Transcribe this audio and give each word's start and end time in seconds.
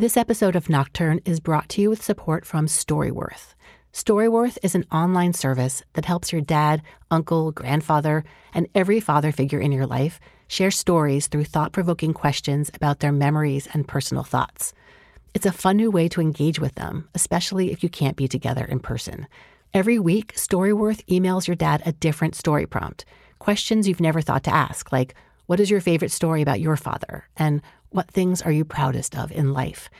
This 0.00 0.16
episode 0.16 0.56
of 0.56 0.70
Nocturne 0.70 1.20
is 1.26 1.40
brought 1.40 1.68
to 1.68 1.82
you 1.82 1.90
with 1.90 2.02
support 2.02 2.46
from 2.46 2.68
Storyworth. 2.68 3.52
Storyworth 3.92 4.56
is 4.62 4.74
an 4.74 4.86
online 4.90 5.34
service 5.34 5.82
that 5.92 6.06
helps 6.06 6.32
your 6.32 6.40
dad, 6.40 6.80
uncle, 7.10 7.52
grandfather, 7.52 8.24
and 8.54 8.66
every 8.74 9.00
father 9.00 9.30
figure 9.30 9.60
in 9.60 9.72
your 9.72 9.84
life 9.84 10.18
share 10.48 10.70
stories 10.70 11.26
through 11.26 11.44
thought 11.44 11.72
provoking 11.72 12.14
questions 12.14 12.70
about 12.72 13.00
their 13.00 13.12
memories 13.12 13.68
and 13.74 13.86
personal 13.86 14.24
thoughts. 14.24 14.72
It's 15.34 15.44
a 15.44 15.52
fun 15.52 15.76
new 15.76 15.90
way 15.90 16.08
to 16.08 16.22
engage 16.22 16.58
with 16.58 16.76
them, 16.76 17.06
especially 17.14 17.70
if 17.70 17.82
you 17.82 17.90
can't 17.90 18.16
be 18.16 18.26
together 18.26 18.64
in 18.64 18.80
person. 18.80 19.26
Every 19.74 19.98
week, 19.98 20.32
Storyworth 20.34 21.04
emails 21.08 21.46
your 21.46 21.56
dad 21.56 21.82
a 21.84 21.92
different 21.92 22.34
story 22.34 22.64
prompt, 22.64 23.04
questions 23.38 23.86
you've 23.86 24.00
never 24.00 24.22
thought 24.22 24.44
to 24.44 24.54
ask, 24.54 24.92
like, 24.92 25.14
What 25.50 25.58
is 25.58 25.68
your 25.68 25.80
favorite 25.80 26.12
story 26.12 26.42
about 26.42 26.60
your 26.60 26.76
father? 26.76 27.24
And 27.36 27.60
what 27.88 28.08
things 28.08 28.40
are 28.40 28.52
you 28.52 28.64
proudest 28.64 29.18
of 29.18 29.32
in 29.32 29.52
life? 29.52 29.90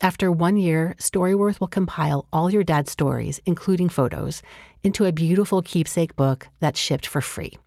After 0.00 0.30
one 0.30 0.56
year, 0.56 0.94
Storyworth 0.96 1.58
will 1.58 1.66
compile 1.66 2.28
all 2.32 2.52
your 2.52 2.62
dad's 2.62 2.92
stories, 2.92 3.40
including 3.44 3.88
photos, 3.88 4.42
into 4.84 5.04
a 5.04 5.10
beautiful 5.10 5.60
keepsake 5.60 6.14
book 6.14 6.46
that's 6.60 6.78
shipped 6.78 7.04
for 7.04 7.20
free. 7.20 7.58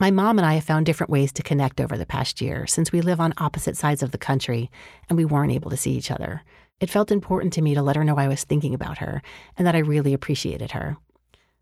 My 0.00 0.10
mom 0.10 0.36
and 0.36 0.44
I 0.44 0.54
have 0.54 0.64
found 0.64 0.84
different 0.84 1.10
ways 1.10 1.32
to 1.34 1.44
connect 1.44 1.80
over 1.80 1.96
the 1.96 2.06
past 2.06 2.40
year 2.40 2.66
since 2.66 2.90
we 2.90 3.02
live 3.02 3.20
on 3.20 3.34
opposite 3.38 3.76
sides 3.76 4.02
of 4.02 4.10
the 4.10 4.18
country 4.18 4.68
and 5.08 5.16
we 5.16 5.24
weren't 5.24 5.52
able 5.52 5.70
to 5.70 5.76
see 5.76 5.92
each 5.92 6.10
other. 6.10 6.42
It 6.80 6.90
felt 6.90 7.12
important 7.12 7.52
to 7.52 7.62
me 7.62 7.76
to 7.76 7.82
let 7.82 7.94
her 7.94 8.02
know 8.02 8.16
I 8.16 8.26
was 8.26 8.42
thinking 8.42 8.74
about 8.74 8.98
her 8.98 9.22
and 9.56 9.64
that 9.64 9.76
I 9.76 9.78
really 9.78 10.12
appreciated 10.12 10.72
her. 10.72 10.96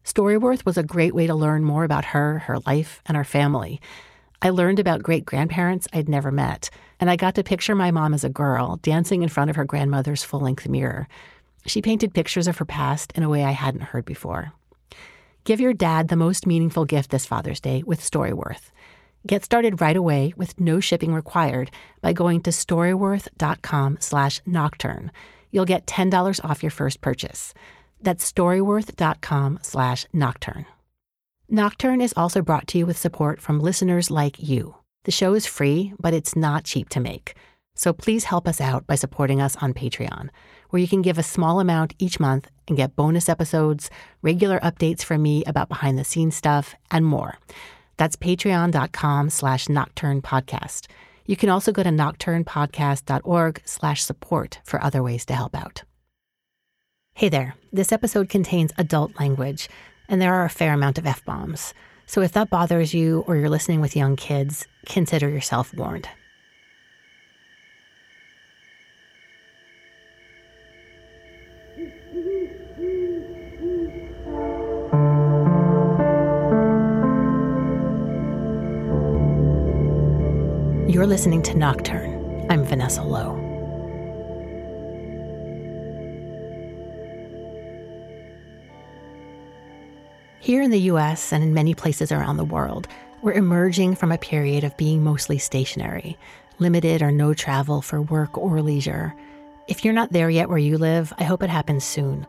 Storyworth 0.06 0.64
was 0.64 0.78
a 0.78 0.82
great 0.82 1.14
way 1.14 1.26
to 1.26 1.34
learn 1.34 1.64
more 1.64 1.84
about 1.84 2.06
her, 2.06 2.38
her 2.38 2.60
life, 2.60 3.02
and 3.04 3.14
our 3.14 3.24
family. 3.24 3.78
I 4.42 4.50
learned 4.50 4.78
about 4.78 5.02
great 5.02 5.26
grandparents 5.26 5.86
I'd 5.92 6.08
never 6.08 6.32
met, 6.32 6.70
and 6.98 7.10
I 7.10 7.16
got 7.16 7.34
to 7.34 7.44
picture 7.44 7.74
my 7.74 7.90
mom 7.90 8.14
as 8.14 8.24
a 8.24 8.30
girl 8.30 8.76
dancing 8.82 9.22
in 9.22 9.28
front 9.28 9.50
of 9.50 9.56
her 9.56 9.66
grandmother's 9.66 10.24
full 10.24 10.40
length 10.40 10.66
mirror. 10.66 11.08
She 11.66 11.82
painted 11.82 12.14
pictures 12.14 12.48
of 12.48 12.56
her 12.56 12.64
past 12.64 13.12
in 13.14 13.22
a 13.22 13.28
way 13.28 13.44
I 13.44 13.50
hadn't 13.50 13.82
heard 13.82 14.06
before. 14.06 14.52
Give 15.44 15.60
your 15.60 15.74
dad 15.74 16.08
the 16.08 16.16
most 16.16 16.46
meaningful 16.46 16.86
gift 16.86 17.10
this 17.10 17.26
Father's 17.26 17.60
Day 17.60 17.82
with 17.84 18.00
Storyworth. 18.00 18.70
Get 19.26 19.44
started 19.44 19.82
right 19.82 19.96
away 19.96 20.32
with 20.38 20.58
no 20.58 20.80
shipping 20.80 21.12
required 21.12 21.70
by 22.00 22.14
going 22.14 22.40
to 22.42 22.50
storyworth.com 22.50 23.98
slash 24.00 24.40
nocturne. 24.46 25.12
You'll 25.50 25.66
get 25.66 25.86
$10 25.86 26.42
off 26.42 26.62
your 26.62 26.70
first 26.70 27.02
purchase. 27.02 27.52
That's 28.00 28.30
storyworth.com 28.30 29.58
slash 29.62 30.06
nocturne. 31.50 32.00
Is 32.00 32.14
also 32.16 32.42
brought 32.42 32.66
to 32.68 32.78
you 32.78 32.86
with 32.86 32.98
support 32.98 33.40
from 33.40 33.60
listeners 33.60 34.10
like 34.10 34.36
you. 34.38 34.74
The 35.04 35.10
show 35.10 35.34
is 35.34 35.46
free, 35.46 35.94
but 35.98 36.14
it's 36.14 36.36
not 36.36 36.64
cheap 36.64 36.88
to 36.90 37.00
make. 37.00 37.34
So 37.74 37.92
please 37.92 38.24
help 38.24 38.46
us 38.46 38.60
out 38.60 38.86
by 38.86 38.94
supporting 38.96 39.40
us 39.40 39.56
on 39.56 39.72
Patreon, 39.72 40.28
where 40.68 40.82
you 40.82 40.88
can 40.88 41.02
give 41.02 41.18
a 41.18 41.22
small 41.22 41.60
amount 41.60 41.94
each 41.98 42.20
month 42.20 42.48
and 42.68 42.76
get 42.76 42.96
bonus 42.96 43.28
episodes, 43.28 43.88
regular 44.22 44.60
updates 44.60 45.02
from 45.02 45.22
me 45.22 45.44
about 45.44 45.68
behind 45.68 45.98
the 45.98 46.04
scenes 46.04 46.36
stuff, 46.36 46.74
and 46.90 47.06
more. 47.06 47.38
That's 47.96 48.16
patreon.com 48.16 49.30
slash 49.30 49.68
nocturne 49.68 50.20
podcast. 50.20 50.88
You 51.26 51.36
can 51.36 51.48
also 51.48 51.72
go 51.72 51.82
to 51.82 51.90
nocturnepodcast.org 51.90 53.62
slash 53.64 54.02
support 54.02 54.60
for 54.64 54.82
other 54.82 55.02
ways 55.02 55.24
to 55.26 55.34
help 55.34 55.54
out. 55.54 55.84
Hey 57.14 57.28
there, 57.28 57.54
this 57.72 57.92
episode 57.92 58.28
contains 58.28 58.72
adult 58.78 59.18
language 59.20 59.68
and 60.10 60.20
there 60.20 60.34
are 60.34 60.44
a 60.44 60.50
fair 60.50 60.74
amount 60.74 60.98
of 60.98 61.06
F 61.06 61.24
bombs. 61.24 61.72
So 62.04 62.20
if 62.20 62.32
that 62.32 62.50
bothers 62.50 62.92
you 62.92 63.20
or 63.28 63.36
you're 63.36 63.48
listening 63.48 63.80
with 63.80 63.96
young 63.96 64.16
kids, 64.16 64.66
consider 64.84 65.30
yourself 65.30 65.72
warned. 65.72 66.08
You're 80.92 81.06
listening 81.06 81.42
to 81.44 81.56
Nocturne. 81.56 82.46
I'm 82.50 82.64
Vanessa 82.64 83.02
Lowe. 83.02 83.39
Here 90.42 90.62
in 90.62 90.70
the 90.70 90.88
US 90.92 91.34
and 91.34 91.44
in 91.44 91.52
many 91.52 91.74
places 91.74 92.10
around 92.10 92.38
the 92.38 92.44
world, 92.44 92.88
we're 93.20 93.32
emerging 93.32 93.96
from 93.96 94.10
a 94.10 94.16
period 94.16 94.64
of 94.64 94.74
being 94.78 95.04
mostly 95.04 95.36
stationary, 95.36 96.16
limited 96.58 97.02
or 97.02 97.12
no 97.12 97.34
travel 97.34 97.82
for 97.82 98.00
work 98.00 98.38
or 98.38 98.62
leisure. 98.62 99.14
If 99.68 99.84
you're 99.84 99.92
not 99.92 100.12
there 100.12 100.30
yet 100.30 100.48
where 100.48 100.56
you 100.56 100.78
live, 100.78 101.12
I 101.18 101.24
hope 101.24 101.42
it 101.42 101.50
happens 101.50 101.84
soon. 101.84 102.26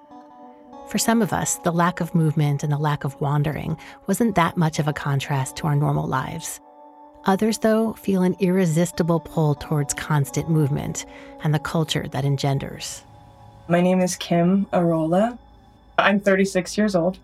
For 0.89 0.97
some 0.97 1.21
of 1.21 1.31
us, 1.31 1.55
the 1.59 1.71
lack 1.71 2.01
of 2.01 2.13
movement 2.13 2.63
and 2.63 2.73
the 2.73 2.77
lack 2.77 3.05
of 3.05 3.19
wandering 3.21 3.77
wasn't 4.07 4.35
that 4.35 4.57
much 4.57 4.77
of 4.77 4.89
a 4.89 4.93
contrast 4.93 5.55
to 5.57 5.67
our 5.67 5.75
normal 5.77 6.05
lives. 6.05 6.59
Others, 7.27 7.59
though, 7.59 7.93
feel 7.93 8.23
an 8.23 8.35
irresistible 8.41 9.21
pull 9.21 9.55
towards 9.55 9.93
constant 9.93 10.49
movement 10.49 11.05
and 11.45 11.53
the 11.53 11.59
culture 11.59 12.09
that 12.09 12.25
engenders. 12.25 13.05
My 13.69 13.79
name 13.79 14.01
is 14.01 14.17
Kim 14.17 14.65
Arola. 14.73 15.37
I'm 15.97 16.19
36 16.19 16.77
years 16.77 16.93
old 16.93 17.17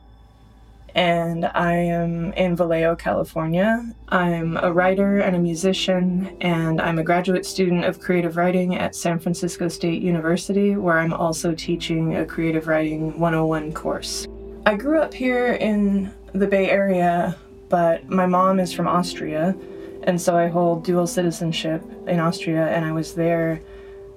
and 0.97 1.46
I 1.46 1.74
am 1.75 2.34
in 2.34 2.56
Vallejo, 2.56 2.96
California. 2.96 3.94
I'm 4.09 4.58
a 4.58 4.74
writer 4.74 5.19
and 5.19 5.35
a 5.35 5.40
musician, 5.40 6.35
and 6.41 6.81
I'm 6.81 6.97
a 6.97 7.03
graduate 7.03 7.46
student 7.46 7.85
of 7.85 8.00
creative 8.00 8.35
writing 8.35 8.75
at 8.75 8.96
San 8.96 9.19
Francisco 9.19 9.68
State 9.68 10.02
University, 10.02 10.75
where 10.75 10.97
I'm 10.97 11.13
also 11.13 11.53
teaching 11.53 12.16
a 12.16 12.25
creative 12.25 12.68
writing 12.68 13.19
101 13.19 13.74
course. 13.74 14.28
I 14.66 14.74
grew 14.74 15.00
up 15.00 15.13
here 15.13 15.53
in 15.53 16.12
the 16.34 16.47
Bay 16.47 16.68
Area, 16.72 17.38
but 17.69 18.09
my 18.09 18.25
mom 18.25 18.59
is 18.59 18.74
from 18.74 18.88
Austria, 18.88 19.56
and 20.02 20.19
so 20.19 20.36
I 20.36 20.47
hold 20.47 20.84
dual 20.84 21.06
citizenship 21.06 21.84
in 22.07 22.19
Austria, 22.19 22.69
and 22.69 22.84
I 22.84 22.91
was 22.91 23.13
there 23.13 23.62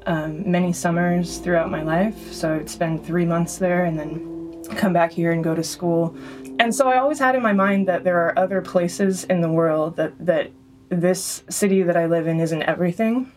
um, 0.07 0.51
many 0.51 0.73
summers 0.73 1.37
throughout 1.39 1.71
my 1.71 1.83
life. 1.83 2.33
So 2.33 2.55
I 2.55 2.57
would 2.57 2.71
spend 2.71 3.05
three 3.05 3.27
months 3.27 3.59
there 3.59 3.85
and 3.85 3.99
then 3.99 4.31
come 4.77 4.93
back 4.93 5.13
here 5.13 5.33
and 5.33 5.43
go 5.43 5.55
to 5.55 5.63
school 5.63 6.15
and 6.61 6.75
so 6.75 6.89
I 6.89 6.99
always 6.99 7.19
had 7.19 7.35
in 7.35 7.43
my 7.43 7.55
mind 7.55 7.89
that 7.89 8.05
there 8.05 8.19
are 8.27 8.39
other 8.39 8.61
places 8.61 9.25
in 9.25 9.41
the 9.41 9.51
world 9.51 9.97
that 9.97 10.13
that 10.25 10.51
this 10.91 11.43
city 11.49 11.83
that 11.83 11.97
I 11.97 12.07
live 12.07 12.27
in 12.27 12.39
isn't 12.39 12.63
everything. 12.63 13.33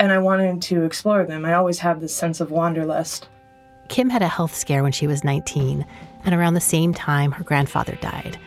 And 0.00 0.10
I 0.10 0.18
wanted 0.18 0.62
to 0.62 0.82
explore 0.84 1.24
them. 1.24 1.44
I 1.44 1.52
always 1.52 1.78
have 1.78 2.00
this 2.00 2.14
sense 2.14 2.40
of 2.40 2.50
wanderlust. 2.50 3.28
Kim 3.88 4.08
had 4.08 4.22
a 4.22 4.28
health 4.28 4.54
scare 4.54 4.82
when 4.82 4.92
she 4.92 5.06
was 5.06 5.22
19, 5.22 5.84
and 6.24 6.34
around 6.34 6.54
the 6.54 6.60
same 6.60 6.94
time, 6.94 7.32
her 7.32 7.44
grandfather 7.44 7.98
died. 8.00 8.38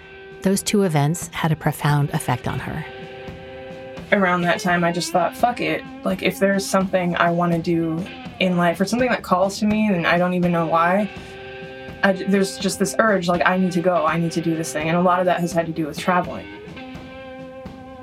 Those 0.42 0.64
two 0.64 0.84
events 0.84 1.28
had 1.28 1.52
a 1.52 1.56
profound 1.56 2.10
effect 2.10 2.48
on 2.48 2.60
her. 2.60 2.84
Around 4.12 4.42
that 4.42 4.60
time, 4.60 4.84
I 4.84 4.92
just 4.92 5.12
thought, 5.12 5.38
fuck 5.38 5.62
it. 5.62 5.84
Like, 6.04 6.24
if 6.24 6.40
there's 6.40 6.66
something 6.66 7.16
I 7.18 7.30
want 7.30 7.54
to 7.54 7.60
do 7.60 8.04
in 8.40 8.58
life 8.58 8.82
or 8.82 8.86
something 8.86 9.10
that 9.10 9.22
calls 9.22 9.60
to 9.60 9.66
me 9.66 9.88
and 9.88 10.08
I 10.08 10.18
don't 10.18 10.34
even 10.34 10.52
know 10.52 10.66
why, 10.66 11.10
I, 12.04 12.12
there's 12.12 12.58
just 12.58 12.80
this 12.80 12.96
urge 13.00 13.28
like 13.28 13.42
I 13.46 13.58
need 13.58 13.72
to 13.74 13.82
go, 13.82 14.06
I 14.06 14.18
need 14.18 14.34
to 14.34 14.42
do 14.42 14.56
this 14.56 14.74
thing, 14.74 14.90
and 14.90 14.98
a 14.98 15.02
lot 15.02 15.20
of 15.20 15.26
that 15.26 15.40
has 15.40 15.54
had 15.54 15.66
to 15.68 15.72
do 15.72 15.86
with 15.88 15.98
traveling. 15.98 16.46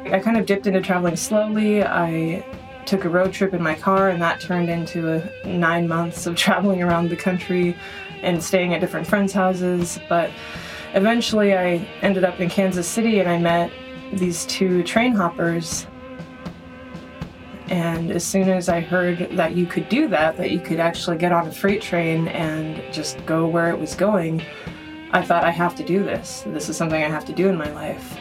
I 0.06 0.18
kind 0.18 0.38
of 0.38 0.46
dipped 0.46 0.66
into 0.66 0.80
traveling 0.80 1.16
slowly. 1.16 1.84
I 1.84 2.44
took 2.86 3.04
a 3.04 3.08
road 3.08 3.32
trip 3.32 3.52
in 3.52 3.62
my 3.62 3.74
car, 3.74 4.08
and 4.08 4.20
that 4.22 4.40
turned 4.40 4.70
into 4.70 5.22
a 5.44 5.46
nine 5.46 5.86
months 5.86 6.26
of 6.26 6.34
traveling 6.46 6.82
around 6.82 7.10
the 7.10 7.16
country 7.16 7.76
and 8.22 8.42
staying 8.42 8.74
at 8.74 8.80
different 8.80 9.06
friends' 9.06 9.32
houses. 9.32 9.98
But 10.08 10.30
eventually, 10.94 11.54
I 11.54 11.86
ended 12.00 12.24
up 12.24 12.40
in 12.40 12.48
Kansas 12.48 12.88
City, 12.88 13.20
and 13.20 13.28
I 13.28 13.38
met 13.38 13.70
these 14.12 14.46
two 14.46 14.82
train 14.82 15.12
hoppers 15.12 15.86
and 17.70 18.10
as 18.10 18.24
soon 18.24 18.48
as 18.48 18.68
I 18.68 18.80
heard 18.80 19.28
that 19.36 19.54
you 19.54 19.64
could 19.64 19.88
do 19.88 20.08
that, 20.08 20.36
that 20.36 20.50
you 20.50 20.58
could 20.58 20.80
actually 20.80 21.16
get 21.16 21.30
on 21.30 21.46
a 21.46 21.52
freight 21.52 21.80
train 21.80 22.26
and 22.28 22.82
just 22.92 23.24
go 23.26 23.46
where 23.46 23.70
it 23.70 23.78
was 23.78 23.94
going, 23.94 24.42
I 25.12 25.22
thought, 25.22 25.44
I 25.44 25.50
have 25.50 25.76
to 25.76 25.84
do 25.84 26.02
this. 26.02 26.42
This 26.46 26.68
is 26.68 26.76
something 26.76 27.00
I 27.00 27.08
have 27.08 27.24
to 27.26 27.32
do 27.32 27.48
in 27.48 27.56
my 27.56 27.70
life. 27.70 28.18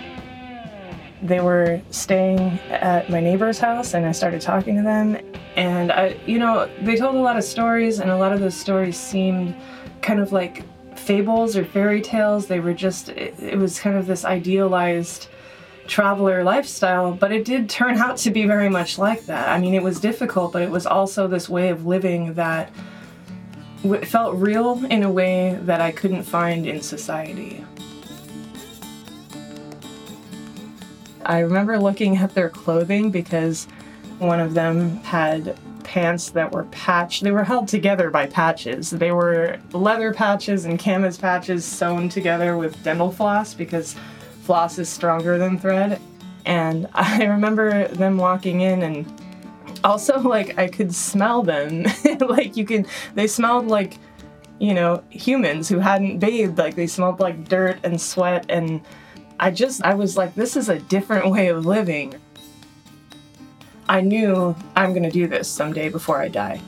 They 1.23 1.39
were 1.39 1.81
staying 1.89 2.59
at 2.69 3.09
my 3.09 3.19
neighbor's 3.19 3.59
house, 3.59 3.95
and 3.95 4.05
I 4.05 4.11
started 4.11 4.39
talking 4.39 4.75
to 4.77 4.83
them. 4.83 5.17
And 5.55 5.91
I, 5.91 6.15
you 6.27 6.37
know, 6.37 6.69
they 6.81 6.95
told 6.95 7.15
a 7.15 7.19
lot 7.19 7.35
of 7.35 7.43
stories, 7.43 7.99
and 7.99 8.11
a 8.11 8.17
lot 8.17 8.31
of 8.31 8.39
those 8.39 8.55
stories 8.55 8.97
seemed 8.97 9.55
kind 10.01 10.19
of 10.19 10.31
like 10.31 10.63
fables 10.95 11.57
or 11.57 11.65
fairy 11.65 12.01
tales. 12.01 12.45
They 12.45 12.59
were 12.59 12.73
just, 12.73 13.09
it, 13.09 13.37
it 13.39 13.57
was 13.57 13.79
kind 13.79 13.97
of 13.97 14.05
this 14.05 14.25
idealized 14.25 15.27
traveler 15.89 16.43
lifestyle, 16.43 17.11
but 17.11 17.31
it 17.31 17.43
did 17.43 17.69
turn 17.69 17.97
out 17.97 18.17
to 18.17 18.31
be 18.31 18.45
very 18.45 18.69
much 18.69 18.97
like 18.97 19.25
that. 19.25 19.49
I 19.49 19.59
mean, 19.59 19.73
it 19.73 19.83
was 19.83 19.99
difficult, 19.99 20.53
but 20.53 20.61
it 20.61 20.69
was 20.69 20.85
also 20.85 21.27
this 21.27 21.49
way 21.49 21.69
of 21.69 21.85
living 21.85 22.35
that 22.35 22.71
w- 23.83 24.05
felt 24.05 24.35
real 24.35 24.85
in 24.85 25.03
a 25.03 25.11
way 25.11 25.59
that 25.63 25.81
I 25.81 25.91
couldn't 25.91 26.23
find 26.23 26.65
in 26.65 26.81
society. 26.81 27.65
I 31.25 31.39
remember 31.39 31.77
looking 31.77 32.17
at 32.17 32.33
their 32.33 32.49
clothing 32.49 33.11
because 33.11 33.65
one 34.19 34.39
of 34.39 34.53
them 34.53 34.97
had 34.97 35.57
pants 35.83 36.29
that 36.31 36.51
were 36.51 36.65
patched. 36.65 37.23
They 37.23 37.31
were 37.31 37.43
held 37.43 37.67
together 37.67 38.11
by 38.11 38.27
patches. 38.27 38.91
They 38.91 39.11
were 39.11 39.59
leather 39.71 40.13
patches 40.13 40.65
and 40.65 40.77
canvas 40.77 41.17
patches 41.17 41.65
sewn 41.65 42.09
together 42.09 42.57
with 42.57 42.81
dental 42.83 43.11
floss 43.11 43.53
because 43.53 43.95
floss 44.49 44.79
is 44.79 44.89
stronger 44.89 45.37
than 45.37 45.59
thread. 45.59 46.01
And 46.43 46.87
I 46.95 47.25
remember 47.25 47.87
them 47.89 48.17
walking 48.17 48.61
in 48.61 48.81
and 48.81 49.05
also 49.83 50.19
like 50.19 50.57
I 50.57 50.67
could 50.67 50.91
smell 50.95 51.43
them. 51.43 51.85
like 52.19 52.57
you 52.57 52.65
can 52.65 52.87
they 53.13 53.27
smelled 53.27 53.67
like 53.67 53.99
you 54.59 54.73
know, 54.73 55.03
humans 55.11 55.69
who 55.69 55.77
hadn't 55.77 56.17
bathed, 56.17 56.57
like 56.57 56.75
they 56.75 56.87
smelled 56.87 57.19
like 57.19 57.47
dirt 57.47 57.77
and 57.83 58.01
sweat 58.01 58.47
and 58.49 58.81
I 59.39 59.51
just 59.51 59.83
I 59.83 59.93
was 59.93 60.17
like 60.17 60.33
this 60.33 60.57
is 60.57 60.67
a 60.67 60.79
different 60.79 61.29
way 61.29 61.49
of 61.49 61.67
living. 61.67 62.15
I 63.87 64.01
knew 64.01 64.55
I'm 64.75 64.93
going 64.93 65.03
to 65.03 65.11
do 65.11 65.27
this 65.27 65.47
someday 65.47 65.89
before 65.89 66.19
I 66.19 66.27
die. 66.27 66.59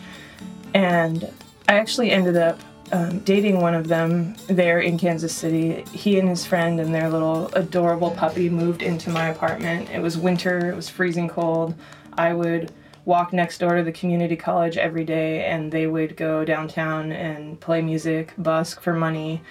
And 0.76 1.34
I 1.68 1.74
actually 1.74 2.12
ended 2.12 2.38
up 2.38 2.60
um, 2.92 3.20
dating 3.20 3.62
one 3.62 3.74
of 3.74 3.88
them 3.88 4.36
there 4.48 4.80
in 4.80 4.98
Kansas 4.98 5.34
City. 5.34 5.84
He 5.94 6.20
and 6.20 6.28
his 6.28 6.46
friend 6.46 6.80
and 6.80 6.94
their 6.94 7.10
little 7.10 7.48
adorable 7.54 8.12
puppy 8.12 8.50
moved 8.50 8.82
into 8.82 9.10
my 9.10 9.30
apartment. 9.30 9.90
It 9.90 10.02
was 10.02 10.18
winter, 10.18 10.70
it 10.70 10.76
was 10.76 10.90
freezing 10.90 11.30
cold. 11.30 11.74
I 12.18 12.34
would 12.34 12.72
walk 13.06 13.34
next 13.34 13.58
door 13.58 13.78
to 13.78 13.84
the 13.84 13.92
community 13.92 14.36
college 14.36 14.78
every 14.78 15.04
day, 15.06 15.46
and 15.46 15.72
they 15.72 15.88
would 15.88 16.16
go 16.16 16.46
downtown 16.46 17.12
and 17.12 17.60
play 17.60 17.82
music, 17.82 18.34
busk 18.38 18.82
for 18.82 18.94
money 18.94 19.42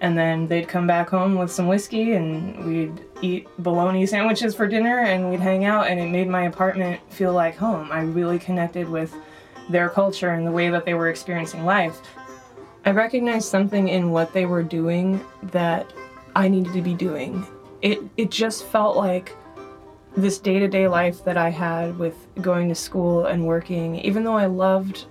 and 0.00 0.16
then 0.16 0.46
they'd 0.46 0.68
come 0.68 0.86
back 0.86 1.08
home 1.08 1.34
with 1.34 1.50
some 1.50 1.66
whiskey 1.66 2.12
and 2.12 2.64
we'd 2.64 3.04
eat 3.20 3.48
bologna 3.58 4.06
sandwiches 4.06 4.54
for 4.54 4.66
dinner 4.66 5.00
and 5.00 5.28
we'd 5.28 5.40
hang 5.40 5.64
out 5.64 5.88
and 5.88 5.98
it 5.98 6.08
made 6.08 6.28
my 6.28 6.44
apartment 6.44 7.00
feel 7.12 7.32
like 7.32 7.56
home 7.56 7.90
i 7.90 8.00
really 8.00 8.38
connected 8.38 8.88
with 8.88 9.14
their 9.68 9.88
culture 9.88 10.30
and 10.30 10.46
the 10.46 10.50
way 10.50 10.70
that 10.70 10.84
they 10.84 10.94
were 10.94 11.08
experiencing 11.08 11.64
life 11.64 12.00
i 12.88 12.90
recognized 12.90 13.48
something 13.48 13.88
in 13.88 14.10
what 14.10 14.32
they 14.32 14.46
were 14.46 14.62
doing 14.62 15.22
that 15.42 15.92
i 16.34 16.48
needed 16.48 16.72
to 16.72 16.80
be 16.80 16.94
doing 16.94 17.46
it 17.82 17.98
it 18.16 18.30
just 18.30 18.64
felt 18.64 18.96
like 18.96 19.36
this 20.16 20.38
day-to-day 20.38 20.88
life 20.88 21.22
that 21.22 21.36
i 21.36 21.50
had 21.50 21.98
with 21.98 22.14
going 22.40 22.66
to 22.66 22.74
school 22.74 23.26
and 23.26 23.46
working 23.46 23.96
even 23.96 24.24
though 24.24 24.36
i 24.36 24.46
loved 24.46 25.04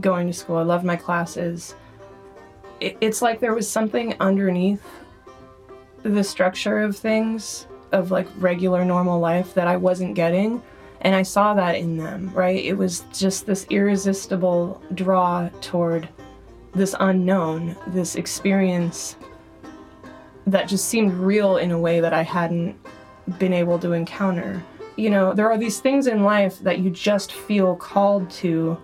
going 0.00 0.26
to 0.26 0.34
school 0.34 0.56
i 0.56 0.62
loved 0.62 0.84
my 0.84 0.96
classes 0.96 1.74
it's 2.80 3.22
like 3.22 3.40
there 3.40 3.54
was 3.54 3.68
something 3.68 4.14
underneath 4.20 4.84
the 6.02 6.22
structure 6.22 6.78
of 6.78 6.94
things 6.94 7.66
of 7.92 8.10
like 8.10 8.26
regular 8.36 8.84
normal 8.84 9.20
life 9.20 9.54
that 9.54 9.68
I 9.68 9.76
wasn't 9.76 10.14
getting 10.14 10.62
and 11.02 11.14
I 11.14 11.22
saw 11.22 11.54
that 11.54 11.74
in 11.74 11.96
them, 11.96 12.30
right? 12.32 12.64
It 12.64 12.74
was 12.74 13.04
just 13.12 13.44
this 13.44 13.66
irresistible 13.70 14.80
draw 14.94 15.48
toward 15.60 16.08
this 16.74 16.94
unknown, 17.00 17.76
this 17.88 18.16
experience 18.16 19.16
that 20.46 20.68
just 20.68 20.88
seemed 20.88 21.12
real 21.12 21.56
in 21.56 21.70
a 21.70 21.78
way 21.78 22.00
that 22.00 22.12
I 22.12 22.22
hadn't 22.22 22.76
been 23.38 23.52
able 23.52 23.78
to 23.80 23.92
encounter. 23.92 24.62
You 24.96 25.10
know, 25.10 25.32
there 25.32 25.50
are 25.50 25.58
these 25.58 25.80
things 25.80 26.06
in 26.06 26.22
life 26.22 26.58
that 26.60 26.80
you 26.80 26.90
just 26.90 27.32
feel 27.32 27.76
called 27.76 28.30
to 28.30 28.76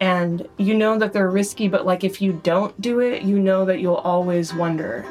and 0.00 0.46
you 0.58 0.74
know 0.74 0.98
that 0.98 1.12
they're 1.12 1.30
risky, 1.30 1.68
but 1.68 1.86
like 1.86 2.04
if 2.04 2.20
you 2.20 2.34
don't 2.42 2.78
do 2.80 3.00
it, 3.00 3.22
you 3.22 3.38
know 3.38 3.64
that 3.64 3.80
you'll 3.80 3.94
always 3.94 4.52
wonder. 4.54 5.06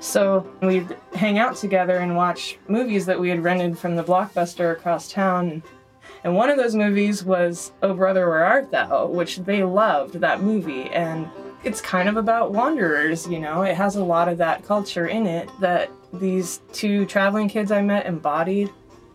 So 0.00 0.46
we'd 0.60 0.96
hang 1.14 1.38
out 1.38 1.56
together 1.56 1.98
and 1.98 2.16
watch 2.16 2.58
movies 2.68 3.06
that 3.06 3.18
we 3.18 3.28
had 3.28 3.42
rented 3.42 3.78
from 3.78 3.96
the 3.96 4.04
blockbuster 4.04 4.72
across 4.72 5.10
town. 5.10 5.62
And 6.24 6.36
one 6.36 6.50
of 6.50 6.56
those 6.56 6.74
movies 6.74 7.24
was 7.24 7.72
Oh 7.82 7.94
Brother, 7.94 8.28
Where 8.28 8.44
Art 8.44 8.70
Thou, 8.70 9.06
which 9.06 9.38
they 9.38 9.64
loved 9.64 10.14
that 10.14 10.40
movie. 10.40 10.84
And 10.90 11.28
it's 11.64 11.80
kind 11.80 12.08
of 12.08 12.16
about 12.16 12.52
wanderers, 12.52 13.26
you 13.26 13.38
know, 13.38 13.62
it 13.62 13.76
has 13.76 13.96
a 13.96 14.04
lot 14.04 14.28
of 14.28 14.38
that 14.38 14.64
culture 14.64 15.06
in 15.06 15.26
it 15.26 15.50
that 15.60 15.90
these 16.12 16.60
two 16.72 17.06
traveling 17.06 17.48
kids 17.48 17.72
I 17.72 17.82
met 17.82 18.06
embodied 18.06 18.70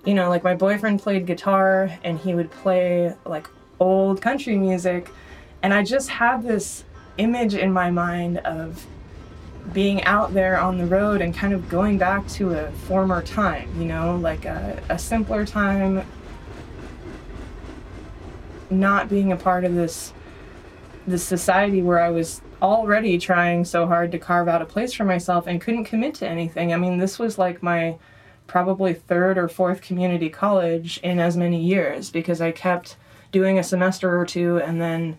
you 0.08 0.14
know, 0.14 0.30
like 0.30 0.42
my 0.42 0.56
boyfriend 0.56 1.02
played 1.02 1.26
guitar 1.26 1.92
and 2.02 2.18
he 2.18 2.34
would 2.34 2.50
play 2.50 3.14
like 3.26 3.50
old 3.78 4.22
country 4.22 4.56
music. 4.56 5.12
And 5.62 5.74
I 5.74 5.84
just 5.84 6.08
had 6.08 6.44
this 6.44 6.86
image 7.18 7.56
in 7.56 7.74
my 7.74 7.92
mind 7.92 8.38
of 8.40 8.86
being 9.74 10.02
out 10.06 10.34
there 10.34 10.58
on 10.58 10.78
the 10.78 10.86
road 10.86 11.22
and 11.22 11.36
kind 11.36 11.52
of 11.52 11.68
going 11.68 11.98
back 11.98 12.26
to 12.30 12.54
a 12.54 12.72
former 12.72 13.22
time, 13.22 13.70
you 13.78 13.86
know, 13.86 14.16
like 14.16 14.46
a, 14.46 14.82
a 14.88 14.98
simpler 14.98 15.46
time, 15.46 16.08
not 18.70 19.10
being 19.10 19.32
a 19.32 19.38
part 19.38 19.66
of 19.66 19.76
this 19.76 20.14
this 21.08 21.24
society 21.24 21.82
where 21.82 22.00
I 22.00 22.10
was 22.10 22.42
already 22.62 23.18
trying 23.18 23.64
so 23.64 23.88
hard 23.88 24.12
to 24.12 24.20
carve 24.20 24.50
out 24.50 24.62
a 24.62 24.66
place 24.66 24.94
for 24.94 25.06
myself 25.06 25.48
and 25.48 25.62
couldn't 25.62 25.86
commit 25.86 26.16
to 26.16 26.28
anything. 26.28 26.74
I 26.74 26.78
mean, 26.78 26.98
this 26.98 27.18
was 27.18 27.38
like 27.38 27.64
my 27.64 27.98
probably 28.46 28.94
third 28.94 29.38
or 29.38 29.48
fourth 29.48 29.82
community 29.82 30.30
college 30.30 31.00
in 31.04 31.20
as 31.20 31.38
many 31.38 31.62
years 31.62 32.10
because 32.10 32.42
I 32.42 32.52
kept 32.52 32.98
doing 33.32 33.58
a 33.58 33.64
semester 33.64 34.20
or 34.20 34.26
two 34.26 34.58
and 34.58 34.82
then 34.82 35.18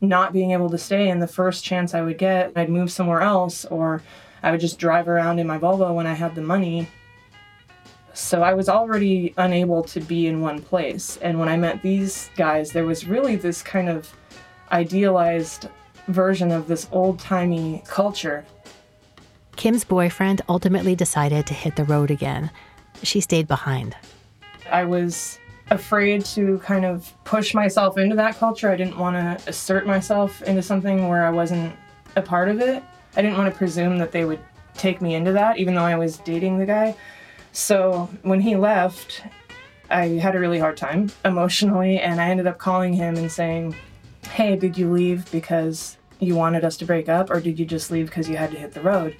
not 0.00 0.32
being 0.32 0.50
able 0.50 0.70
to 0.70 0.78
stay 0.78 1.08
and 1.08 1.22
the 1.22 1.26
first 1.26 1.64
chance 1.64 1.94
I 1.94 2.02
would 2.02 2.18
get 2.18 2.52
I'd 2.54 2.68
move 2.68 2.92
somewhere 2.92 3.22
else 3.22 3.64
or 3.64 4.02
I 4.42 4.50
would 4.50 4.60
just 4.60 4.78
drive 4.78 5.08
around 5.08 5.38
in 5.38 5.46
my 5.46 5.58
Volvo 5.58 5.94
when 5.94 6.06
I 6.06 6.14
had 6.14 6.34
the 6.34 6.42
money. 6.42 6.88
So 8.16 8.42
I 8.42 8.54
was 8.54 8.70
already 8.70 9.34
unable 9.36 9.82
to 9.84 10.00
be 10.00 10.26
in 10.26 10.40
one 10.40 10.62
place 10.62 11.18
and 11.18 11.38
when 11.38 11.50
I 11.50 11.56
met 11.58 11.82
these 11.82 12.30
guys 12.34 12.72
there 12.72 12.86
was 12.86 13.06
really 13.06 13.36
this 13.36 13.62
kind 13.62 13.90
of 13.90 14.10
idealized 14.72 15.68
version 16.08 16.50
of 16.50 16.66
this 16.66 16.88
old-timey 16.92 17.82
culture 17.86 18.44
Kim's 19.56 19.84
boyfriend 19.84 20.40
ultimately 20.48 20.94
decided 20.94 21.46
to 21.46 21.54
hit 21.54 21.76
the 21.76 21.84
road 21.84 22.10
again. 22.10 22.50
She 23.02 23.20
stayed 23.20 23.48
behind. 23.48 23.96
I 24.70 24.84
was 24.84 25.38
afraid 25.70 26.24
to 26.26 26.58
kind 26.58 26.84
of 26.84 27.12
push 27.24 27.54
myself 27.54 27.98
into 27.98 28.16
that 28.16 28.36
culture. 28.38 28.70
I 28.70 28.76
didn't 28.76 28.98
want 28.98 29.16
to 29.16 29.48
assert 29.48 29.86
myself 29.86 30.42
into 30.42 30.62
something 30.62 31.08
where 31.08 31.24
I 31.24 31.30
wasn't 31.30 31.74
a 32.16 32.22
part 32.22 32.48
of 32.48 32.60
it. 32.60 32.82
I 33.16 33.22
didn't 33.22 33.38
want 33.38 33.52
to 33.52 33.56
presume 33.56 33.98
that 33.98 34.12
they 34.12 34.24
would 34.24 34.40
take 34.74 35.00
me 35.00 35.14
into 35.14 35.32
that, 35.32 35.58
even 35.58 35.74
though 35.74 35.82
I 35.82 35.96
was 35.96 36.18
dating 36.18 36.58
the 36.58 36.66
guy. 36.66 36.94
So 37.56 38.10
when 38.20 38.42
he 38.42 38.54
left, 38.54 39.22
I 39.88 40.08
had 40.08 40.36
a 40.36 40.38
really 40.38 40.58
hard 40.58 40.76
time 40.76 41.10
emotionally, 41.24 41.98
and 41.98 42.20
I 42.20 42.28
ended 42.28 42.46
up 42.46 42.58
calling 42.58 42.92
him 42.92 43.16
and 43.16 43.32
saying, 43.32 43.74
Hey, 44.28 44.56
did 44.56 44.76
you 44.76 44.92
leave 44.92 45.30
because 45.32 45.96
you 46.18 46.34
wanted 46.34 46.66
us 46.66 46.76
to 46.76 46.84
break 46.84 47.08
up, 47.08 47.30
or 47.30 47.40
did 47.40 47.58
you 47.58 47.64
just 47.64 47.90
leave 47.90 48.08
because 48.08 48.28
you 48.28 48.36
had 48.36 48.50
to 48.50 48.58
hit 48.58 48.72
the 48.72 48.82
road? 48.82 49.16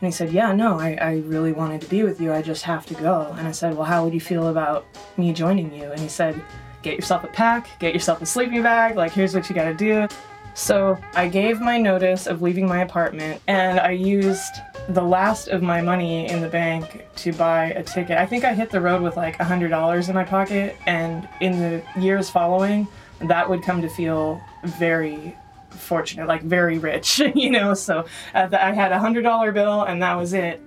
And 0.00 0.06
he 0.08 0.10
said, 0.10 0.32
Yeah, 0.32 0.52
no, 0.52 0.80
I, 0.80 0.94
I 1.00 1.12
really 1.26 1.52
wanted 1.52 1.80
to 1.82 1.86
be 1.86 2.02
with 2.02 2.20
you. 2.20 2.32
I 2.32 2.42
just 2.42 2.64
have 2.64 2.86
to 2.86 2.94
go. 2.94 3.32
And 3.38 3.46
I 3.46 3.52
said, 3.52 3.76
Well, 3.76 3.86
how 3.86 4.02
would 4.02 4.12
you 4.12 4.20
feel 4.20 4.48
about 4.48 4.84
me 5.16 5.32
joining 5.32 5.72
you? 5.72 5.84
And 5.84 6.00
he 6.00 6.08
said, 6.08 6.42
Get 6.82 6.96
yourself 6.96 7.22
a 7.22 7.28
pack, 7.28 7.78
get 7.78 7.94
yourself 7.94 8.20
a 8.20 8.26
sleeping 8.26 8.64
bag, 8.64 8.96
like, 8.96 9.12
here's 9.12 9.32
what 9.32 9.48
you 9.48 9.54
gotta 9.54 9.74
do. 9.74 10.08
So 10.54 10.98
I 11.14 11.28
gave 11.28 11.60
my 11.60 11.78
notice 11.78 12.26
of 12.26 12.42
leaving 12.42 12.66
my 12.66 12.82
apartment 12.82 13.40
and 13.46 13.78
I 13.78 13.92
used 13.92 14.56
the 14.88 15.02
last 15.02 15.48
of 15.48 15.62
my 15.62 15.80
money 15.80 16.28
in 16.28 16.40
the 16.40 16.48
bank 16.48 17.06
to 17.16 17.32
buy 17.32 17.66
a 17.66 17.82
ticket. 17.82 18.18
I 18.18 18.26
think 18.26 18.44
I 18.44 18.54
hit 18.54 18.70
the 18.70 18.80
road 18.80 19.02
with 19.02 19.16
like 19.16 19.36
$100 19.38 20.08
in 20.08 20.14
my 20.14 20.24
pocket, 20.24 20.76
and 20.86 21.28
in 21.40 21.58
the 21.58 21.82
years 22.00 22.30
following, 22.30 22.86
that 23.20 23.48
would 23.48 23.62
come 23.62 23.82
to 23.82 23.88
feel 23.88 24.40
very 24.64 25.36
fortunate, 25.70 26.28
like 26.28 26.42
very 26.42 26.78
rich, 26.78 27.18
you 27.34 27.50
know. 27.50 27.74
So 27.74 28.04
uh, 28.34 28.48
I 28.52 28.72
had 28.72 28.92
a 28.92 28.98
hundred 28.98 29.22
dollar 29.22 29.52
bill, 29.52 29.82
and 29.82 30.02
that 30.02 30.14
was 30.14 30.32
it. 30.32 30.60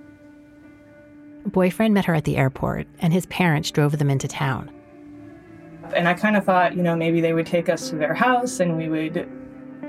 Boyfriend 1.46 1.94
met 1.94 2.04
her 2.04 2.14
at 2.14 2.24
the 2.24 2.36
airport, 2.36 2.86
and 3.00 3.12
his 3.12 3.26
parents 3.26 3.70
drove 3.70 3.98
them 3.98 4.10
into 4.10 4.28
town. 4.28 4.70
And 5.94 6.06
I 6.06 6.14
kind 6.14 6.36
of 6.36 6.44
thought, 6.44 6.76
you 6.76 6.82
know, 6.82 6.94
maybe 6.94 7.20
they 7.20 7.32
would 7.32 7.46
take 7.46 7.68
us 7.68 7.88
to 7.90 7.96
their 7.96 8.14
house, 8.14 8.60
and 8.60 8.76
we 8.76 8.88
would. 8.88 9.28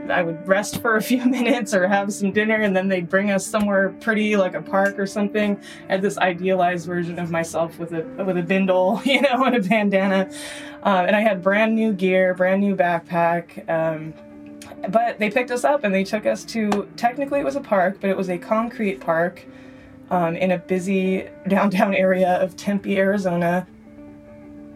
I 0.09 0.21
would 0.21 0.47
rest 0.47 0.81
for 0.81 0.95
a 0.95 1.01
few 1.11 1.25
minutes 1.25 1.73
or 1.73 1.87
have 1.87 2.13
some 2.13 2.31
dinner, 2.31 2.55
and 2.55 2.75
then 2.75 2.87
they'd 2.87 3.09
bring 3.09 3.31
us 3.31 3.45
somewhere 3.45 3.89
pretty, 4.01 4.35
like 4.35 4.53
a 4.53 4.61
park 4.61 4.97
or 4.97 5.05
something. 5.05 5.59
I 5.89 5.93
had 5.93 6.01
this 6.01 6.17
idealized 6.17 6.87
version 6.87 7.19
of 7.19 7.31
myself 7.31 7.77
with 7.79 7.93
a 7.93 8.03
with 8.23 8.37
a 8.37 8.43
bindle, 8.43 9.01
you 9.05 9.21
know, 9.21 9.43
and 9.43 9.55
a 9.55 9.61
bandana, 9.61 10.29
uh, 10.83 11.03
and 11.07 11.15
I 11.15 11.21
had 11.21 11.41
brand 11.41 11.75
new 11.75 11.93
gear, 11.93 12.33
brand 12.33 12.61
new 12.61 12.75
backpack. 12.75 13.69
Um, 13.69 14.13
but 14.89 15.19
they 15.19 15.29
picked 15.29 15.51
us 15.51 15.63
up 15.63 15.83
and 15.83 15.93
they 15.93 16.03
took 16.03 16.25
us 16.25 16.43
to 16.45 16.87
technically 16.97 17.39
it 17.39 17.45
was 17.45 17.55
a 17.55 17.61
park, 17.61 17.97
but 18.01 18.09
it 18.09 18.17
was 18.17 18.29
a 18.29 18.37
concrete 18.37 18.99
park 18.99 19.45
um, 20.09 20.35
in 20.35 20.51
a 20.51 20.57
busy 20.57 21.27
downtown 21.47 21.93
area 21.93 22.33
of 22.41 22.55
Tempe, 22.55 22.97
Arizona. 22.97 23.67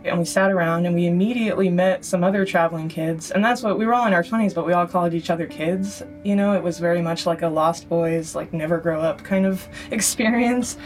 And 0.06 0.20
we 0.20 0.26
sat 0.26 0.52
around 0.52 0.86
and 0.86 0.94
we 0.94 1.08
immediately 1.08 1.70
met 1.70 2.06
some 2.06 2.24
other 2.24 2.46
traveling 2.46 2.90
kids. 2.90 3.32
And 3.32 3.44
that's 3.44 3.64
what 3.64 3.80
we 3.80 3.86
were 3.86 3.94
all 3.94 4.06
in 4.06 4.14
our 4.14 4.24
20s, 4.24 4.54
but 4.54 4.66
we 4.66 4.74
all 4.74 4.86
called 4.86 5.14
each 5.14 5.30
other 5.30 5.48
kids. 5.48 6.04
You 6.24 6.36
know, 6.36 6.54
it 6.54 6.62
was 6.62 6.78
very 6.78 7.02
much 7.02 7.26
like 7.26 7.42
a 7.42 7.48
Lost 7.48 7.90
Boys, 7.90 8.36
like 8.36 8.54
never 8.54 8.78
grow 8.78 9.02
up 9.02 9.24
kind 9.24 9.46
of 9.46 9.68
experience. 9.92 10.78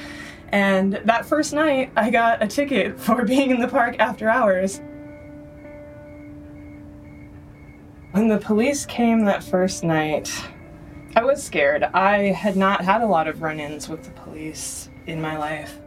And 0.52 1.02
that 1.06 1.26
first 1.26 1.54
night, 1.54 1.92
I 1.96 2.10
got 2.10 2.42
a 2.42 2.48
ticket 2.48 3.00
for 3.00 3.26
being 3.26 3.52
in 3.52 3.60
the 3.60 3.68
park 3.68 3.98
after 4.00 4.30
hours. 4.30 4.82
When 8.12 8.28
the 8.28 8.40
police 8.40 8.86
came 8.86 9.26
that 9.26 9.44
first 9.44 9.84
night, 9.84 10.32
I 11.16 11.24
was 11.24 11.44
scared. 11.44 11.84
I 11.84 12.32
had 12.32 12.56
not 12.56 12.82
had 12.82 13.02
a 13.02 13.06
lot 13.06 13.28
of 13.28 13.42
run 13.42 13.60
ins 13.60 13.90
with 13.90 14.04
the 14.04 14.12
police 14.12 14.90
in 15.06 15.22
my 15.22 15.38
life. 15.38 15.80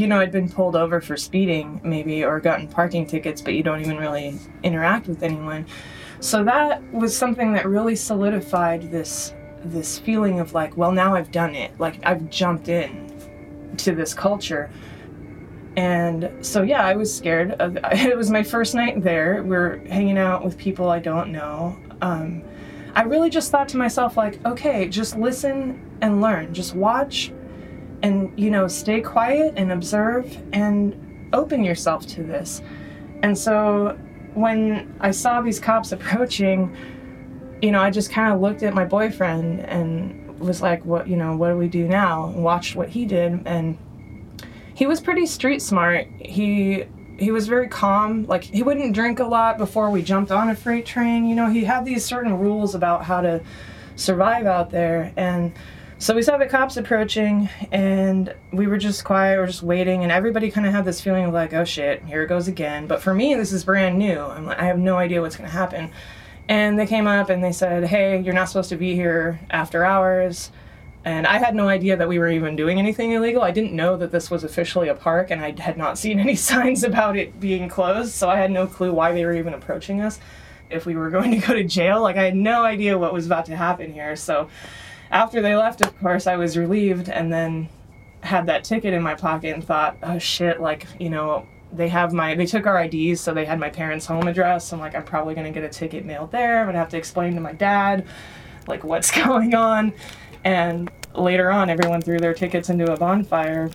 You 0.00 0.06
know, 0.06 0.18
I'd 0.18 0.32
been 0.32 0.48
pulled 0.48 0.76
over 0.76 1.02
for 1.02 1.18
speeding, 1.18 1.78
maybe, 1.84 2.24
or 2.24 2.40
gotten 2.40 2.66
parking 2.66 3.06
tickets, 3.06 3.42
but 3.42 3.52
you 3.52 3.62
don't 3.62 3.82
even 3.82 3.98
really 3.98 4.38
interact 4.62 5.06
with 5.06 5.22
anyone. 5.22 5.66
So 6.20 6.42
that 6.44 6.82
was 6.90 7.14
something 7.14 7.52
that 7.52 7.66
really 7.66 7.96
solidified 7.96 8.90
this 8.90 9.34
this 9.62 9.98
feeling 9.98 10.40
of 10.40 10.54
like, 10.54 10.74
well, 10.78 10.90
now 10.90 11.14
I've 11.14 11.30
done 11.30 11.54
it. 11.54 11.78
Like 11.78 12.00
I've 12.02 12.30
jumped 12.30 12.68
in 12.68 13.14
to 13.76 13.94
this 13.94 14.14
culture. 14.14 14.70
And 15.76 16.30
so 16.40 16.62
yeah, 16.62 16.82
I 16.82 16.94
was 16.96 17.14
scared. 17.14 17.52
Of, 17.52 17.76
it 17.92 18.16
was 18.16 18.30
my 18.30 18.42
first 18.42 18.74
night 18.74 19.02
there. 19.02 19.42
We're 19.42 19.86
hanging 19.86 20.16
out 20.16 20.42
with 20.42 20.56
people 20.56 20.88
I 20.88 20.98
don't 20.98 21.30
know. 21.30 21.78
Um, 22.00 22.42
I 22.94 23.02
really 23.02 23.28
just 23.28 23.50
thought 23.50 23.68
to 23.68 23.76
myself 23.76 24.16
like, 24.16 24.42
okay, 24.46 24.88
just 24.88 25.18
listen 25.18 25.78
and 26.00 26.22
learn. 26.22 26.54
Just 26.54 26.74
watch 26.74 27.32
and 28.02 28.38
you 28.38 28.50
know, 28.50 28.66
stay 28.68 29.00
quiet 29.00 29.54
and 29.56 29.72
observe 29.72 30.36
and 30.52 31.28
open 31.32 31.62
yourself 31.64 32.06
to 32.06 32.22
this. 32.22 32.62
And 33.22 33.36
so 33.36 33.98
when 34.34 34.96
I 35.00 35.10
saw 35.10 35.40
these 35.40 35.60
cops 35.60 35.92
approaching, 35.92 36.74
you 37.60 37.70
know, 37.70 37.80
I 37.80 37.90
just 37.90 38.10
kind 38.10 38.32
of 38.32 38.40
looked 38.40 38.62
at 38.62 38.74
my 38.74 38.84
boyfriend 38.84 39.60
and 39.60 40.38
was 40.38 40.62
like, 40.62 40.84
what, 40.84 41.06
you 41.06 41.16
know, 41.16 41.36
what 41.36 41.50
do 41.50 41.56
we 41.56 41.68
do 41.68 41.86
now? 41.86 42.26
And 42.26 42.42
watched 42.42 42.74
what 42.76 42.88
he 42.88 43.04
did. 43.04 43.42
And 43.46 43.76
he 44.74 44.86
was 44.86 45.00
pretty 45.00 45.26
street 45.26 45.60
smart. 45.60 46.06
He, 46.18 46.84
he 47.18 47.30
was 47.30 47.46
very 47.46 47.68
calm. 47.68 48.24
Like, 48.24 48.44
he 48.44 48.62
wouldn't 48.62 48.94
drink 48.94 49.18
a 49.18 49.26
lot 49.26 49.58
before 49.58 49.90
we 49.90 50.02
jumped 50.02 50.32
on 50.32 50.48
a 50.48 50.54
freight 50.54 50.86
train. 50.86 51.26
You 51.26 51.34
know, 51.34 51.50
he 51.50 51.64
had 51.64 51.84
these 51.84 52.04
certain 52.04 52.38
rules 52.38 52.74
about 52.74 53.04
how 53.04 53.20
to 53.20 53.42
survive 53.96 54.46
out 54.46 54.70
there. 54.70 55.12
And, 55.16 55.52
so 56.00 56.14
we 56.14 56.22
saw 56.22 56.38
the 56.38 56.46
cops 56.46 56.78
approaching 56.78 57.50
and 57.70 58.34
we 58.52 58.66
were 58.66 58.78
just 58.78 59.04
quiet, 59.04 59.36
we 59.36 59.44
are 59.44 59.46
just 59.46 59.62
waiting, 59.62 60.02
and 60.02 60.10
everybody 60.10 60.50
kind 60.50 60.66
of 60.66 60.72
had 60.72 60.86
this 60.86 60.98
feeling 60.98 61.26
of 61.26 61.34
like, 61.34 61.52
oh 61.52 61.66
shit, 61.66 62.02
here 62.06 62.22
it 62.22 62.28
goes 62.28 62.48
again. 62.48 62.86
But 62.86 63.02
for 63.02 63.12
me, 63.12 63.34
this 63.34 63.52
is 63.52 63.64
brand 63.64 63.98
new. 63.98 64.18
I'm 64.18 64.46
like, 64.46 64.58
I 64.58 64.64
have 64.64 64.78
no 64.78 64.96
idea 64.96 65.20
what's 65.20 65.36
going 65.36 65.50
to 65.50 65.54
happen. 65.54 65.90
And 66.48 66.78
they 66.78 66.86
came 66.86 67.06
up 67.06 67.28
and 67.28 67.44
they 67.44 67.52
said, 67.52 67.84
hey, 67.84 68.18
you're 68.18 68.32
not 68.32 68.46
supposed 68.46 68.70
to 68.70 68.76
be 68.76 68.94
here 68.94 69.40
after 69.50 69.84
hours. 69.84 70.50
And 71.04 71.26
I 71.26 71.36
had 71.36 71.54
no 71.54 71.68
idea 71.68 71.98
that 71.98 72.08
we 72.08 72.18
were 72.18 72.30
even 72.30 72.56
doing 72.56 72.78
anything 72.78 73.12
illegal. 73.12 73.42
I 73.42 73.50
didn't 73.50 73.74
know 73.74 73.98
that 73.98 74.10
this 74.10 74.30
was 74.30 74.42
officially 74.42 74.88
a 74.88 74.94
park, 74.94 75.30
and 75.30 75.44
I 75.44 75.54
had 75.60 75.76
not 75.76 75.98
seen 75.98 76.18
any 76.18 76.34
signs 76.50 76.82
about 76.82 77.18
it 77.18 77.38
being 77.38 77.68
closed, 77.68 78.14
so 78.14 78.30
I 78.30 78.36
had 78.36 78.50
no 78.50 78.66
clue 78.66 78.94
why 78.94 79.12
they 79.12 79.26
were 79.26 79.34
even 79.34 79.52
approaching 79.52 80.00
us. 80.00 80.18
If 80.70 80.86
we 80.86 80.94
were 80.96 81.10
going 81.10 81.32
to 81.32 81.46
go 81.46 81.52
to 81.52 81.64
jail, 81.64 82.00
like 82.00 82.16
I 82.16 82.22
had 82.22 82.36
no 82.36 82.64
idea 82.64 82.96
what 82.96 83.12
was 83.12 83.26
about 83.26 83.44
to 83.46 83.56
happen 83.56 83.92
here. 83.92 84.16
So 84.16 84.48
after 85.10 85.40
they 85.40 85.56
left, 85.56 85.80
of 85.80 85.98
course, 85.98 86.26
I 86.26 86.36
was 86.36 86.56
relieved 86.56 87.08
and 87.08 87.32
then 87.32 87.68
had 88.22 88.46
that 88.46 88.64
ticket 88.64 88.94
in 88.94 89.02
my 89.02 89.14
pocket 89.14 89.54
and 89.54 89.64
thought, 89.64 89.96
oh 90.02 90.18
shit, 90.18 90.60
like, 90.60 90.86
you 90.98 91.10
know, 91.10 91.46
they 91.72 91.88
have 91.88 92.12
my, 92.12 92.34
they 92.34 92.46
took 92.46 92.66
our 92.66 92.84
IDs, 92.84 93.20
so 93.20 93.32
they 93.32 93.44
had 93.44 93.58
my 93.58 93.70
parents' 93.70 94.06
home 94.06 94.28
address. 94.28 94.72
I'm 94.72 94.80
like, 94.80 94.94
I'm 94.94 95.04
probably 95.04 95.34
gonna 95.34 95.50
get 95.50 95.64
a 95.64 95.68
ticket 95.68 96.04
mailed 96.04 96.32
there. 96.32 96.60
I'm 96.60 96.66
gonna 96.66 96.78
have 96.78 96.90
to 96.90 96.96
explain 96.98 97.34
to 97.34 97.40
my 97.40 97.52
dad, 97.52 98.06
like, 98.66 98.84
what's 98.84 99.10
going 99.24 99.54
on. 99.54 99.92
And 100.44 100.90
later 101.14 101.50
on, 101.50 101.70
everyone 101.70 102.02
threw 102.02 102.18
their 102.18 102.34
tickets 102.34 102.70
into 102.70 102.92
a 102.92 102.96
bonfire. 102.96 103.70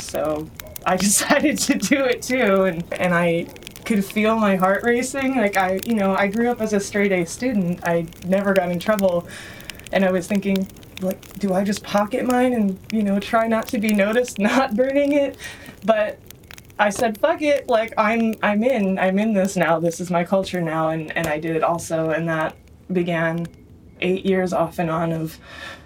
So 0.00 0.48
I 0.84 0.96
decided 1.08 1.58
to 1.58 1.74
do 1.78 2.04
it 2.04 2.22
too. 2.22 2.64
And, 2.64 2.84
and 2.94 3.14
I 3.14 3.46
could 3.84 4.04
feel 4.04 4.36
my 4.36 4.56
heart 4.56 4.82
racing. 4.82 5.36
Like, 5.36 5.56
I, 5.56 5.80
you 5.84 5.94
know, 5.94 6.14
I 6.14 6.26
grew 6.28 6.50
up 6.50 6.60
as 6.60 6.72
a 6.72 6.80
straight 6.80 7.12
A 7.12 7.24
student, 7.24 7.80
I 7.84 8.06
never 8.26 8.52
got 8.52 8.70
in 8.70 8.78
trouble 8.78 9.26
and 9.92 10.04
I 10.04 10.10
was 10.10 10.26
thinking, 10.26 10.68
like, 11.00 11.38
do 11.38 11.52
I 11.54 11.64
just 11.64 11.82
pocket 11.82 12.24
mine 12.24 12.52
and, 12.52 12.78
you 12.92 13.02
know, 13.02 13.20
try 13.20 13.46
not 13.46 13.68
to 13.68 13.78
be 13.78 13.92
noticed 13.92 14.38
not 14.40 14.76
burning 14.76 15.12
it? 15.12 15.36
But 15.84 16.18
I 16.78 16.90
said, 16.90 17.18
fuck 17.18 17.40
it, 17.42 17.68
like 17.68 17.94
I'm 17.96 18.34
I'm 18.42 18.62
in. 18.62 18.98
I'm 18.98 19.18
in 19.18 19.32
this 19.32 19.56
now. 19.56 19.80
This 19.80 20.00
is 20.00 20.10
my 20.10 20.24
culture 20.24 20.60
now 20.60 20.90
and, 20.90 21.16
and 21.16 21.26
I 21.26 21.38
did 21.38 21.56
it 21.56 21.62
also 21.62 22.10
and 22.10 22.28
that 22.28 22.56
began 22.92 23.46
eight 24.00 24.26
years 24.26 24.52
off 24.52 24.78
and 24.78 24.90
on 24.90 25.12
of 25.12 25.38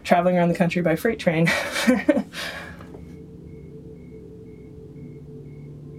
traveling 0.02 0.36
around 0.36 0.48
the 0.48 0.54
country 0.54 0.82
by 0.82 0.96
freight 0.96 1.20
train. 1.20 1.48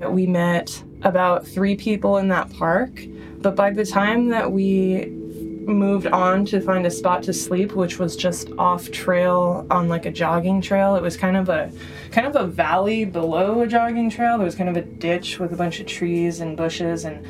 we 0.09 0.25
met 0.27 0.83
about 1.03 1.47
three 1.47 1.75
people 1.75 2.17
in 2.17 2.27
that 2.29 2.51
park, 2.53 3.01
but 3.37 3.55
by 3.55 3.69
the 3.71 3.85
time 3.85 4.29
that 4.29 4.51
we 4.51 5.20
moved 5.65 6.07
on 6.07 6.45
to 6.45 6.59
find 6.61 6.85
a 6.85 6.91
spot 6.91 7.23
to 7.23 7.33
sleep 7.33 7.73
which 7.73 7.99
was 7.99 8.15
just 8.15 8.49
off 8.57 8.89
trail 8.91 9.65
on 9.69 9.87
like 9.87 10.05
a 10.05 10.11
jogging 10.11 10.61
trail. 10.61 10.95
It 10.95 11.01
was 11.01 11.15
kind 11.15 11.37
of 11.37 11.49
a 11.49 11.71
kind 12.11 12.27
of 12.27 12.35
a 12.35 12.47
valley 12.47 13.05
below 13.05 13.61
a 13.61 13.67
jogging 13.67 14.09
trail. 14.09 14.37
There 14.37 14.45
was 14.45 14.55
kind 14.55 14.69
of 14.69 14.77
a 14.77 14.81
ditch 14.81 15.39
with 15.39 15.53
a 15.53 15.55
bunch 15.55 15.79
of 15.79 15.85
trees 15.85 16.39
and 16.39 16.57
bushes 16.57 17.05
and 17.05 17.25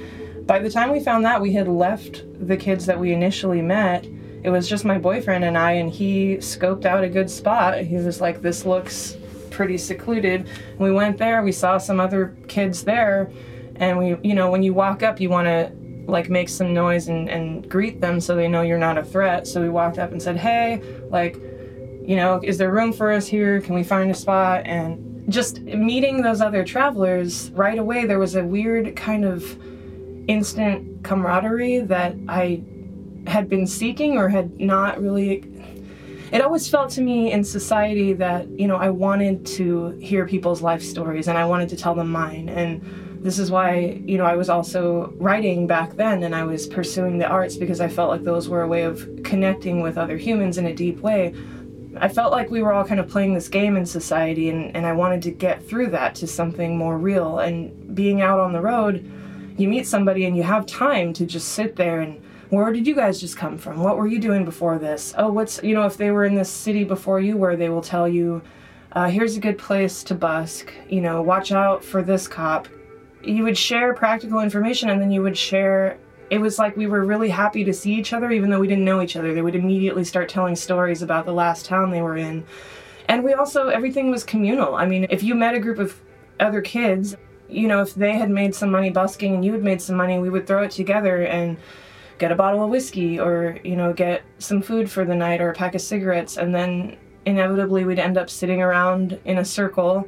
by 0.48 0.60
the 0.60 0.70
time 0.70 0.92
we 0.92 1.00
found 1.00 1.26
that 1.26 1.42
we 1.42 1.54
had 1.54 1.68
left 1.68 2.24
the 2.46 2.58
kids 2.58 2.86
that 2.86 3.00
we 3.00 3.14
initially 3.14 3.62
met. 3.62 4.08
It 4.44 4.50
was 4.50 4.68
just 4.68 4.86
my 4.86 4.98
boyfriend 4.98 5.44
and 5.44 5.58
I 5.58 5.74
and 5.74 5.92
he 5.92 6.38
scoped 6.38 6.86
out 6.86 7.04
a 7.04 7.10
good 7.10 7.30
spot. 7.30 7.80
He 7.82 7.96
was 7.96 8.22
like 8.22 8.42
this 8.42 8.66
looks 8.66 9.18
pretty 9.52 9.78
secluded. 9.78 10.48
We 10.80 10.92
went 10.92 11.18
there 11.18 11.44
we 11.44 11.52
saw 11.52 11.78
some 11.78 12.00
other 12.00 12.36
kids 12.48 12.84
there 12.84 13.32
and 13.76 13.98
we 13.98 14.18
you 14.24 14.36
know 14.36 14.50
when 14.50 14.64
you 14.64 14.74
walk 14.74 15.04
up 15.04 15.20
you 15.20 15.30
want 15.30 15.48
to 15.48 15.72
like 16.12 16.30
make 16.30 16.50
some 16.50 16.74
noise 16.74 17.08
and, 17.08 17.30
and 17.30 17.68
greet 17.70 18.02
them 18.02 18.20
so 18.20 18.36
they 18.36 18.48
know 18.48 18.62
you're 18.62 18.78
not 18.78 18.98
a 18.98 19.04
threat. 19.04 19.48
So 19.48 19.62
we 19.62 19.70
walked 19.70 19.98
up 19.98 20.12
and 20.12 20.22
said, 20.22 20.38
Hey, 20.38 20.82
like, 21.10 21.36
you 22.04 22.16
know, 22.18 22.40
is 22.44 22.58
there 22.58 22.72
room 22.72 22.92
for 22.92 23.12
us 23.12 23.26
here? 23.26 23.62
Can 23.62 23.74
we 23.74 23.84
find 23.84 24.12
a 24.12 24.14
spot? 24.14 24.64
And 24.66 25.32
just 25.32 25.62
meeting 25.62 26.22
those 26.22 26.42
other 26.42 26.64
travelers 26.66 27.50
right 27.52 27.80
away, 27.80 28.06
there 28.06 28.20
was 28.20 28.36
a 28.36 28.44
weird 28.44 28.96
kind 28.96 29.24
of 29.24 29.58
instant 30.28 31.04
camaraderie 31.04 31.80
that 31.80 32.16
I 32.28 32.62
had 33.28 33.48
been 33.48 33.66
seeking 33.66 34.18
or 34.18 34.28
had 34.30 34.60
not 34.60 35.02
really. 35.02 35.48
It 36.34 36.42
always 36.42 36.70
felt 36.70 36.90
to 36.92 37.02
me 37.02 37.32
in 37.32 37.44
society 37.44 38.14
that, 38.14 38.48
you 38.58 38.66
know, 38.68 38.78
I 38.78 38.90
wanted 38.90 39.46
to 39.58 39.90
hear 40.02 40.26
people's 40.26 40.62
life 40.62 40.82
stories 40.82 41.28
and 41.28 41.38
I 41.38 41.46
wanted 41.46 41.70
to 41.70 41.76
tell 41.76 41.94
them 41.94 42.10
mine. 42.10 42.48
And 42.48 42.82
this 43.22 43.38
is 43.38 43.52
why, 43.52 44.02
you 44.04 44.18
know, 44.18 44.26
I 44.26 44.36
was 44.36 44.50
also 44.50 45.14
writing 45.18 45.68
back 45.68 45.96
then 45.96 46.24
and 46.24 46.36
I 46.36 46.44
was 46.44 46.66
pursuing 46.66 47.20
the 47.20 47.28
arts 47.28 47.56
because 47.56 47.80
I 47.80 47.88
felt 47.88 48.10
like 48.10 48.24
those 48.24 48.50
were 48.50 48.64
a 48.64 48.68
way 48.68 48.82
of 48.82 49.08
connecting 49.24 49.82
with 49.82 49.98
other 49.98 50.18
humans 50.18 50.58
in 50.58 50.66
a 50.66 50.74
deep 50.74 51.00
way. 51.02 51.36
I 51.98 52.08
felt 52.08 52.32
like 52.32 52.50
we 52.50 52.64
were 52.64 52.74
all 52.74 52.84
kind 52.84 53.00
of 53.00 53.08
playing 53.08 53.36
this 53.36 53.48
game 53.48 53.78
in 53.78 53.86
society 53.86 54.50
and, 54.50 54.76
and 54.76 54.88
I 54.88 54.94
wanted 54.94 55.22
to 55.24 55.32
get 55.32 55.64
through 55.64 55.92
that 55.92 56.16
to 56.16 56.28
something 56.28 56.76
more 56.76 56.98
real. 56.98 57.40
And 57.40 57.94
being 57.94 58.22
out 58.22 58.40
on 58.40 58.54
the 58.54 58.62
road, 58.62 59.10
you 59.56 59.68
meet 59.68 59.86
somebody 59.86 60.26
and 60.26 60.36
you 60.36 60.42
have 60.42 60.66
time 60.66 61.14
to 61.14 61.26
just 61.26 61.50
sit 61.50 61.76
there 61.76 62.00
and 62.00 62.20
where 62.50 62.74
did 62.74 62.88
you 62.88 62.96
guys 62.96 63.22
just 63.22 63.38
come 63.38 63.58
from? 63.58 63.82
What 63.84 63.98
were 63.98 64.08
you 64.08 64.20
doing 64.20 64.46
before 64.46 64.80
this? 64.80 65.14
Oh, 65.16 65.32
what's, 65.32 65.62
you 65.62 65.76
know, 65.76 65.86
if 65.86 65.96
they 65.96 66.10
were 66.10 66.26
in 66.26 66.34
this 66.34 66.50
city 66.50 66.84
before 66.84 67.20
you 67.20 67.38
where 67.38 67.56
they 67.56 67.70
will 67.70 67.84
tell 67.84 68.08
you, 68.08 68.42
uh, 68.94 69.10
here's 69.10 69.38
a 69.38 69.40
good 69.40 69.58
place 69.58 70.04
to 70.04 70.16
busk, 70.16 70.74
you 70.90 71.02
know, 71.02 71.22
watch 71.22 71.52
out 71.52 71.84
for 71.84 72.02
this 72.02 72.28
cop, 72.28 72.68
you 73.24 73.44
would 73.44 73.58
share 73.58 73.94
practical 73.94 74.40
information 74.40 74.90
and 74.90 75.02
then 75.02 75.12
you 75.12 75.22
would 75.22 75.38
share 75.38 75.98
it 76.30 76.40
was 76.40 76.58
like 76.58 76.78
we 76.78 76.88
were 76.88 77.04
really 77.04 77.30
happy 77.30 77.64
to 77.66 77.74
see 77.74 77.94
each 77.94 78.14
other 78.14 78.32
even 78.32 78.50
though 78.50 78.60
we 78.60 78.68
didn't 78.68 78.86
know 78.86 79.02
each 79.02 79.18
other. 79.18 79.34
They 79.34 79.42
would 79.42 79.56
immediately 79.56 80.06
start 80.06 80.30
telling 80.30 80.56
stories 80.56 81.02
about 81.02 81.26
the 81.26 81.34
last 81.34 81.66
town 81.66 81.92
they 81.92 82.02
were 82.02 82.16
in. 82.16 82.46
And 83.08 83.24
we 83.24 83.34
also 83.34 83.68
everything 83.68 84.12
was 84.12 84.24
communal. 84.24 84.76
I 84.76 84.86
mean 84.86 85.08
if 85.10 85.24
you 85.24 85.36
met 85.36 85.56
a 85.56 85.60
group 85.60 85.80
of 85.80 86.00
other 86.40 86.62
kids 86.62 87.16
you 87.50 87.68
know 87.68 87.82
if 87.82 87.94
they 87.96 88.14
had 88.14 88.30
made 88.30 88.56
some 88.56 88.72
money 88.72 88.90
busking 88.90 89.36
and 89.36 89.46
you 89.46 89.52
had 89.52 89.64
made 89.64 89.82
some 89.82 89.96
money 89.96 90.18
we 90.18 90.30
would 90.30 90.48
throw 90.48 90.64
it 90.64 90.72
together 90.72 91.24
and 91.24 91.58
get 92.18 92.32
a 92.32 92.36
bottle 92.36 92.64
of 92.64 92.70
whiskey 92.70 93.20
or 93.20 93.60
you 93.64 93.76
know 93.76 93.92
get 93.92 94.22
some 94.40 94.62
food 94.62 94.90
for 94.90 95.04
the 95.04 95.16
night 95.16 95.42
or 95.42 95.50
a 95.50 95.54
pack 95.54 95.76
of 95.76 95.82
cigarettes. 95.82 96.38
And 96.38 96.56
then 96.56 96.98
inevitably 97.26 97.84
we'd 97.84 98.00
end 98.00 98.18
up 98.18 98.30
sitting 98.30 98.62
around 98.62 99.20
in 99.26 99.38
a 99.38 99.46
circle 99.46 100.08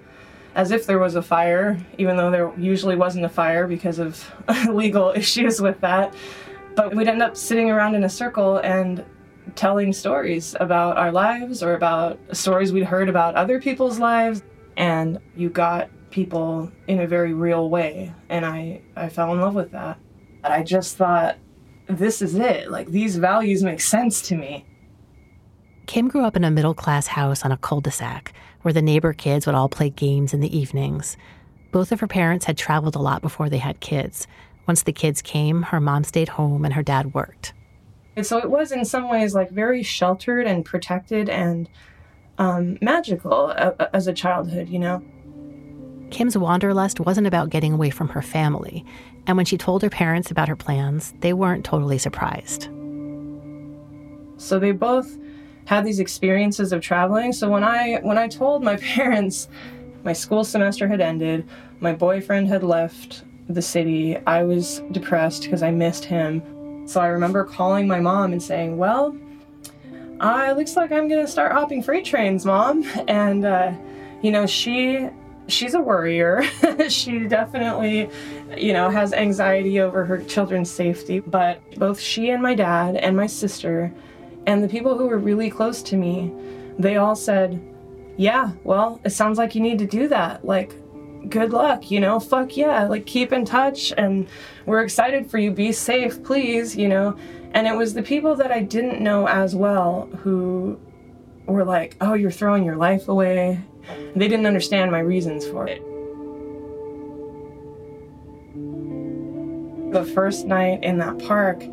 as 0.56 0.72
if 0.72 0.86
there 0.86 1.00
was 1.00 1.16
a 1.16 1.22
fire, 1.22 1.78
even 1.98 2.16
though 2.16 2.30
there 2.30 2.52
usually 2.58 2.96
wasn't 2.96 3.26
a 3.26 3.30
fire 3.30 3.68
because 3.68 4.00
of 4.00 4.32
legal 4.70 5.12
issues 5.16 5.62
with 5.62 5.80
that. 5.82 6.14
But 6.76 6.96
we'd 6.96 7.08
end 7.08 7.22
up 7.22 7.36
sitting 7.38 7.70
around 7.70 7.96
in 7.96 8.04
a 8.04 8.10
circle 8.10 8.58
and 8.58 9.04
telling 9.56 9.94
stories 9.94 10.56
about 10.60 10.98
our 10.98 11.12
lives 11.12 11.62
or 11.62 11.76
about 11.76 12.20
stories 12.32 12.72
we'd 12.72 12.86
heard 12.86 13.10
about 13.10 13.36
other 13.36 13.60
people's 13.60 14.00
lives. 14.00 14.42
And 14.78 15.20
you 15.36 15.50
got 15.50 15.90
people 16.10 16.72
in 16.88 17.00
a 17.02 17.08
very 17.08 17.34
real 17.34 17.70
way. 17.70 18.14
And 18.30 18.46
I, 18.46 18.82
I 18.96 19.10
fell 19.10 19.34
in 19.34 19.42
love 19.42 19.56
with 19.56 19.72
that. 19.72 20.00
I 20.44 20.64
just 20.64 20.98
thought, 20.98 21.38
this 21.88 22.22
is 22.22 22.36
it. 22.36 22.72
Like, 22.72 22.88
these 22.88 23.18
values 23.18 23.64
make 23.64 23.82
sense 23.82 24.22
to 24.24 24.36
me. 24.36 24.66
Kim 25.86 26.08
grew 26.08 26.24
up 26.24 26.36
in 26.36 26.44
a 26.44 26.52
middle 26.52 26.74
class 26.74 27.08
house 27.08 27.44
on 27.44 27.52
a 27.52 27.58
cul 27.58 27.82
de 27.82 27.92
sac 27.92 28.34
where 28.64 28.74
the 28.74 28.82
neighbor 28.82 29.14
kids 29.14 29.46
would 29.46 29.56
all 29.56 29.70
play 29.70 29.90
games 29.90 30.34
in 30.34 30.40
the 30.40 30.58
evenings. 30.58 31.16
Both 31.72 31.92
of 31.92 32.00
her 32.00 32.08
parents 32.08 32.46
had 32.46 32.58
traveled 32.58 32.96
a 32.96 33.00
lot 33.00 33.22
before 33.22 33.50
they 33.50 33.60
had 33.60 33.80
kids. 33.80 34.28
Once 34.68 34.84
the 34.84 34.94
kids 34.94 35.22
came, 35.22 35.64
her 35.64 35.80
mom 35.80 36.04
stayed 36.04 36.30
home 36.30 36.66
and 36.66 36.74
her 36.74 36.84
dad 36.84 37.14
worked. 37.14 37.54
And 38.16 38.26
so 38.26 38.38
it 38.38 38.50
was 38.50 38.72
in 38.72 38.86
some 38.86 39.10
ways 39.10 39.34
like 39.34 39.50
very 39.52 39.84
sheltered 39.84 40.48
and 40.48 40.64
protected 40.64 41.30
and 41.30 41.70
um, 42.38 42.78
magical 42.82 43.52
as 43.94 44.08
a 44.08 44.14
childhood, 44.14 44.70
you 44.70 44.80
know? 44.80 45.04
Kim's 46.12 46.38
wanderlust 46.38 47.00
wasn't 47.00 47.26
about 47.26 47.50
getting 47.50 47.74
away 47.74 47.90
from 47.90 48.10
her 48.10 48.22
family, 48.22 48.86
and 49.26 49.36
when 49.36 49.48
she 49.48 49.58
told 49.58 49.82
her 49.82 49.90
parents 49.90 50.30
about 50.30 50.48
her 50.48 50.56
plans, 50.56 51.14
they 51.22 51.34
weren't 51.34 51.66
totally 51.66 51.98
surprised. 51.98 52.70
So 54.38 54.60
they 54.60 54.72
both 54.72 55.18
had 55.66 55.86
these 55.86 56.00
experiences 56.00 56.72
of 56.72 56.82
traveling. 56.82 57.34
So 57.34 57.50
when 57.50 57.64
I 57.64 58.00
when 58.02 58.18
I 58.18 58.28
told 58.28 58.64
my 58.64 58.76
parents 58.96 59.48
my 60.04 60.14
school 60.14 60.44
semester 60.44 60.88
had 60.88 61.02
ended, 61.02 61.48
my 61.80 61.94
boyfriend 61.94 62.48
had 62.48 62.64
left 62.64 63.24
the 63.50 63.62
city, 63.62 64.18
I 64.26 64.44
was 64.44 64.82
depressed 64.92 65.44
because 65.44 65.64
I 65.64 65.72
missed 65.72 66.06
him. 66.06 66.88
So 66.88 67.02
I 67.02 67.08
remember 67.08 67.44
calling 67.44 67.88
my 67.88 68.00
mom 68.00 68.32
and 68.34 68.42
saying, 68.42 68.78
"Well, 68.78 69.18
uh, 70.20 70.48
it 70.50 70.58
looks 70.58 70.76
like 70.76 70.92
I'm 70.92 71.08
gonna 71.08 71.28
start 71.28 71.52
hopping 71.52 71.82
freight 71.82 72.06
trains, 72.06 72.46
mom." 72.46 72.84
And 73.08 73.46
uh, 73.46 73.74
you 74.22 74.32
know, 74.32 74.46
she 74.46 75.10
she's 75.48 75.74
a 75.74 75.80
worrier. 75.82 76.44
she 76.90 77.28
definitely, 77.28 78.10
you 78.58 78.74
know, 78.74 78.90
has 78.90 79.14
anxiety 79.14 79.80
over 79.80 80.06
her 80.06 80.22
children's 80.24 80.72
safety. 80.72 81.20
But 81.20 81.78
both 81.78 82.00
she 82.00 82.30
and 82.30 82.42
my 82.42 82.56
dad 82.56 82.96
and 82.96 83.16
my 83.16 83.28
sister 83.28 83.94
and 84.46 84.64
the 84.64 84.68
people 84.68 84.98
who 84.98 85.08
were 85.08 85.18
really 85.18 85.50
close 85.50 85.82
to 85.84 85.98
me, 85.98 86.34
they 86.78 86.98
all 86.98 87.16
said, 87.16 87.62
Yeah, 88.18 88.52
well, 88.64 89.00
it 89.04 89.12
sounds 89.12 89.38
like 89.38 89.56
you 89.56 89.62
need 89.62 89.80
to 89.80 89.88
do 89.88 90.08
that. 90.10 90.46
Like, 90.46 90.76
good 91.30 91.54
luck, 91.54 91.90
you 91.90 92.00
know, 92.00 92.20
fuck 92.20 92.58
yeah, 92.58 92.86
like 92.86 93.06
keep 93.06 93.32
in 93.32 93.46
touch 93.46 93.94
and 93.98 94.28
we're 94.66 94.84
excited 94.84 95.30
for 95.32 95.38
you. 95.38 95.52
Be 95.52 95.72
safe, 95.72 96.22
please, 96.24 96.76
you 96.76 96.90
know. 96.90 97.18
And 97.54 97.68
it 97.68 97.76
was 97.76 97.94
the 97.94 98.04
people 98.04 98.36
that 98.36 98.52
I 98.52 98.62
didn't 98.62 99.02
know 99.02 99.28
as 99.28 99.56
well 99.56 100.10
who 100.22 100.80
were 101.46 101.64
like, 101.64 101.96
Oh, 102.02 102.14
you're 102.14 102.32
throwing 102.32 102.64
your 102.64 102.76
life 102.76 103.08
away 103.08 103.64
they 104.16 104.28
didn't 104.28 104.46
understand 104.46 104.92
my 104.92 105.00
reasons 105.00 105.46
for 105.48 105.68
it. 105.68 105.82
The 109.92 110.06
first 110.14 110.46
night 110.46 110.84
in 110.84 110.98
that 111.00 111.20
park, 111.20 111.64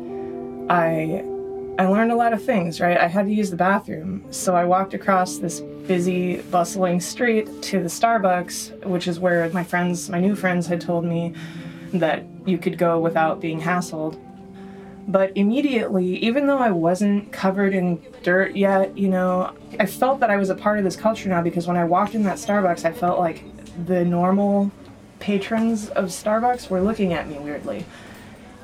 I 0.69 1.23
I 1.79 1.87
learned 1.87 2.11
a 2.11 2.15
lot 2.15 2.33
of 2.33 2.43
things, 2.43 2.79
right? 2.79 2.97
I 2.97 3.07
had 3.07 3.25
to 3.25 3.33
use 3.33 3.49
the 3.49 3.55
bathroom. 3.55 4.25
So 4.31 4.55
I 4.55 4.65
walked 4.65 4.93
across 4.93 5.37
this 5.37 5.61
busy, 5.87 6.37
bustling 6.43 6.99
street 6.99 7.61
to 7.63 7.79
the 7.79 7.87
Starbucks, 7.87 8.85
which 8.85 9.07
is 9.07 9.19
where 9.19 9.49
my 9.49 9.63
friends, 9.63 10.09
my 10.09 10.19
new 10.19 10.35
friends 10.35 10.67
had 10.67 10.81
told 10.81 11.05
me 11.05 11.33
that 11.93 12.25
you 12.45 12.57
could 12.57 12.77
go 12.77 12.99
without 12.99 13.41
being 13.41 13.59
hassled. 13.59 14.19
But 15.07 15.31
immediately, 15.35 16.17
even 16.17 16.45
though 16.45 16.59
I 16.59 16.71
wasn't 16.71 17.31
covered 17.31 17.73
in 17.73 18.01
dirt 18.21 18.55
yet, 18.55 18.95
you 18.97 19.09
know, 19.09 19.53
I 19.79 19.85
felt 19.85 20.19
that 20.19 20.29
I 20.29 20.37
was 20.37 20.49
a 20.49 20.55
part 20.55 20.77
of 20.77 20.83
this 20.83 20.95
culture 20.95 21.29
now 21.29 21.41
because 21.41 21.67
when 21.67 21.77
I 21.77 21.85
walked 21.85 22.13
in 22.13 22.23
that 22.23 22.37
Starbucks, 22.37 22.85
I 22.85 22.91
felt 22.91 23.17
like 23.17 23.43
the 23.87 24.05
normal 24.05 24.71
patrons 25.19 25.89
of 25.89 26.05
Starbucks 26.05 26.69
were 26.69 26.81
looking 26.81 27.13
at 27.13 27.27
me 27.27 27.39
weirdly. 27.39 27.85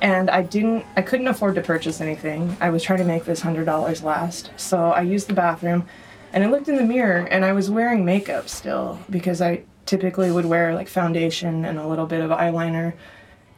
And 0.01 0.29
I 0.29 0.43
didn't, 0.43 0.85
I 0.95 1.01
couldn't 1.01 1.27
afford 1.27 1.55
to 1.55 1.61
purchase 1.61 2.01
anything. 2.01 2.55
I 2.61 2.69
was 2.69 2.83
trying 2.83 2.99
to 2.99 3.05
make 3.05 3.25
this 3.25 3.41
$100 3.41 4.03
last. 4.03 4.51
So 4.57 4.91
I 4.91 5.01
used 5.01 5.27
the 5.27 5.33
bathroom 5.33 5.87
and 6.33 6.43
I 6.43 6.47
looked 6.47 6.67
in 6.67 6.75
the 6.75 6.83
mirror 6.83 7.27
and 7.31 7.43
I 7.43 7.53
was 7.53 7.69
wearing 7.69 8.05
makeup 8.05 8.47
still 8.49 8.99
because 9.09 9.41
I 9.41 9.63
typically 9.85 10.31
would 10.31 10.45
wear 10.45 10.75
like 10.75 10.87
foundation 10.87 11.65
and 11.65 11.79
a 11.79 11.87
little 11.87 12.05
bit 12.05 12.21
of 12.21 12.29
eyeliner. 12.29 12.93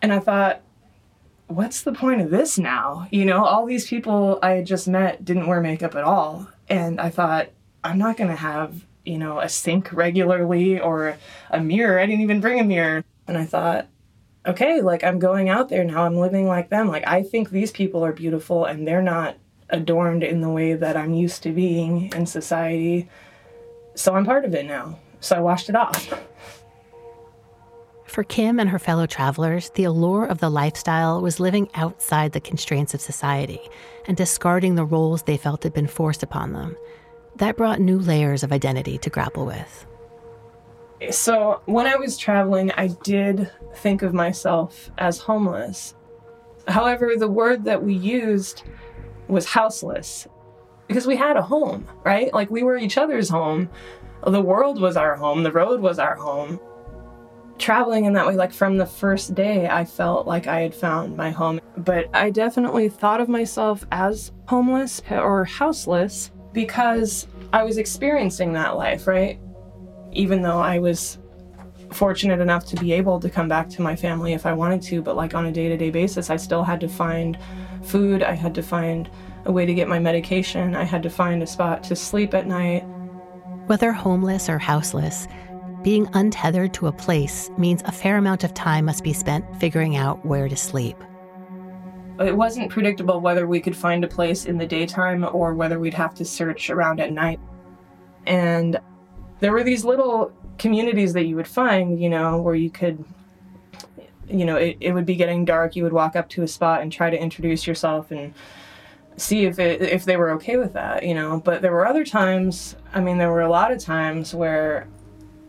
And 0.01 0.13
I 0.13 0.19
thought, 0.19 0.61
what's 1.47 1.81
the 1.81 1.91
point 1.91 2.21
of 2.21 2.29
this 2.29 2.57
now? 2.57 3.07
You 3.11 3.25
know, 3.25 3.43
all 3.43 3.65
these 3.65 3.87
people 3.87 4.39
I 4.41 4.51
had 4.51 4.65
just 4.65 4.87
met 4.87 5.25
didn't 5.25 5.47
wear 5.47 5.59
makeup 5.59 5.95
at 5.95 6.03
all. 6.03 6.47
And 6.69 7.01
I 7.01 7.09
thought, 7.09 7.49
I'm 7.83 7.97
not 7.97 8.15
going 8.15 8.29
to 8.29 8.35
have, 8.35 8.85
you 9.03 9.17
know, 9.17 9.39
a 9.39 9.49
sink 9.49 9.91
regularly 9.91 10.79
or 10.79 11.17
a 11.49 11.59
mirror. 11.59 11.99
I 11.99 12.05
didn't 12.05 12.21
even 12.21 12.39
bring 12.39 12.59
a 12.59 12.63
mirror. 12.63 13.03
And 13.27 13.37
I 13.37 13.45
thought, 13.45 13.87
okay, 14.45 14.81
like 14.81 15.03
I'm 15.03 15.19
going 15.19 15.49
out 15.49 15.69
there 15.69 15.83
now. 15.83 16.03
I'm 16.03 16.15
living 16.15 16.47
like 16.47 16.69
them. 16.69 16.87
Like 16.87 17.07
I 17.07 17.23
think 17.23 17.49
these 17.49 17.71
people 17.71 18.03
are 18.05 18.13
beautiful 18.13 18.65
and 18.65 18.87
they're 18.87 19.01
not 19.01 19.37
adorned 19.69 20.23
in 20.23 20.41
the 20.41 20.49
way 20.49 20.73
that 20.73 20.97
I'm 20.97 21.13
used 21.13 21.43
to 21.43 21.51
being 21.51 22.11
in 22.13 22.25
society. 22.25 23.09
So 23.95 24.15
I'm 24.15 24.25
part 24.25 24.45
of 24.45 24.53
it 24.53 24.65
now. 24.65 24.99
So 25.19 25.35
I 25.35 25.41
washed 25.41 25.69
it 25.69 25.75
off. 25.75 26.13
For 28.05 28.23
Kim 28.23 28.59
and 28.59 28.69
her 28.69 28.79
fellow 28.79 29.05
travelers, 29.05 29.69
the 29.75 29.83
allure 29.83 30.25
of 30.25 30.39
the 30.39 30.49
lifestyle 30.49 31.21
was 31.21 31.39
living 31.39 31.69
outside 31.75 32.31
the 32.31 32.39
constraints 32.39 32.95
of 32.95 33.01
society 33.01 33.61
and 34.07 34.17
discarding 34.17 34.73
the 34.73 34.85
roles 34.85 35.23
they 35.23 35.37
felt 35.37 35.61
had 35.61 35.73
been 35.73 35.85
forced 35.85 36.23
upon 36.23 36.53
them. 36.53 36.75
That 37.35 37.55
brought 37.55 37.79
new 37.79 37.99
layers 37.99 38.43
of 38.43 38.51
identity 38.51 38.97
to 38.97 39.09
grapple 39.11 39.45
with. 39.45 39.85
So, 41.11 41.61
when 41.65 41.87
I 41.87 41.95
was 41.95 42.17
traveling, 42.17 42.71
I 42.71 42.87
did 42.87 43.49
think 43.77 44.01
of 44.01 44.13
myself 44.13 44.91
as 44.97 45.19
homeless. 45.19 45.95
However, 46.67 47.13
the 47.17 47.29
word 47.29 47.63
that 47.65 47.83
we 47.83 47.93
used 47.93 48.63
was 49.27 49.45
houseless 49.45 50.27
because 50.87 51.07
we 51.07 51.15
had 51.15 51.37
a 51.37 51.41
home, 51.41 51.87
right? 52.03 52.33
Like 52.33 52.49
we 52.49 52.63
were 52.63 52.77
each 52.77 52.97
other's 52.97 53.29
home. 53.29 53.69
The 54.25 54.41
world 54.41 54.81
was 54.81 54.97
our 54.97 55.15
home, 55.15 55.43
the 55.43 55.51
road 55.51 55.79
was 55.79 55.99
our 55.99 56.15
home 56.15 56.59
traveling 57.59 58.05
in 58.05 58.13
that 58.13 58.25
way, 58.25 58.35
like 58.35 58.51
from 58.51 58.77
the 58.77 58.85
first 58.85 59.35
day, 59.35 59.67
I 59.67 59.85
felt 59.85 60.25
like 60.25 60.47
I 60.47 60.61
had 60.61 60.73
found 60.73 61.15
my 61.15 61.29
home. 61.29 61.59
But 61.77 62.07
I 62.13 62.31
definitely 62.31 62.89
thought 62.89 63.21
of 63.21 63.29
myself 63.29 63.85
as 63.91 64.31
homeless 64.47 65.01
or 65.11 65.45
houseless 65.45 66.31
because 66.53 67.27
I 67.53 67.63
was 67.63 67.77
experiencing 67.77 68.53
that 68.53 68.77
life, 68.77 69.05
right? 69.05 69.39
Even 70.11 70.41
though 70.41 70.59
I 70.59 70.79
was 70.79 71.17
fortunate 71.91 72.39
enough 72.39 72.65
to 72.67 72.75
be 72.75 72.93
able 72.93 73.19
to 73.19 73.29
come 73.29 73.47
back 73.47 73.69
to 73.69 73.81
my 73.81 73.95
family 73.95 74.33
if 74.33 74.45
I 74.45 74.53
wanted 74.53 74.81
to, 74.83 75.01
but 75.01 75.15
like 75.15 75.33
on 75.33 75.45
a 75.45 75.51
day 75.51 75.69
to 75.69 75.77
day 75.77 75.89
basis, 75.89 76.29
I 76.29 76.37
still 76.37 76.63
had 76.63 76.79
to 76.81 76.87
find 76.87 77.37
food, 77.83 78.23
I 78.23 78.33
had 78.33 78.53
to 78.55 78.63
find 78.63 79.09
a 79.45 79.51
way 79.51 79.65
to 79.65 79.73
get 79.73 79.87
my 79.87 79.99
medication, 79.99 80.75
I 80.75 80.83
had 80.83 81.03
to 81.03 81.09
find 81.09 81.41
a 81.41 81.47
spot 81.47 81.83
to 81.85 81.95
sleep 81.95 82.33
at 82.33 82.47
night. 82.47 82.81
Whether 83.67 83.91
homeless 83.91 84.49
or 84.49 84.59
houseless, 84.59 85.27
being 85.83 86.09
untethered 86.13 86.73
to 86.75 86.87
a 86.87 86.91
place 86.91 87.49
means 87.57 87.81
a 87.85 87.91
fair 87.91 88.17
amount 88.17 88.43
of 88.43 88.53
time 88.53 88.85
must 88.85 89.03
be 89.03 89.13
spent 89.13 89.45
figuring 89.59 89.95
out 89.95 90.25
where 90.25 90.49
to 90.49 90.55
sleep. 90.55 90.97
It 92.19 92.35
wasn't 92.35 92.69
predictable 92.69 93.21
whether 93.21 93.47
we 93.47 93.61
could 93.61 93.77
find 93.77 94.03
a 94.03 94.07
place 94.07 94.45
in 94.45 94.57
the 94.57 94.67
daytime 94.67 95.25
or 95.31 95.53
whether 95.53 95.79
we'd 95.79 95.93
have 95.93 96.13
to 96.15 96.25
search 96.25 96.69
around 96.69 96.99
at 96.99 97.13
night. 97.13 97.39
And 98.27 98.77
there 99.39 99.51
were 99.51 99.63
these 99.63 99.85
little 99.85 100.31
communities 100.57 101.13
that 101.13 101.25
you 101.25 101.35
would 101.35 101.47
find, 101.47 102.01
you 102.01 102.09
know, 102.09 102.41
where 102.41 102.55
you 102.55 102.69
could, 102.69 103.03
you 104.27 104.45
know, 104.45 104.57
it, 104.57 104.77
it 104.79 104.93
would 104.93 105.05
be 105.05 105.15
getting 105.15 105.45
dark. 105.45 105.75
You 105.75 105.83
would 105.83 105.93
walk 105.93 106.15
up 106.15 106.29
to 106.29 106.43
a 106.43 106.47
spot 106.47 106.81
and 106.81 106.91
try 106.91 107.09
to 107.09 107.19
introduce 107.19 107.65
yourself 107.65 108.11
and 108.11 108.33
see 109.17 109.45
if 109.45 109.59
it 109.59 109.81
if 109.81 110.05
they 110.05 110.17
were 110.17 110.31
okay 110.31 110.57
with 110.57 110.73
that, 110.73 111.03
you 111.03 111.13
know. 111.13 111.41
But 111.43 111.61
there 111.61 111.71
were 111.71 111.87
other 111.87 112.05
times, 112.05 112.75
I 112.93 113.01
mean, 113.01 113.17
there 113.17 113.31
were 113.31 113.41
a 113.41 113.49
lot 113.49 113.71
of 113.71 113.79
times 113.79 114.33
where 114.33 114.87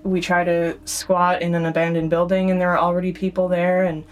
we 0.03 0.21
try 0.21 0.45
to 0.45 0.79
squat 0.85 1.43
in 1.43 1.55
an 1.55 1.67
abandoned 1.67 2.11
building 2.11 2.51
and 2.51 2.61
there 2.61 2.71
are 2.71 2.79
already 2.79 3.13
people 3.13 3.49
there 3.49 3.85
and 3.85 4.05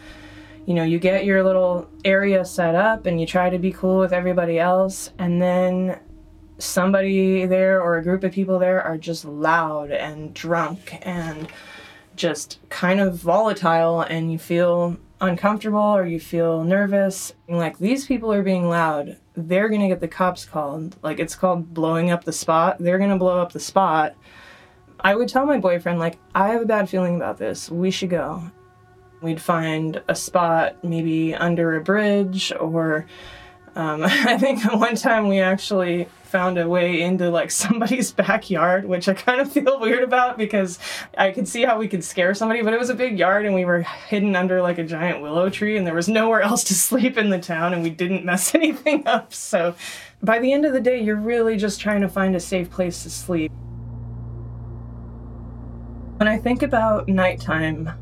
you 0.67 0.75
know 0.75 0.85
you 0.85 0.99
get 0.99 1.25
your 1.25 1.43
little 1.43 1.89
area 2.05 2.45
set 2.45 2.75
up 2.75 3.07
and 3.07 3.21
you 3.21 3.27
try 3.27 3.49
to 3.49 3.59
be 3.59 3.73
cool 3.73 3.99
with 3.99 4.13
everybody 4.13 4.59
else 4.59 5.11
and 5.19 5.41
then 5.41 5.99
somebody 6.59 7.47
there 7.47 7.81
or 7.81 7.97
a 7.97 8.03
group 8.03 8.25
of 8.25 8.33
people 8.33 8.59
there 8.59 8.83
are 8.83 8.99
just 8.99 9.25
loud 9.25 9.91
and 9.91 10.35
drunk 10.35 10.99
and 11.03 11.49
just 12.17 12.59
kind 12.69 13.01
of 13.01 13.15
volatile 13.15 14.01
and 14.01 14.33
you 14.33 14.39
feel 14.39 14.97
uncomfortable 15.21 15.79
or 15.79 16.07
you 16.07 16.21
feel 16.21 16.65
nervous. 16.65 17.33
Like 17.49 17.79
these 17.79 18.07
people 18.07 18.33
are 18.33 18.43
being 18.43 18.69
loud. 18.69 19.17
They're 19.35 19.69
going 19.69 19.81
to 19.81 19.89
get 19.89 20.01
the 20.01 20.09
cops 20.09 20.45
called. 20.45 20.97
Like 21.03 21.21
it's 21.21 21.35
called 21.35 21.73
blowing 21.73 22.11
up 22.11 22.25
the 22.25 22.33
spot. 22.33 22.79
They're 22.79 22.99
going 22.99 23.11
to 23.11 23.17
blow 23.17 23.41
up 23.41 23.53
the 23.53 23.61
spot. 23.61 24.15
I 25.01 25.15
would 25.15 25.29
tell 25.29 25.47
my 25.47 25.59
boyfriend, 25.59 26.01
like, 26.01 26.19
I 26.35 26.49
have 26.49 26.63
a 26.63 26.67
bad 26.67 26.89
feeling 26.89 27.15
about 27.15 27.39
this. 27.39 27.71
We 27.71 27.93
should 27.93 28.11
go. 28.11 28.51
We'd 29.21 29.41
find 29.41 30.03
a 30.09 30.15
spot 30.15 30.83
maybe 30.83 31.35
under 31.35 31.77
a 31.77 31.81
bridge 31.81 32.53
or 32.59 33.07
Um, 33.79 34.03
I 34.05 34.37
think 34.37 34.63
one 34.75 34.97
time 34.97 35.29
we 35.29 35.39
actually 35.39 36.09
found 36.25 36.59
a 36.59 36.69
way 36.69 37.01
into 37.01 37.31
like 37.31 37.51
somebody's 37.65 38.13
backyard, 38.13 38.85
which 38.85 39.09
I 39.09 39.15
kind 39.15 39.41
of 39.41 39.51
feel 39.51 39.81
weird 39.81 40.03
about 40.03 40.37
because 40.37 40.79
I 41.17 41.31
could 41.31 41.49
see 41.49 41.65
how 41.65 41.79
we 41.79 41.89
could 41.89 42.05
scare 42.05 42.35
somebody, 42.35 42.61
but 42.61 42.75
it 42.75 42.79
was 42.79 42.91
a 42.91 42.95
big 42.95 43.19
yard 43.19 43.47
and 43.47 43.55
we 43.55 43.65
were 43.65 43.83
hidden 43.83 44.37
under 44.37 44.61
like 44.61 44.77
a 44.77 44.85
giant 44.85 45.23
willow 45.23 45.49
tree 45.49 45.79
and 45.79 45.87
there 45.87 45.95
was 45.95 46.09
nowhere 46.09 46.43
else 46.43 46.65
to 46.65 46.75
sleep 46.75 47.17
in 47.17 47.31
the 47.31 47.39
town 47.39 47.73
and 47.73 47.83
we 47.83 47.89
didn't 47.89 48.25
mess 48.25 48.55
anything 48.55 49.07
up. 49.07 49.33
So 49.33 49.75
by 50.23 50.41
the 50.41 50.53
end 50.53 50.67
of 50.67 50.73
the 50.73 50.81
day, 50.81 51.01
you're 51.01 51.17
really 51.17 51.57
just 51.57 51.81
trying 51.81 52.03
to 52.03 52.09
find 52.09 52.35
a 52.35 52.41
safe 52.41 52.71
place 52.71 53.05
to 53.05 53.11
sleep. 53.11 53.53
When 56.17 56.27
I 56.27 56.37
think 56.37 56.65
about 56.65 57.09
nighttime 57.09 57.93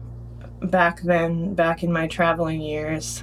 back 0.62 1.02
then, 1.02 1.54
back 1.54 1.82
in 1.82 1.92
my 1.92 2.06
traveling 2.06 2.62
years, 2.62 3.22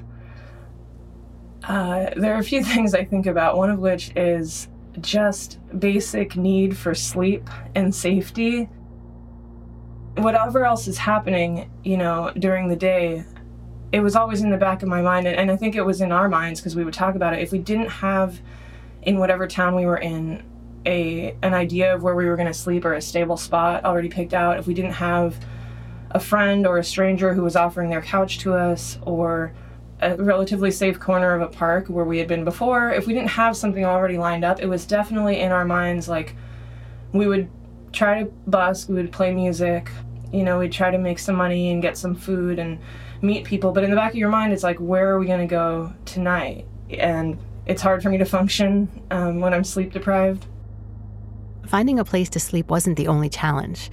uh, 1.63 2.10
there 2.15 2.36
are 2.36 2.39
a 2.39 2.43
few 2.43 2.63
things 2.73 2.93
I 2.93 3.06
think 3.06 3.26
about, 3.26 3.58
one 3.58 3.69
of 3.69 3.80
which 3.80 4.12
is 4.15 4.67
just 5.02 5.60
basic 5.80 6.36
need 6.36 6.78
for 6.78 6.93
sleep 6.93 7.49
and 7.76 7.93
safety. 7.93 8.69
Whatever 10.17 10.65
else 10.65 10.88
is 10.88 10.97
happening, 10.97 11.71
you 11.84 11.97
know, 11.97 12.32
during 12.38 12.67
the 12.67 12.76
day, 12.76 13.26
it 13.91 14.02
was 14.02 14.15
always 14.15 14.41
in 14.41 14.49
the 14.49 14.58
back 14.58 14.84
of 14.84 14.89
my 14.89 15.02
mind. 15.02 15.28
And, 15.28 15.36
and 15.36 15.52
I 15.52 15.56
think 15.56 15.76
it 15.76 15.82
was 15.82 16.02
in 16.02 16.12
our 16.12 16.30
minds 16.30 16.60
because 16.60 16.76
we 16.76 16.84
would 16.84 16.93
talk 16.93 17.15
about 17.15 17.34
it. 17.34 17.41
If 17.41 17.52
we 17.52 17.60
didn't 17.60 17.89
have 17.89 18.39
in 19.02 19.17
whatever 19.17 19.47
town 19.47 19.76
we 19.76 19.86
were 19.86 19.97
in 19.97 20.43
a 20.86 21.36
an 21.41 21.54
idea 21.54 21.95
of 21.95 22.04
where 22.04 22.15
we 22.15 22.26
were 22.26 22.36
going 22.36 22.47
to 22.47 22.54
sleep 22.54 22.84
or 22.84 22.93
a 22.93 23.02
stable 23.02 23.38
spot 23.38 23.86
already 23.86 24.10
picked 24.10 24.34
out, 24.34 24.60
if 24.60 24.67
we 24.67 24.73
didn't 24.73 24.91
have 24.91 25.39
a 26.12 26.19
friend 26.19 26.67
or 26.67 26.78
a 26.78 26.84
stranger 26.84 27.34
who 27.34 27.41
was 27.41 27.56
offering 27.56 27.89
their 27.89 28.02
couch 28.02 28.39
to 28.39 28.54
us 28.54 28.99
or 29.02 29.54
a 30.03 30.15
relatively 30.17 30.71
safe 30.71 30.99
corner 30.99 31.33
of 31.33 31.41
a 31.41 31.47
park 31.47 31.87
where 31.87 32.05
we 32.05 32.17
had 32.17 32.27
been 32.27 32.43
before, 32.43 32.91
if 32.91 33.07
we 33.07 33.13
didn't 33.13 33.29
have 33.29 33.55
something 33.55 33.85
already 33.85 34.17
lined 34.17 34.43
up, 34.43 34.61
it 34.61 34.67
was 34.67 34.85
definitely 34.85 35.39
in 35.39 35.51
our 35.51 35.65
minds 35.65 36.09
like 36.09 36.35
we 37.13 37.27
would 37.27 37.49
try 37.91 38.23
to 38.23 38.31
busk, 38.47 38.89
we 38.89 38.95
would 38.95 39.11
play 39.11 39.33
music, 39.33 39.89
you 40.31 40.43
know, 40.43 40.59
we'd 40.59 40.71
try 40.71 40.91
to 40.91 40.97
make 40.97 41.19
some 41.19 41.35
money 41.35 41.71
and 41.71 41.81
get 41.81 41.97
some 41.97 42.15
food 42.15 42.59
and 42.59 42.79
meet 43.21 43.45
people. 43.45 43.71
But 43.71 43.83
in 43.83 43.91
the 43.91 43.95
back 43.95 44.11
of 44.11 44.17
your 44.17 44.29
mind, 44.29 44.51
it's 44.51 44.63
like, 44.63 44.77
where 44.79 45.09
are 45.09 45.19
we 45.19 45.27
going 45.27 45.39
to 45.39 45.47
go 45.47 45.93
tonight? 46.05 46.65
And 46.89 47.37
it's 47.65 47.81
hard 47.81 48.03
for 48.03 48.09
me 48.09 48.17
to 48.17 48.25
function 48.25 48.89
um, 49.11 49.39
when 49.39 49.53
I'm 49.53 49.63
sleep 49.63 49.93
deprived. 49.93 50.45
Finding 51.67 51.99
a 51.99 52.03
place 52.03 52.29
to 52.31 52.39
sleep 52.39 52.69
wasn't 52.69 52.97
the 52.97 53.07
only 53.07 53.29
challenge. 53.29 53.89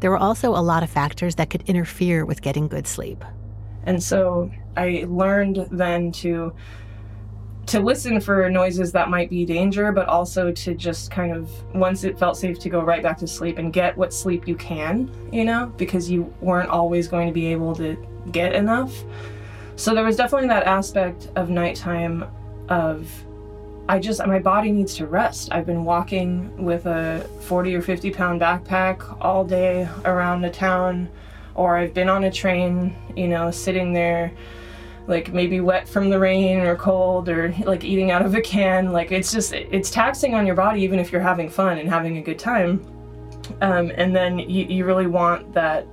There 0.00 0.10
were 0.10 0.16
also 0.16 0.50
a 0.50 0.62
lot 0.62 0.82
of 0.82 0.88
factors 0.88 1.34
that 1.34 1.50
could 1.50 1.62
interfere 1.68 2.24
with 2.24 2.40
getting 2.40 2.68
good 2.68 2.86
sleep. 2.86 3.24
And 3.84 4.02
so 4.02 4.50
I 4.76 5.04
learned 5.08 5.68
then 5.70 6.12
to 6.12 6.52
to 7.66 7.78
listen 7.78 8.20
for 8.20 8.50
noises 8.50 8.90
that 8.90 9.08
might 9.08 9.30
be 9.30 9.44
danger, 9.44 9.92
but 9.92 10.08
also 10.08 10.50
to 10.50 10.74
just 10.74 11.10
kind 11.12 11.32
of 11.32 11.48
once 11.72 12.02
it 12.02 12.18
felt 12.18 12.36
safe 12.36 12.58
to 12.58 12.68
go 12.68 12.80
right 12.80 13.00
back 13.00 13.16
to 13.18 13.28
sleep 13.28 13.58
and 13.58 13.72
get 13.72 13.96
what 13.96 14.12
sleep 14.12 14.48
you 14.48 14.56
can, 14.56 15.08
you 15.32 15.44
know, 15.44 15.72
because 15.76 16.10
you 16.10 16.22
weren't 16.40 16.68
always 16.68 17.06
going 17.06 17.28
to 17.28 17.32
be 17.32 17.46
able 17.46 17.72
to 17.76 17.96
get 18.32 18.54
enough. 18.54 19.04
So 19.76 19.94
there 19.94 20.04
was 20.04 20.16
definitely 20.16 20.48
that 20.48 20.64
aspect 20.64 21.30
of 21.36 21.48
nighttime 21.48 22.24
of 22.68 23.08
I 23.88 23.98
just 23.98 24.24
my 24.26 24.38
body 24.38 24.72
needs 24.72 24.96
to 24.96 25.06
rest. 25.06 25.52
I've 25.52 25.66
been 25.66 25.84
walking 25.84 26.62
with 26.62 26.86
a 26.86 27.28
40 27.42 27.74
or 27.76 27.82
50 27.82 28.10
pound 28.10 28.40
backpack 28.40 29.16
all 29.20 29.44
day 29.44 29.88
around 30.04 30.42
the 30.42 30.50
town 30.50 31.08
or 31.54 31.76
I've 31.76 31.94
been 31.94 32.08
on 32.08 32.24
a 32.24 32.30
train, 32.32 32.96
you 33.16 33.28
know, 33.28 33.50
sitting 33.50 33.92
there 33.92 34.32
like 35.06 35.32
maybe 35.32 35.60
wet 35.60 35.88
from 35.88 36.10
the 36.10 36.18
rain 36.18 36.60
or 36.60 36.76
cold 36.76 37.28
or 37.28 37.54
like 37.64 37.84
eating 37.84 38.10
out 38.10 38.24
of 38.24 38.34
a 38.34 38.40
can 38.40 38.92
like 38.92 39.10
it's 39.10 39.32
just 39.32 39.52
it's 39.52 39.90
taxing 39.90 40.34
on 40.34 40.46
your 40.46 40.54
body 40.54 40.82
even 40.82 40.98
if 40.98 41.10
you're 41.10 41.20
having 41.20 41.48
fun 41.48 41.78
and 41.78 41.88
having 41.88 42.18
a 42.18 42.22
good 42.22 42.38
time. 42.38 42.84
Um, 43.62 43.90
and 43.96 44.14
then 44.14 44.38
you, 44.38 44.64
you 44.66 44.84
really 44.84 45.06
want 45.06 45.52
that 45.54 45.86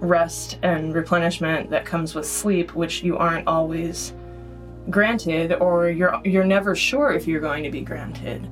rest 0.00 0.58
and 0.62 0.94
replenishment 0.94 1.68
that 1.70 1.84
comes 1.84 2.14
with 2.14 2.26
sleep 2.26 2.74
which 2.74 3.02
you 3.02 3.18
aren't 3.18 3.46
always 3.46 4.14
granted 4.90 5.52
or 5.54 5.90
you're 5.90 6.20
you're 6.24 6.44
never 6.44 6.74
sure 6.74 7.12
if 7.12 7.26
you're 7.26 7.40
going 7.40 7.64
to 7.64 7.70
be 7.70 7.80
granted. 7.80 8.48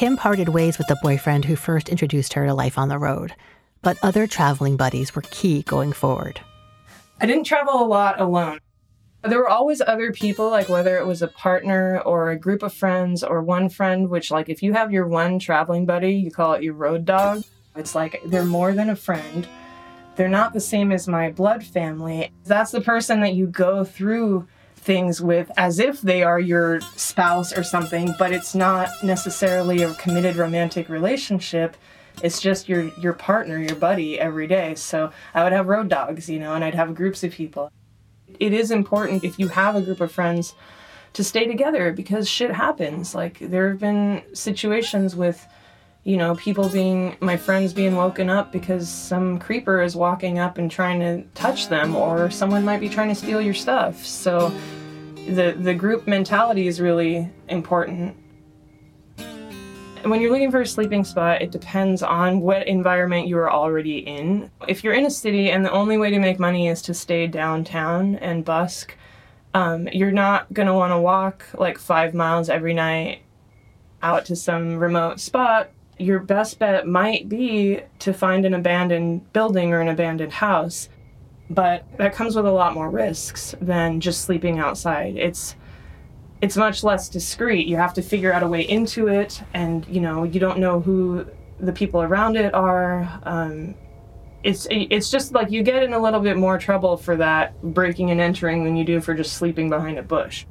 Kim 0.00 0.16
parted 0.16 0.48
ways 0.48 0.78
with 0.78 0.86
the 0.86 0.98
boyfriend 1.02 1.44
who 1.44 1.56
first 1.56 1.90
introduced 1.90 2.32
her 2.32 2.46
to 2.46 2.54
life 2.54 2.78
on 2.78 2.88
the 2.88 2.98
road, 2.98 3.34
but 3.82 3.98
other 4.02 4.26
traveling 4.26 4.76
buddies 4.76 5.14
were 5.14 5.22
key 5.30 5.62
going 5.62 5.92
forward. 5.92 6.40
I 7.20 7.26
didn't 7.26 7.44
travel 7.44 7.82
a 7.82 7.86
lot 7.86 8.20
alone. 8.20 8.60
There 9.22 9.38
were 9.38 9.48
always 9.48 9.82
other 9.82 10.12
people, 10.12 10.48
like 10.50 10.68
whether 10.70 10.96
it 10.96 11.06
was 11.06 11.20
a 11.20 11.28
partner 11.28 12.00
or 12.00 12.30
a 12.30 12.38
group 12.38 12.62
of 12.62 12.72
friends 12.72 13.22
or 13.22 13.42
one 13.42 13.68
friend, 13.68 14.08
which, 14.08 14.30
like, 14.30 14.48
if 14.48 14.62
you 14.62 14.72
have 14.72 14.92
your 14.92 15.06
one 15.06 15.38
traveling 15.38 15.84
buddy, 15.84 16.14
you 16.14 16.30
call 16.30 16.54
it 16.54 16.62
your 16.62 16.74
road 16.74 17.04
dog. 17.04 17.44
It's 17.76 17.94
like 17.94 18.22
they're 18.24 18.44
more 18.44 18.72
than 18.72 18.88
a 18.88 18.96
friend. 18.96 19.46
They're 20.16 20.28
not 20.28 20.54
the 20.54 20.60
same 20.60 20.90
as 20.90 21.06
my 21.06 21.30
blood 21.30 21.64
family. 21.64 22.32
That's 22.44 22.70
the 22.70 22.80
person 22.80 23.20
that 23.20 23.34
you 23.34 23.46
go 23.46 23.84
through 23.84 24.46
things 24.76 25.20
with 25.20 25.50
as 25.56 25.78
if 25.78 26.00
they 26.00 26.22
are 26.22 26.40
your 26.40 26.80
spouse 26.96 27.56
or 27.56 27.62
something, 27.62 28.14
but 28.18 28.32
it's 28.32 28.54
not 28.54 28.88
necessarily 29.02 29.82
a 29.82 29.92
committed 29.94 30.36
romantic 30.36 30.88
relationship. 30.88 31.76
It's 32.22 32.40
just 32.40 32.68
your 32.68 32.84
your 32.98 33.12
partner, 33.12 33.58
your 33.58 33.76
buddy 33.76 34.18
every 34.18 34.46
day. 34.46 34.74
So 34.74 35.12
I 35.34 35.44
would 35.44 35.52
have 35.52 35.68
road 35.68 35.88
dogs, 35.88 36.28
you 36.28 36.38
know, 36.38 36.54
and 36.54 36.64
I'd 36.64 36.74
have 36.74 36.94
groups 36.94 37.24
of 37.24 37.32
people. 37.32 37.70
It 38.38 38.52
is 38.52 38.70
important 38.70 39.24
if 39.24 39.38
you 39.38 39.48
have 39.48 39.76
a 39.76 39.82
group 39.82 40.00
of 40.00 40.12
friends 40.12 40.54
to 41.12 41.24
stay 41.24 41.46
together 41.46 41.92
because 41.92 42.28
shit 42.28 42.52
happens. 42.52 43.14
Like 43.14 43.38
there 43.38 43.70
have 43.70 43.80
been 43.80 44.22
situations 44.32 45.16
with 45.16 45.46
you 46.02 46.16
know, 46.16 46.34
people 46.36 46.68
being, 46.68 47.16
my 47.20 47.36
friends 47.36 47.72
being 47.72 47.94
woken 47.94 48.30
up 48.30 48.52
because 48.52 48.88
some 48.88 49.38
creeper 49.38 49.82
is 49.82 49.94
walking 49.94 50.38
up 50.38 50.56
and 50.56 50.70
trying 50.70 50.98
to 51.00 51.22
touch 51.34 51.68
them, 51.68 51.94
or 51.94 52.30
someone 52.30 52.64
might 52.64 52.80
be 52.80 52.88
trying 52.88 53.08
to 53.08 53.14
steal 53.14 53.40
your 53.40 53.54
stuff. 53.54 54.04
So 54.04 54.50
the, 55.26 55.54
the 55.58 55.74
group 55.74 56.06
mentality 56.06 56.66
is 56.66 56.80
really 56.80 57.28
important. 57.48 58.16
When 60.02 60.20
you're 60.20 60.30
looking 60.30 60.50
for 60.50 60.62
a 60.62 60.66
sleeping 60.66 61.04
spot, 61.04 61.42
it 61.42 61.50
depends 61.50 62.02
on 62.02 62.40
what 62.40 62.66
environment 62.66 63.28
you 63.28 63.36
are 63.38 63.50
already 63.50 63.98
in. 63.98 64.50
If 64.66 64.82
you're 64.82 64.94
in 64.94 65.06
a 65.06 65.10
city 65.10 65.50
and 65.50 65.64
the 65.64 65.70
only 65.70 65.98
way 65.98 66.10
to 66.10 66.18
make 66.18 66.38
money 66.38 66.68
is 66.68 66.82
to 66.82 66.94
stay 66.94 67.26
downtown 67.26 68.16
and 68.16 68.44
busk, 68.44 68.96
um, 69.54 69.88
you're 69.92 70.10
not 70.12 70.52
going 70.52 70.68
to 70.68 70.74
want 70.74 70.92
to 70.92 70.98
walk 70.98 71.44
like 71.54 71.78
five 71.78 72.14
miles 72.14 72.48
every 72.48 72.74
night 72.74 73.22
out 74.02 74.24
to 74.26 74.36
some 74.36 74.78
remote 74.78 75.20
spot 75.20 75.70
your 76.00 76.18
best 76.18 76.58
bet 76.58 76.86
might 76.86 77.28
be 77.28 77.80
to 77.98 78.12
find 78.12 78.46
an 78.46 78.54
abandoned 78.54 79.32
building 79.34 79.72
or 79.72 79.80
an 79.80 79.88
abandoned 79.88 80.32
house. 80.32 80.88
But 81.50 81.84
that 81.98 82.14
comes 82.14 82.36
with 82.36 82.46
a 82.46 82.50
lot 82.50 82.74
more 82.74 82.88
risks 82.88 83.54
than 83.60 84.00
just 84.00 84.22
sleeping 84.22 84.58
outside. 84.58 85.16
It's 85.16 85.56
it's 86.42 86.56
much 86.56 86.82
less 86.82 87.08
discreet. 87.08 87.66
You 87.66 87.76
have 87.76 87.94
to 87.94 88.02
figure 88.02 88.32
out 88.32 88.42
a 88.42 88.48
way 88.48 88.62
into 88.62 89.08
it, 89.08 89.42
and 89.54 89.86
you 89.86 90.00
know 90.00 90.24
you 90.24 90.40
don't 90.40 90.58
know 90.58 90.80
who 90.80 91.26
the 91.58 91.72
people 91.72 92.02
around 92.02 92.36
it 92.36 92.54
are. 92.54 93.20
Um, 93.24 93.74
it's 94.42 94.66
it's 94.70 95.10
just 95.10 95.32
like 95.32 95.50
you 95.50 95.62
get 95.62 95.82
in 95.82 95.92
a 95.92 95.98
little 95.98 96.20
bit 96.20 96.36
more 96.36 96.58
trouble 96.58 96.96
for 96.96 97.16
that 97.16 97.60
breaking 97.62 98.10
and 98.10 98.20
entering 98.20 98.64
than 98.64 98.74
you 98.74 98.84
do 98.84 99.00
for 99.00 99.14
just 99.14 99.34
sleeping 99.34 99.68
behind 99.68 99.98
a 99.98 100.02
bush. 100.02 100.46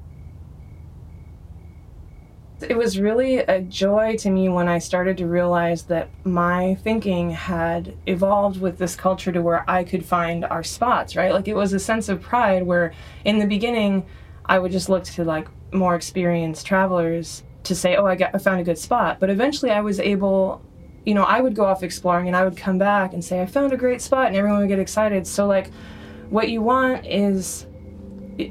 It 2.62 2.78
was 2.78 2.99
really 2.99 3.38
a 3.38 3.62
joy 3.62 4.17
to 4.17 4.30
me 4.30 4.49
when 4.49 4.67
I 4.67 4.80
started 4.80 5.17
to 5.19 5.28
realize 5.28 5.84
that 5.84 6.10
my 6.25 6.75
thinking 6.84 7.32
had 7.32 7.95
evolved 8.06 8.60
with 8.60 8.78
this 8.78 8.97
culture 8.97 9.32
to 9.32 9.41
where 9.41 9.63
I 9.67 9.86
could 9.86 10.06
find 10.06 10.43
our 10.43 10.62
spots, 10.62 11.15
right? 11.15 11.34
Like 11.34 11.47
it 11.47 11.56
was 11.56 11.71
a 11.71 11.80
sense 11.80 12.10
of 12.10 12.21
pride 12.21 12.63
where 12.63 12.91
in 13.23 13.39
the 13.39 13.47
beginning 13.47 14.06
I 14.45 14.60
would 14.60 14.73
just 14.73 14.89
look 14.89 15.06
to 15.06 15.23
like 15.23 15.47
more 15.71 15.95
experienced 15.95 16.65
travelers 16.65 17.43
to 17.63 17.75
say, 17.75 17.95
"Oh, 17.95 18.05
I 18.05 18.15
got 18.15 18.34
I 18.34 18.38
found 18.38 18.60
a 18.60 18.63
good 18.63 18.77
spot." 18.77 19.19
But 19.19 19.29
eventually 19.29 19.71
I 19.71 19.82
was 19.82 19.99
able 19.99 20.62
you 21.05 21.13
know, 21.13 21.23
I 21.23 21.39
would 21.41 21.55
go 21.55 21.65
off 21.65 21.82
exploring 21.82 22.27
and 22.27 22.36
I 22.36 22.43
would 22.43 22.58
come 22.58 22.77
back 22.77 23.13
and 23.13 23.23
say, 23.23 23.41
"I 23.41 23.45
found 23.45 23.73
a 23.73 23.77
great 23.77 24.01
spot," 24.01 24.27
and 24.27 24.36
everyone 24.36 24.60
would 24.60 24.67
get 24.67 24.79
excited. 24.79 25.25
So 25.25 25.47
like 25.47 25.71
what 26.29 26.49
you 26.49 26.62
want 26.62 27.05
is 27.05 27.65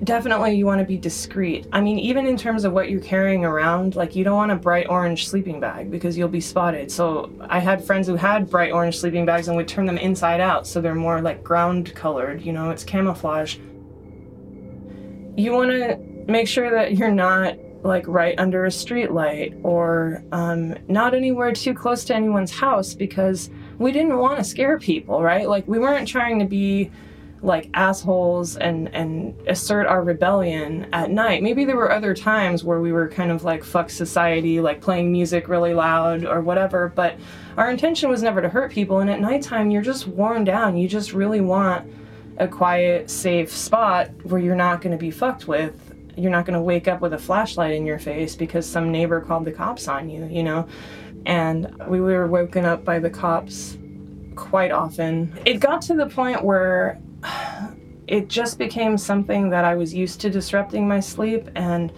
definitely 0.05 0.55
you 0.55 0.67
want 0.67 0.81
to 0.81 0.85
be 0.85 0.99
discreet. 0.99 1.67
I 1.73 1.81
mean, 1.81 1.99
even 1.99 2.27
in 2.27 2.37
terms 2.37 2.65
of 2.65 2.73
what 2.73 2.91
you're 2.91 3.01
carrying 3.01 3.45
around, 3.45 3.97
like 3.97 4.15
you 4.15 4.25
don't 4.25 4.37
want 4.37 4.53
a 4.53 4.57
bright 4.57 4.87
orange 4.89 5.29
sleeping 5.29 5.61
bag 5.61 5.91
because 5.91 6.19
you'll 6.19 6.29
be 6.29 6.41
spotted. 6.41 6.91
So 6.91 7.31
I 7.49 7.59
had 7.59 7.83
friends 7.85 8.07
who 8.07 8.17
had 8.17 8.51
bright 8.51 8.73
orange 8.73 8.99
sleeping 8.99 9.25
bags 9.25 9.49
and 9.49 9.57
would 9.57 9.69
turn 9.69 9.87
them 9.87 9.99
inside 9.99 10.41
out 10.41 10.67
so 10.67 10.81
they're 10.81 10.95
more 10.95 11.23
like 11.23 11.43
ground 11.43 11.95
colored, 11.95 12.43
you 12.43 12.53
know, 12.53 12.71
it's 12.71 12.85
camouflage. 12.85 13.57
You 15.37 15.53
want 15.53 15.71
to 15.71 15.97
make 16.29 16.47
sure 16.47 16.71
that 16.71 16.97
you're 16.97 17.11
not 17.11 17.57
like 17.83 18.07
right 18.07 18.39
under 18.39 18.67
a 18.67 18.71
street 18.71 19.11
light 19.11 19.55
or 19.63 20.23
um, 20.33 20.77
not 20.89 21.15
anywhere 21.15 21.53
too 21.53 21.73
close 21.73 22.05
to 22.05 22.15
anyone's 22.15 22.51
house 22.51 22.95
because 22.95 23.51
we 23.79 23.93
didn't 23.93 24.19
want 24.19 24.37
to 24.39 24.45
scare 24.45 24.79
people, 24.79 25.23
right? 25.23 25.49
Like 25.49 25.67
we 25.67 25.79
weren't 25.79 26.07
trying 26.07 26.39
to 26.41 26.45
be 26.45 26.91
like 27.41 27.71
assholes 27.73 28.57
and 28.57 28.93
and 28.93 29.33
assert 29.47 29.87
our 29.87 30.03
rebellion 30.03 30.89
at 30.93 31.11
night. 31.11 31.41
Maybe 31.41 31.65
there 31.65 31.77
were 31.77 31.93
other 31.93 32.13
times 32.13 32.65
where 32.65 32.81
we 32.81 32.93
were 32.93 33.09
kind 33.09 33.31
of 33.31 33.45
like 33.45 33.63
fuck 33.63 33.91
society, 33.91 34.61
like 34.61 34.81
playing 34.81 35.13
music 35.13 35.49
really 35.49 35.73
loud 35.73 36.25
or 36.25 36.41
whatever, 36.41 36.93
but 36.95 37.17
our 37.57 37.71
intention 37.71 38.11
was 38.11 38.23
never 38.23 38.43
to 38.43 38.49
hurt 38.49 38.73
people 38.73 38.99
and 38.99 39.09
at 39.09 39.21
nighttime 39.21 39.71
you're 39.71 39.83
just 39.83 40.09
worn 40.09 40.45
down. 40.45 40.77
You 40.77 40.89
just 40.89 41.13
really 41.13 41.41
want 41.41 41.89
a 42.39 42.49
quiet, 42.49 43.09
safe 43.09 43.55
spot 43.55 44.11
where 44.25 44.41
you're 44.41 44.57
not 44.57 44.81
going 44.81 44.93
to 44.93 44.99
be 44.99 45.11
fucked 45.11 45.47
with. 45.47 45.88
You're 46.19 46.33
not 46.33 46.45
going 46.45 46.55
to 46.55 46.61
wake 46.63 46.89
up 46.89 47.01
with 47.01 47.13
a 47.13 47.19
flashlight 47.19 47.73
in 47.73 47.87
your 47.87 47.99
face 47.99 48.35
because 48.35 48.67
some 48.67 48.91
neighbor 48.91 49.21
called 49.21 49.45
the 49.45 49.53
cops 49.53 49.87
on 49.87 50.11
you, 50.11 50.27
you 50.27 50.43
know? 50.43 50.67
And 51.27 51.73
we 51.87 52.01
were 52.01 52.27
woken 52.27 52.65
up 52.65 52.85
by 52.85 52.99
the 52.99 53.11
cops 53.11 53.79
quite 54.35 54.73
often. 54.73 55.39
It 55.45 55.61
got 55.61 55.81
to 55.83 55.95
the 55.95 56.07
point 56.07 56.43
where 56.43 57.01
it 58.09 58.29
just 58.29 58.59
became 58.59 58.99
something 58.99 59.51
that 59.51 59.65
I 59.65 59.75
was 59.75 59.95
used 59.95 60.21
to 60.23 60.31
disrupting 60.31 60.89
my 60.89 61.01
sleep 61.01 61.49
and 61.55 61.93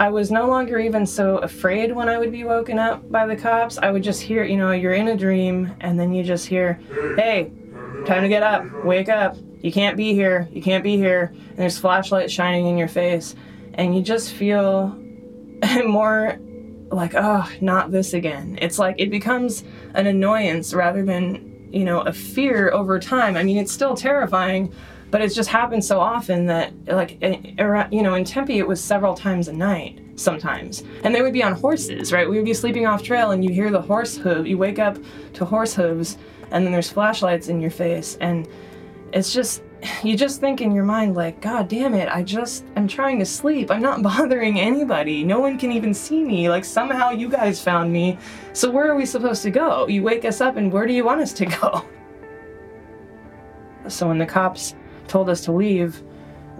I 0.00 0.08
was 0.08 0.30
no 0.30 0.48
longer 0.48 0.78
even 0.78 1.04
so 1.04 1.36
afraid 1.38 1.94
when 1.94 2.08
I 2.08 2.18
would 2.18 2.32
be 2.32 2.42
woken 2.42 2.78
up 2.78 3.10
by 3.12 3.26
the 3.26 3.36
cops. 3.36 3.76
I 3.76 3.90
would 3.90 4.02
just 4.02 4.22
hear, 4.22 4.44
you 4.44 4.56
know, 4.56 4.72
you're 4.72 4.94
in 4.94 5.08
a 5.08 5.16
dream 5.16 5.76
and 5.80 6.00
then 6.00 6.14
you 6.14 6.24
just 6.24 6.46
hear, 6.46 6.80
"Hey, 7.16 7.52
time 8.06 8.22
to 8.22 8.28
get 8.28 8.42
up. 8.42 8.64
Wake 8.84 9.08
up. 9.08 9.36
You 9.60 9.72
can't 9.72 9.96
be 9.96 10.14
here. 10.14 10.48
You 10.52 10.62
can't 10.62 10.84
be 10.84 10.96
here." 10.96 11.32
And 11.34 11.58
there's 11.58 11.78
flashlights 11.78 12.32
shining 12.32 12.66
in 12.66 12.78
your 12.78 12.88
face 12.88 13.34
and 13.74 13.94
you 13.94 14.02
just 14.02 14.32
feel 14.32 14.88
more 15.86 16.38
like, 16.90 17.14
"Oh, 17.14 17.48
not 17.60 17.92
this 17.92 18.14
again." 18.14 18.58
It's 18.60 18.78
like 18.78 18.96
it 18.98 19.10
becomes 19.10 19.64
an 19.94 20.06
annoyance 20.06 20.74
rather 20.74 21.04
than 21.04 21.50
you 21.72 21.84
know, 21.84 22.00
a 22.00 22.12
fear 22.12 22.70
over 22.72 22.98
time. 22.98 23.36
I 23.36 23.42
mean, 23.42 23.56
it's 23.56 23.72
still 23.72 23.94
terrifying, 23.94 24.72
but 25.10 25.20
it's 25.20 25.34
just 25.34 25.48
happened 25.48 25.84
so 25.84 26.00
often 26.00 26.46
that, 26.46 26.72
like, 26.86 27.18
eh, 27.22 27.86
you 27.90 28.02
know, 28.02 28.14
in 28.14 28.24
Tempe, 28.24 28.58
it 28.58 28.66
was 28.66 28.82
several 28.82 29.14
times 29.14 29.48
a 29.48 29.52
night 29.52 30.00
sometimes. 30.16 30.84
And 31.04 31.14
they 31.14 31.22
would 31.22 31.32
be 31.32 31.42
on 31.42 31.54
horses, 31.54 32.12
right? 32.12 32.28
We 32.28 32.36
would 32.36 32.44
be 32.44 32.54
sleeping 32.54 32.86
off 32.86 33.02
trail 33.02 33.30
and 33.30 33.44
you 33.44 33.50
hear 33.50 33.70
the 33.70 33.80
horse 33.80 34.16
hoof, 34.16 34.46
you 34.46 34.58
wake 34.58 34.78
up 34.78 34.98
to 35.34 35.44
horse 35.44 35.74
hooves, 35.74 36.18
and 36.50 36.64
then 36.64 36.72
there's 36.72 36.90
flashlights 36.90 37.48
in 37.48 37.60
your 37.60 37.70
face. 37.70 38.16
And 38.20 38.48
it's 39.12 39.32
just, 39.32 39.62
you 40.02 40.16
just 40.16 40.40
think 40.40 40.60
in 40.60 40.72
your 40.72 40.84
mind 40.84 41.14
like 41.14 41.40
god 41.40 41.66
damn 41.66 41.94
it 41.94 42.06
i 42.10 42.22
just 42.22 42.64
I'm 42.76 42.86
trying 42.86 43.18
to 43.18 43.24
sleep. 43.24 43.70
I'm 43.70 43.82
not 43.82 44.02
bothering 44.10 44.60
anybody. 44.60 45.24
No 45.24 45.40
one 45.40 45.58
can 45.58 45.72
even 45.72 45.94
see 45.94 46.22
me. 46.22 46.48
Like 46.48 46.64
somehow 46.64 47.10
you 47.10 47.28
guys 47.28 47.62
found 47.62 47.92
me. 47.92 48.18
So 48.52 48.70
where 48.70 48.90
are 48.90 48.96
we 48.96 49.06
supposed 49.06 49.42
to 49.44 49.50
go? 49.50 49.86
You 49.86 50.02
wake 50.02 50.24
us 50.24 50.40
up 50.40 50.56
and 50.56 50.72
where 50.72 50.86
do 50.86 50.92
you 50.92 51.04
want 51.04 51.20
us 51.20 51.32
to 51.34 51.46
go? 51.46 51.84
So 53.88 54.06
when 54.06 54.18
the 54.18 54.26
cops 54.26 54.76
told 55.08 55.28
us 55.28 55.40
to 55.46 55.52
leave 55.52 56.02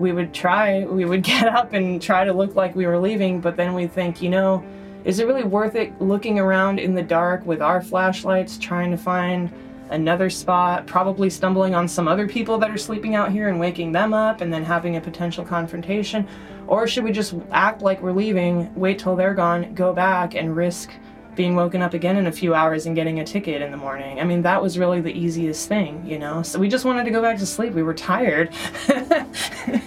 we 0.00 0.12
would 0.12 0.32
try 0.32 0.84
we 0.84 1.04
would 1.04 1.22
get 1.34 1.46
up 1.46 1.72
and 1.74 2.02
try 2.02 2.24
to 2.24 2.32
look 2.32 2.56
like 2.56 2.74
we 2.74 2.86
were 2.86 2.98
leaving 2.98 3.40
but 3.40 3.56
then 3.56 3.74
we'd 3.74 3.92
think 3.92 4.20
you 4.20 4.30
know 4.30 4.64
is 5.04 5.20
it 5.20 5.26
really 5.26 5.44
worth 5.44 5.76
it 5.76 5.98
looking 6.00 6.38
around 6.38 6.80
in 6.80 6.94
the 6.94 7.02
dark 7.02 7.44
with 7.46 7.62
our 7.62 7.80
flashlights 7.80 8.58
trying 8.58 8.90
to 8.90 8.96
find 8.96 9.52
another 9.90 10.30
spot, 10.30 10.86
probably 10.86 11.28
stumbling 11.28 11.74
on 11.74 11.86
some 11.86 12.08
other 12.08 12.26
people 12.26 12.58
that 12.58 12.70
are 12.70 12.78
sleeping 12.78 13.14
out 13.14 13.30
here 13.30 13.48
and 13.48 13.60
waking 13.60 13.92
them 13.92 14.14
up 14.14 14.40
and 14.40 14.52
then 14.52 14.64
having 14.64 14.96
a 14.96 15.00
potential 15.00 15.44
confrontation? 15.44 16.26
Or 16.66 16.86
should 16.86 17.04
we 17.04 17.12
just 17.12 17.34
act 17.50 17.82
like 17.82 18.00
we're 18.00 18.12
leaving, 18.12 18.72
wait 18.74 18.98
till 18.98 19.16
they're 19.16 19.34
gone, 19.34 19.74
go 19.74 19.92
back 19.92 20.34
and 20.34 20.56
risk 20.56 20.92
being 21.34 21.54
woken 21.54 21.82
up 21.82 21.94
again 21.94 22.16
in 22.16 22.26
a 22.26 22.32
few 22.32 22.54
hours 22.54 22.86
and 22.86 22.94
getting 22.94 23.20
a 23.20 23.24
ticket 23.24 23.60
in 23.62 23.70
the 23.70 23.76
morning? 23.76 24.20
I 24.20 24.24
mean, 24.24 24.42
that 24.42 24.62
was 24.62 24.78
really 24.78 25.00
the 25.00 25.12
easiest 25.12 25.68
thing, 25.68 26.04
you 26.06 26.18
know? 26.18 26.42
So 26.42 26.58
we 26.58 26.68
just 26.68 26.84
wanted 26.84 27.04
to 27.04 27.10
go 27.10 27.20
back 27.20 27.38
to 27.38 27.46
sleep. 27.46 27.72
We 27.72 27.82
were 27.82 27.94
tired. 27.94 28.54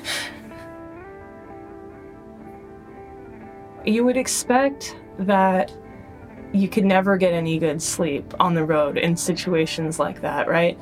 you 3.85 4.03
would 4.03 4.17
expect 4.17 4.97
that 5.19 5.71
you 6.53 6.67
could 6.67 6.85
never 6.85 7.17
get 7.17 7.33
any 7.33 7.57
good 7.57 7.81
sleep 7.81 8.33
on 8.39 8.53
the 8.53 8.63
road 8.63 8.97
in 8.97 9.17
situations 9.17 9.99
like 9.99 10.21
that, 10.21 10.47
right? 10.47 10.77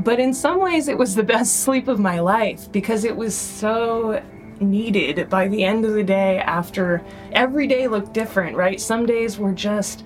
But 0.00 0.20
in 0.20 0.32
some 0.32 0.60
ways, 0.60 0.88
it 0.88 0.96
was 0.96 1.14
the 1.14 1.22
best 1.22 1.62
sleep 1.64 1.88
of 1.88 1.98
my 1.98 2.20
life 2.20 2.70
because 2.70 3.04
it 3.04 3.16
was 3.16 3.34
so 3.34 4.22
needed 4.60 5.28
by 5.28 5.48
the 5.48 5.64
end 5.64 5.84
of 5.84 5.94
the 5.94 6.02
day 6.02 6.38
after 6.38 7.02
every 7.32 7.66
day 7.66 7.88
looked 7.88 8.12
different, 8.12 8.56
right? 8.56 8.80
Some 8.80 9.06
days 9.06 9.38
were 9.38 9.52
just 9.52 10.04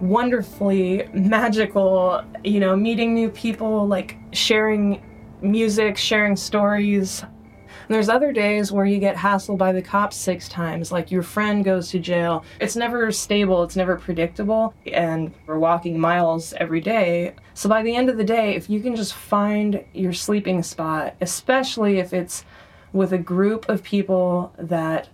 wonderfully 0.00 1.08
magical, 1.12 2.22
you 2.44 2.60
know, 2.60 2.74
meeting 2.74 3.14
new 3.14 3.28
people, 3.28 3.86
like 3.86 4.16
sharing 4.32 5.02
music, 5.42 5.96
sharing 5.96 6.36
stories, 6.36 7.24
and 7.90 7.96
there's 7.96 8.08
other 8.08 8.30
days 8.30 8.70
where 8.70 8.86
you 8.86 9.00
get 9.00 9.16
hassled 9.16 9.58
by 9.58 9.72
the 9.72 9.82
cops 9.82 10.16
six 10.16 10.48
times, 10.48 10.92
like 10.92 11.10
your 11.10 11.24
friend 11.24 11.64
goes 11.64 11.90
to 11.90 11.98
jail. 11.98 12.44
It's 12.60 12.76
never 12.76 13.10
stable, 13.10 13.64
it's 13.64 13.74
never 13.74 13.96
predictable, 13.96 14.72
and 14.86 15.34
we're 15.44 15.58
walking 15.58 15.98
miles 15.98 16.52
every 16.52 16.80
day. 16.80 17.34
So 17.54 17.68
by 17.68 17.82
the 17.82 17.96
end 17.96 18.08
of 18.08 18.16
the 18.16 18.22
day, 18.22 18.54
if 18.54 18.70
you 18.70 18.80
can 18.80 18.94
just 18.94 19.12
find 19.12 19.84
your 19.92 20.12
sleeping 20.12 20.62
spot, 20.62 21.16
especially 21.20 21.98
if 21.98 22.12
it's 22.12 22.44
with 22.92 23.12
a 23.12 23.18
group 23.18 23.68
of 23.68 23.82
people 23.82 24.52
that 24.56 25.08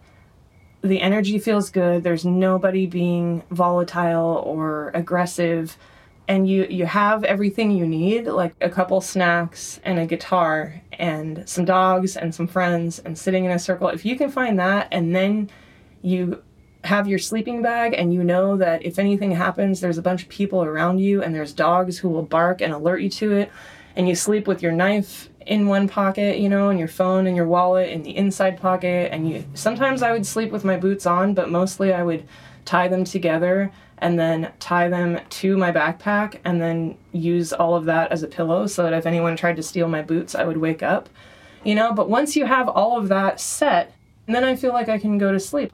the 0.82 1.00
energy 1.00 1.38
feels 1.38 1.70
good, 1.70 2.02
there's 2.02 2.26
nobody 2.26 2.84
being 2.84 3.42
volatile 3.50 4.42
or 4.44 4.90
aggressive 4.92 5.78
and 6.28 6.48
you 6.48 6.66
you 6.68 6.86
have 6.86 7.24
everything 7.24 7.70
you 7.70 7.86
need 7.86 8.26
like 8.26 8.54
a 8.60 8.68
couple 8.68 9.00
snacks 9.00 9.80
and 9.84 9.98
a 9.98 10.06
guitar 10.06 10.80
and 10.92 11.48
some 11.48 11.64
dogs 11.64 12.16
and 12.16 12.34
some 12.34 12.46
friends 12.46 12.98
and 13.00 13.16
sitting 13.16 13.44
in 13.44 13.50
a 13.50 13.58
circle. 13.58 13.88
If 13.88 14.04
you 14.04 14.16
can 14.16 14.30
find 14.30 14.58
that 14.58 14.88
and 14.90 15.14
then 15.14 15.50
you 16.02 16.42
have 16.84 17.08
your 17.08 17.18
sleeping 17.18 17.62
bag 17.62 17.94
and 17.96 18.14
you 18.14 18.22
know 18.22 18.56
that 18.56 18.84
if 18.84 18.98
anything 18.98 19.32
happens 19.32 19.80
there's 19.80 19.98
a 19.98 20.02
bunch 20.02 20.22
of 20.22 20.28
people 20.28 20.62
around 20.62 20.98
you 20.98 21.22
and 21.22 21.34
there's 21.34 21.52
dogs 21.52 21.98
who 21.98 22.08
will 22.08 22.22
bark 22.22 22.60
and 22.60 22.72
alert 22.72 23.00
you 23.00 23.10
to 23.10 23.32
it 23.32 23.50
and 23.96 24.08
you 24.08 24.14
sleep 24.14 24.46
with 24.46 24.62
your 24.62 24.70
knife 24.70 25.28
in 25.46 25.66
one 25.66 25.88
pocket 25.88 26.38
you 26.38 26.48
know 26.48 26.68
and 26.70 26.78
your 26.78 26.88
phone 26.88 27.26
and 27.26 27.36
your 27.36 27.46
wallet 27.46 27.88
in 27.88 28.02
the 28.02 28.16
inside 28.16 28.60
pocket 28.60 29.12
and 29.12 29.28
you 29.28 29.44
sometimes 29.54 30.00
i 30.00 30.12
would 30.12 30.24
sleep 30.24 30.52
with 30.52 30.64
my 30.64 30.76
boots 30.76 31.06
on 31.06 31.34
but 31.34 31.50
mostly 31.50 31.92
i 31.92 32.02
would 32.02 32.24
tie 32.64 32.86
them 32.88 33.04
together 33.04 33.72
and 33.98 34.18
then 34.18 34.52
tie 34.58 34.88
them 34.88 35.20
to 35.28 35.56
my 35.56 35.72
backpack 35.72 36.40
and 36.44 36.60
then 36.60 36.96
use 37.12 37.52
all 37.52 37.74
of 37.74 37.86
that 37.86 38.12
as 38.12 38.22
a 38.22 38.28
pillow 38.28 38.66
so 38.66 38.82
that 38.82 38.92
if 38.92 39.06
anyone 39.06 39.36
tried 39.36 39.56
to 39.56 39.62
steal 39.62 39.88
my 39.88 40.02
boots, 40.02 40.34
I 40.34 40.44
would 40.44 40.58
wake 40.58 40.82
up. 40.82 41.08
You 41.64 41.74
know, 41.74 41.92
but 41.92 42.08
once 42.08 42.36
you 42.36 42.44
have 42.44 42.68
all 42.68 42.98
of 42.98 43.08
that 43.08 43.40
set, 43.40 43.92
then 44.26 44.44
I 44.44 44.54
feel 44.56 44.72
like 44.72 44.88
I 44.88 44.98
can 44.98 45.18
go 45.18 45.32
to 45.32 45.40
sleep. 45.40 45.72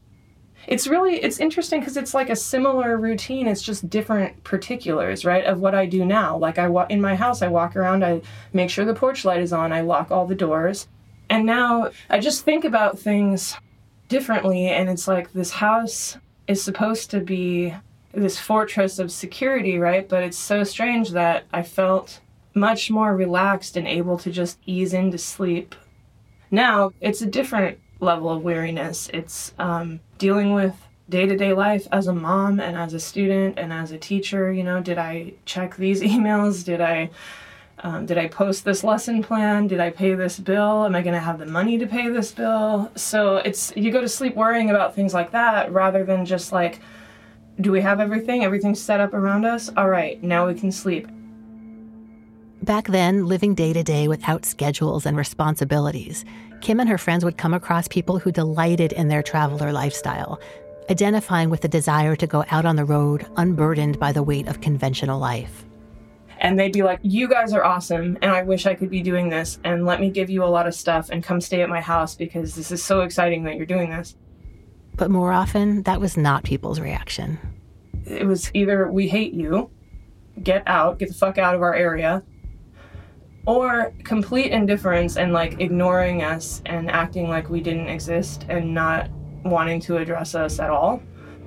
It's 0.68 0.86
really 0.86 1.16
it's 1.16 1.40
interesting 1.40 1.80
because 1.80 1.96
it's 1.96 2.14
like 2.14 2.30
a 2.30 2.36
similar 2.36 2.96
routine. 2.96 3.48
It's 3.48 3.62
just 3.62 3.90
different 3.90 4.44
particulars, 4.44 5.24
right, 5.24 5.44
of 5.44 5.58
what 5.58 5.74
I 5.74 5.86
do 5.86 6.04
now. 6.04 6.36
Like 6.36 6.58
I 6.58 6.68
walk 6.68 6.90
in 6.90 7.00
my 7.00 7.16
house, 7.16 7.42
I 7.42 7.48
walk 7.48 7.74
around, 7.74 8.04
I 8.04 8.22
make 8.52 8.70
sure 8.70 8.84
the 8.84 8.94
porch 8.94 9.24
light 9.24 9.40
is 9.40 9.52
on, 9.52 9.72
I 9.72 9.80
lock 9.80 10.12
all 10.12 10.26
the 10.26 10.36
doors. 10.36 10.86
And 11.28 11.46
now 11.46 11.90
I 12.08 12.20
just 12.20 12.44
think 12.44 12.64
about 12.64 12.98
things 12.98 13.56
differently 14.08 14.68
and 14.68 14.90
it's 14.90 15.08
like 15.08 15.32
this 15.32 15.50
house 15.50 16.18
is 16.46 16.62
supposed 16.62 17.10
to 17.10 17.20
be 17.20 17.74
this 18.12 18.38
fortress 18.38 18.98
of 18.98 19.10
security, 19.10 19.78
right? 19.78 20.08
But 20.08 20.22
it's 20.22 20.38
so 20.38 20.64
strange 20.64 21.10
that 21.10 21.44
I 21.52 21.62
felt 21.62 22.20
much 22.54 22.90
more 22.90 23.16
relaxed 23.16 23.76
and 23.76 23.86
able 23.86 24.18
to 24.18 24.30
just 24.30 24.58
ease 24.66 24.92
into 24.92 25.18
sleep. 25.18 25.74
Now 26.50 26.92
it's 27.00 27.22
a 27.22 27.26
different 27.26 27.78
level 28.00 28.30
of 28.30 28.42
weariness. 28.42 29.08
It's 29.12 29.54
um, 29.58 30.00
dealing 30.18 30.52
with 30.52 30.74
day 31.08 31.26
to 31.26 31.36
day 31.36 31.52
life 31.52 31.86
as 31.92 32.06
a 32.06 32.12
mom 32.12 32.60
and 32.60 32.76
as 32.76 32.94
a 32.94 33.00
student 33.00 33.58
and 33.58 33.72
as 33.72 33.92
a 33.92 33.98
teacher. 33.98 34.52
You 34.52 34.64
know, 34.64 34.80
did 34.80 34.98
I 34.98 35.34
check 35.44 35.76
these 35.76 36.02
emails? 36.02 36.64
Did 36.64 36.80
I 36.80 37.10
um, 37.84 38.06
did 38.06 38.16
I 38.18 38.28
post 38.28 38.64
this 38.64 38.84
lesson 38.84 39.22
plan? 39.22 39.66
Did 39.66 39.80
I 39.80 39.90
pay 39.90 40.14
this 40.14 40.38
bill? 40.38 40.84
Am 40.84 40.94
I 40.94 41.02
going 41.02 41.14
to 41.14 41.20
have 41.20 41.38
the 41.38 41.46
money 41.46 41.78
to 41.78 41.86
pay 41.86 42.08
this 42.08 42.30
bill? 42.30 42.92
So 42.94 43.36
it's 43.38 43.72
you 43.76 43.90
go 43.90 44.00
to 44.00 44.08
sleep 44.08 44.36
worrying 44.36 44.70
about 44.70 44.94
things 44.94 45.14
like 45.14 45.32
that 45.32 45.72
rather 45.72 46.04
than 46.04 46.24
just 46.24 46.52
like 46.52 46.80
do 47.60 47.70
we 47.70 47.80
have 47.80 48.00
everything? 48.00 48.44
Everything's 48.44 48.80
set 48.80 49.00
up 49.00 49.12
around 49.14 49.44
us? 49.44 49.70
All 49.76 49.88
right, 49.88 50.22
now 50.22 50.46
we 50.46 50.54
can 50.54 50.72
sleep. 50.72 51.06
Back 52.62 52.86
then, 52.86 53.26
living 53.26 53.54
day 53.54 53.72
to 53.72 53.82
day 53.82 54.06
without 54.06 54.44
schedules 54.44 55.04
and 55.04 55.16
responsibilities, 55.16 56.24
Kim 56.60 56.78
and 56.78 56.88
her 56.88 56.98
friends 56.98 57.24
would 57.24 57.36
come 57.36 57.52
across 57.52 57.88
people 57.88 58.20
who 58.20 58.30
delighted 58.30 58.92
in 58.92 59.08
their 59.08 59.22
traveler 59.22 59.72
lifestyle, 59.72 60.40
identifying 60.88 61.50
with 61.50 61.60
the 61.60 61.68
desire 61.68 62.14
to 62.14 62.26
go 62.26 62.44
out 62.50 62.64
on 62.64 62.76
the 62.76 62.84
road 62.84 63.26
unburdened 63.36 63.98
by 63.98 64.12
the 64.12 64.22
weight 64.22 64.46
of 64.46 64.60
conventional 64.60 65.18
life. 65.18 65.64
And 66.38 66.58
they'd 66.58 66.72
be 66.72 66.82
like, 66.82 67.00
You 67.02 67.28
guys 67.28 67.52
are 67.52 67.64
awesome, 67.64 68.16
and 68.22 68.30
I 68.30 68.42
wish 68.42 68.66
I 68.66 68.74
could 68.74 68.90
be 68.90 69.02
doing 69.02 69.28
this, 69.28 69.58
and 69.64 69.84
let 69.84 70.00
me 70.00 70.08
give 70.08 70.30
you 70.30 70.44
a 70.44 70.46
lot 70.46 70.68
of 70.68 70.74
stuff 70.74 71.10
and 71.10 71.22
come 71.22 71.40
stay 71.40 71.62
at 71.62 71.68
my 71.68 71.80
house 71.80 72.14
because 72.14 72.54
this 72.54 72.70
is 72.70 72.82
so 72.82 73.00
exciting 73.00 73.42
that 73.44 73.56
you're 73.56 73.66
doing 73.66 73.90
this. 73.90 74.16
But 74.94 75.10
more 75.10 75.32
often, 75.32 75.82
that 75.84 76.00
was 76.00 76.16
not 76.16 76.44
people's 76.44 76.80
reaction. 76.80 77.38
It 78.04 78.26
was 78.26 78.50
either 78.54 78.90
we 78.90 79.08
hate 79.08 79.32
you, 79.32 79.70
get 80.42 80.62
out, 80.66 80.98
get 80.98 81.08
the 81.08 81.14
fuck 81.14 81.38
out 81.38 81.54
of 81.54 81.62
our 81.62 81.74
area, 81.74 82.22
or 83.46 83.92
complete 84.04 84.52
indifference 84.52 85.16
and 85.16 85.32
like 85.32 85.60
ignoring 85.60 86.22
us 86.22 86.62
and 86.66 86.90
acting 86.90 87.28
like 87.28 87.50
we 87.50 87.60
didn't 87.60 87.88
exist 87.88 88.46
and 88.48 88.72
not 88.74 89.10
wanting 89.44 89.80
to 89.80 89.96
address 89.96 90.34
us 90.34 90.58
at 90.60 90.70
all. 90.70 91.02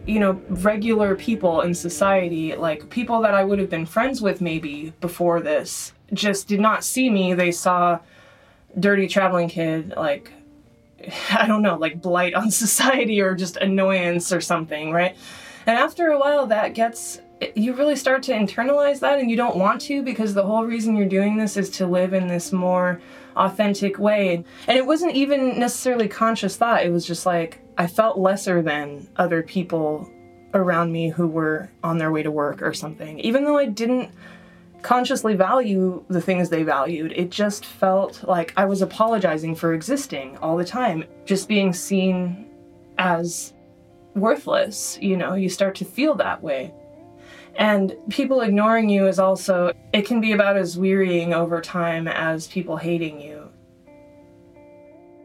You 0.05 0.19
know, 0.19 0.41
regular 0.49 1.15
people 1.15 1.61
in 1.61 1.73
society, 1.73 2.55
like 2.55 2.89
people 2.89 3.21
that 3.21 3.33
I 3.33 3.43
would 3.43 3.59
have 3.59 3.69
been 3.69 3.85
friends 3.85 4.21
with 4.21 4.41
maybe 4.41 4.93
before 5.01 5.41
this, 5.41 5.93
just 6.13 6.47
did 6.47 6.59
not 6.59 6.83
see 6.83 7.09
me. 7.09 7.33
They 7.33 7.51
saw 7.51 7.99
dirty 8.77 9.07
traveling 9.07 9.47
kid, 9.47 9.93
like, 9.95 10.31
I 11.31 11.47
don't 11.47 11.61
know, 11.61 11.77
like 11.77 12.01
blight 12.01 12.33
on 12.33 12.51
society 12.65 13.21
or 13.21 13.35
just 13.35 13.57
annoyance 13.57 14.31
or 14.31 14.41
something, 14.41 14.91
right? 14.91 15.15
And 15.65 15.77
after 15.77 16.07
a 16.07 16.19
while, 16.19 16.47
that 16.47 16.73
gets 16.73 17.21
you 17.55 17.73
really 17.73 17.95
start 17.95 18.23
to 18.23 18.31
internalize 18.31 18.99
that 18.99 19.19
and 19.19 19.29
you 19.29 19.35
don't 19.35 19.57
want 19.57 19.81
to 19.81 20.01
because 20.03 20.33
the 20.33 20.43
whole 20.43 20.65
reason 20.65 20.95
you're 20.95 21.05
doing 21.05 21.35
this 21.35 21.57
is 21.57 21.69
to 21.69 21.85
live 21.85 22.13
in 22.13 22.27
this 22.27 22.53
more 22.53 23.01
authentic 23.35 23.99
way. 23.99 24.43
And 24.67 24.77
it 24.77 24.85
wasn't 24.85 25.15
even 25.15 25.59
necessarily 25.59 26.07
conscious 26.07 26.55
thought. 26.55 26.85
It 26.85 26.91
was 26.91 27.05
just 27.05 27.25
like 27.25 27.61
I 27.77 27.87
felt 27.87 28.17
lesser 28.17 28.61
than 28.61 29.07
other 29.17 29.43
people 29.43 30.09
around 30.53 30.91
me 30.91 31.09
who 31.09 31.27
were 31.27 31.69
on 31.83 31.97
their 31.97 32.11
way 32.11 32.23
to 32.23 32.31
work 32.31 32.61
or 32.61 32.73
something. 32.73 33.19
Even 33.19 33.43
though 33.43 33.57
I 33.57 33.65
didn't 33.65 34.11
consciously 34.85 35.33
value 35.33 36.05
the 36.09 36.21
things 36.21 36.49
they 36.49 36.61
valued, 36.61 37.11
it 37.13 37.31
just 37.31 37.65
felt 37.65 38.23
like 38.23 38.53
I 38.55 38.65
was 38.65 38.83
apologizing 38.83 39.55
for 39.55 39.73
existing 39.73 40.37
all 40.37 40.55
the 40.55 40.63
time, 40.63 41.05
just 41.25 41.47
being 41.47 41.73
seen 41.73 42.51
as 42.99 43.53
worthless. 44.13 44.99
You 45.01 45.17
know, 45.17 45.33
you 45.33 45.49
start 45.49 45.73
to 45.75 45.85
feel 45.85 46.13
that 46.15 46.43
way. 46.43 46.71
And 47.55 47.95
people 48.09 48.41
ignoring 48.41 48.87
you 48.87 49.07
is 49.07 49.17
also, 49.17 49.73
it 49.91 50.05
can 50.05 50.21
be 50.21 50.33
about 50.33 50.55
as 50.55 50.77
wearying 50.77 51.33
over 51.33 51.61
time 51.61 52.07
as 52.07 52.47
people 52.47 52.77
hating 52.77 53.19
you. 53.19 53.49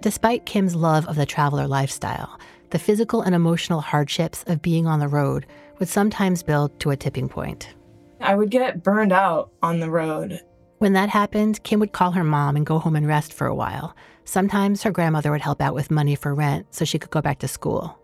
Despite 0.00 0.46
Kim's 0.46 0.74
love 0.74 1.06
of 1.06 1.16
the 1.16 1.26
traveler 1.26 1.66
lifestyle, 1.66 2.40
the 2.70 2.78
physical 2.78 3.20
and 3.20 3.34
emotional 3.34 3.82
hardships 3.82 4.42
of 4.46 4.62
being 4.62 4.86
on 4.86 5.00
the 5.00 5.08
road 5.08 5.44
would 5.78 5.88
sometimes 5.88 6.42
build 6.42 6.80
to 6.80 6.92
a 6.92 6.96
tipping 6.96 7.28
point. 7.28 7.74
I 8.20 8.34
would 8.34 8.50
get 8.50 8.82
burned 8.82 9.12
out 9.12 9.50
on 9.62 9.80
the 9.80 9.90
road. 9.90 10.40
When 10.78 10.92
that 10.94 11.08
happened, 11.08 11.62
Kim 11.62 11.80
would 11.80 11.92
call 11.92 12.12
her 12.12 12.24
mom 12.24 12.56
and 12.56 12.64
go 12.64 12.78
home 12.78 12.96
and 12.96 13.06
rest 13.06 13.32
for 13.32 13.46
a 13.46 13.54
while. 13.54 13.94
Sometimes 14.24 14.82
her 14.82 14.90
grandmother 14.90 15.30
would 15.30 15.40
help 15.40 15.60
out 15.60 15.74
with 15.74 15.90
money 15.90 16.14
for 16.14 16.34
rent 16.34 16.74
so 16.74 16.84
she 16.84 16.98
could 16.98 17.10
go 17.10 17.20
back 17.20 17.38
to 17.40 17.48
school. 17.48 17.98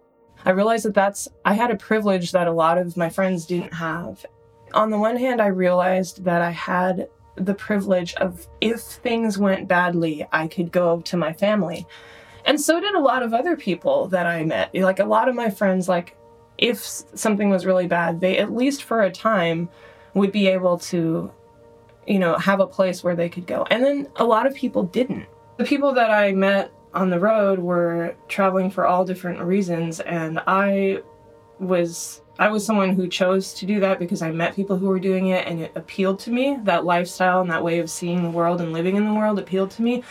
I 0.45 0.51
realized 0.51 0.85
that 0.85 0.95
that's, 0.95 1.29
I 1.45 1.55
had 1.55 1.71
a 1.71 1.77
privilege 1.77 2.33
that 2.33 2.47
a 2.47 2.53
lot 2.53 2.79
of 2.79 2.97
my 2.97 3.09
friends 3.09 3.47
didn't 3.47 3.75
have. 3.75 4.25
On 4.75 4.91
the 4.91 4.99
one 4.99 5.17
hand, 5.17 5.41
I 5.41 5.47
realized 5.49 6.25
that 6.25 6.43
I 6.43 6.51
had 6.51 7.09
the 7.37 7.55
privilege 7.55 8.15
of 8.15 8.47
if 8.61 8.81
things 8.81 9.39
went 9.39 9.69
badly, 9.69 10.27
I 10.33 10.49
could 10.49 10.73
go 10.73 11.01
to 11.03 11.17
my 11.17 11.33
family. 11.33 11.87
And 12.45 12.61
so 12.61 12.81
did 12.81 12.95
a 12.95 13.01
lot 13.01 13.23
of 13.23 13.35
other 13.35 13.57
people 13.57 14.09
that 14.09 14.27
I 14.27 14.45
met. 14.45 14.75
Like 14.75 15.01
a 15.01 15.05
lot 15.05 15.29
of 15.29 15.35
my 15.35 15.51
friends, 15.51 15.89
like 15.89 16.17
if 16.59 16.79
something 16.79 17.51
was 17.51 17.67
really 17.67 17.87
bad, 17.87 18.21
they 18.21 18.39
at 18.39 18.53
least 18.53 18.85
for 18.85 19.03
a 19.03 19.11
time 19.11 19.69
would 20.17 20.33
be 20.33 20.49
able 20.49 20.79
to, 20.79 21.31
you 22.07 22.19
know, 22.19 22.37
have 22.39 22.59
a 22.59 22.67
place 22.67 23.05
where 23.05 23.15
they 23.15 23.29
could 23.29 23.47
go. 23.47 23.67
And 23.71 23.85
then 23.85 24.09
a 24.17 24.25
lot 24.25 24.47
of 24.47 24.55
people 24.55 24.83
didn't. 24.83 25.27
The 25.59 25.65
people 25.65 25.93
that 25.93 26.11
I 26.11 26.33
met 26.33 26.73
on 26.95 27.11
the 27.11 27.21
road 27.21 27.59
were 27.59 28.17
traveling 28.27 28.71
for 28.71 28.87
all 28.87 29.05
different 29.05 29.41
reasons 29.41 30.01
and 30.01 30.41
I 30.47 31.03
was 31.59 32.23
I 32.39 32.49
was 32.49 32.65
someone 32.65 32.95
who 32.95 33.09
chose 33.09 33.55
to 33.55 33.67
do 33.67 33.81
that 33.81 33.99
because 33.99 34.21
I 34.23 34.31
met 34.31 34.57
people 34.57 34.77
who 34.77 34.89
were 34.89 34.99
doing 34.99 35.29
it 35.29 35.47
and 35.47 35.61
it 35.61 35.73
appealed 35.75 36.19
to 36.21 36.31
me. 36.31 36.59
That 36.65 36.85
lifestyle 36.85 37.41
and 37.41 37.51
that 37.51 37.65
way 37.65 37.79
of 37.79 37.91
seeing 37.91 38.23
the 38.23 38.31
world 38.31 38.61
and 38.61 38.73
living 38.73 38.97
in 38.97 39.07
the 39.07 39.15
world 39.15 39.39
appealed 39.39 39.71
to 39.73 39.83
me. 39.83 40.03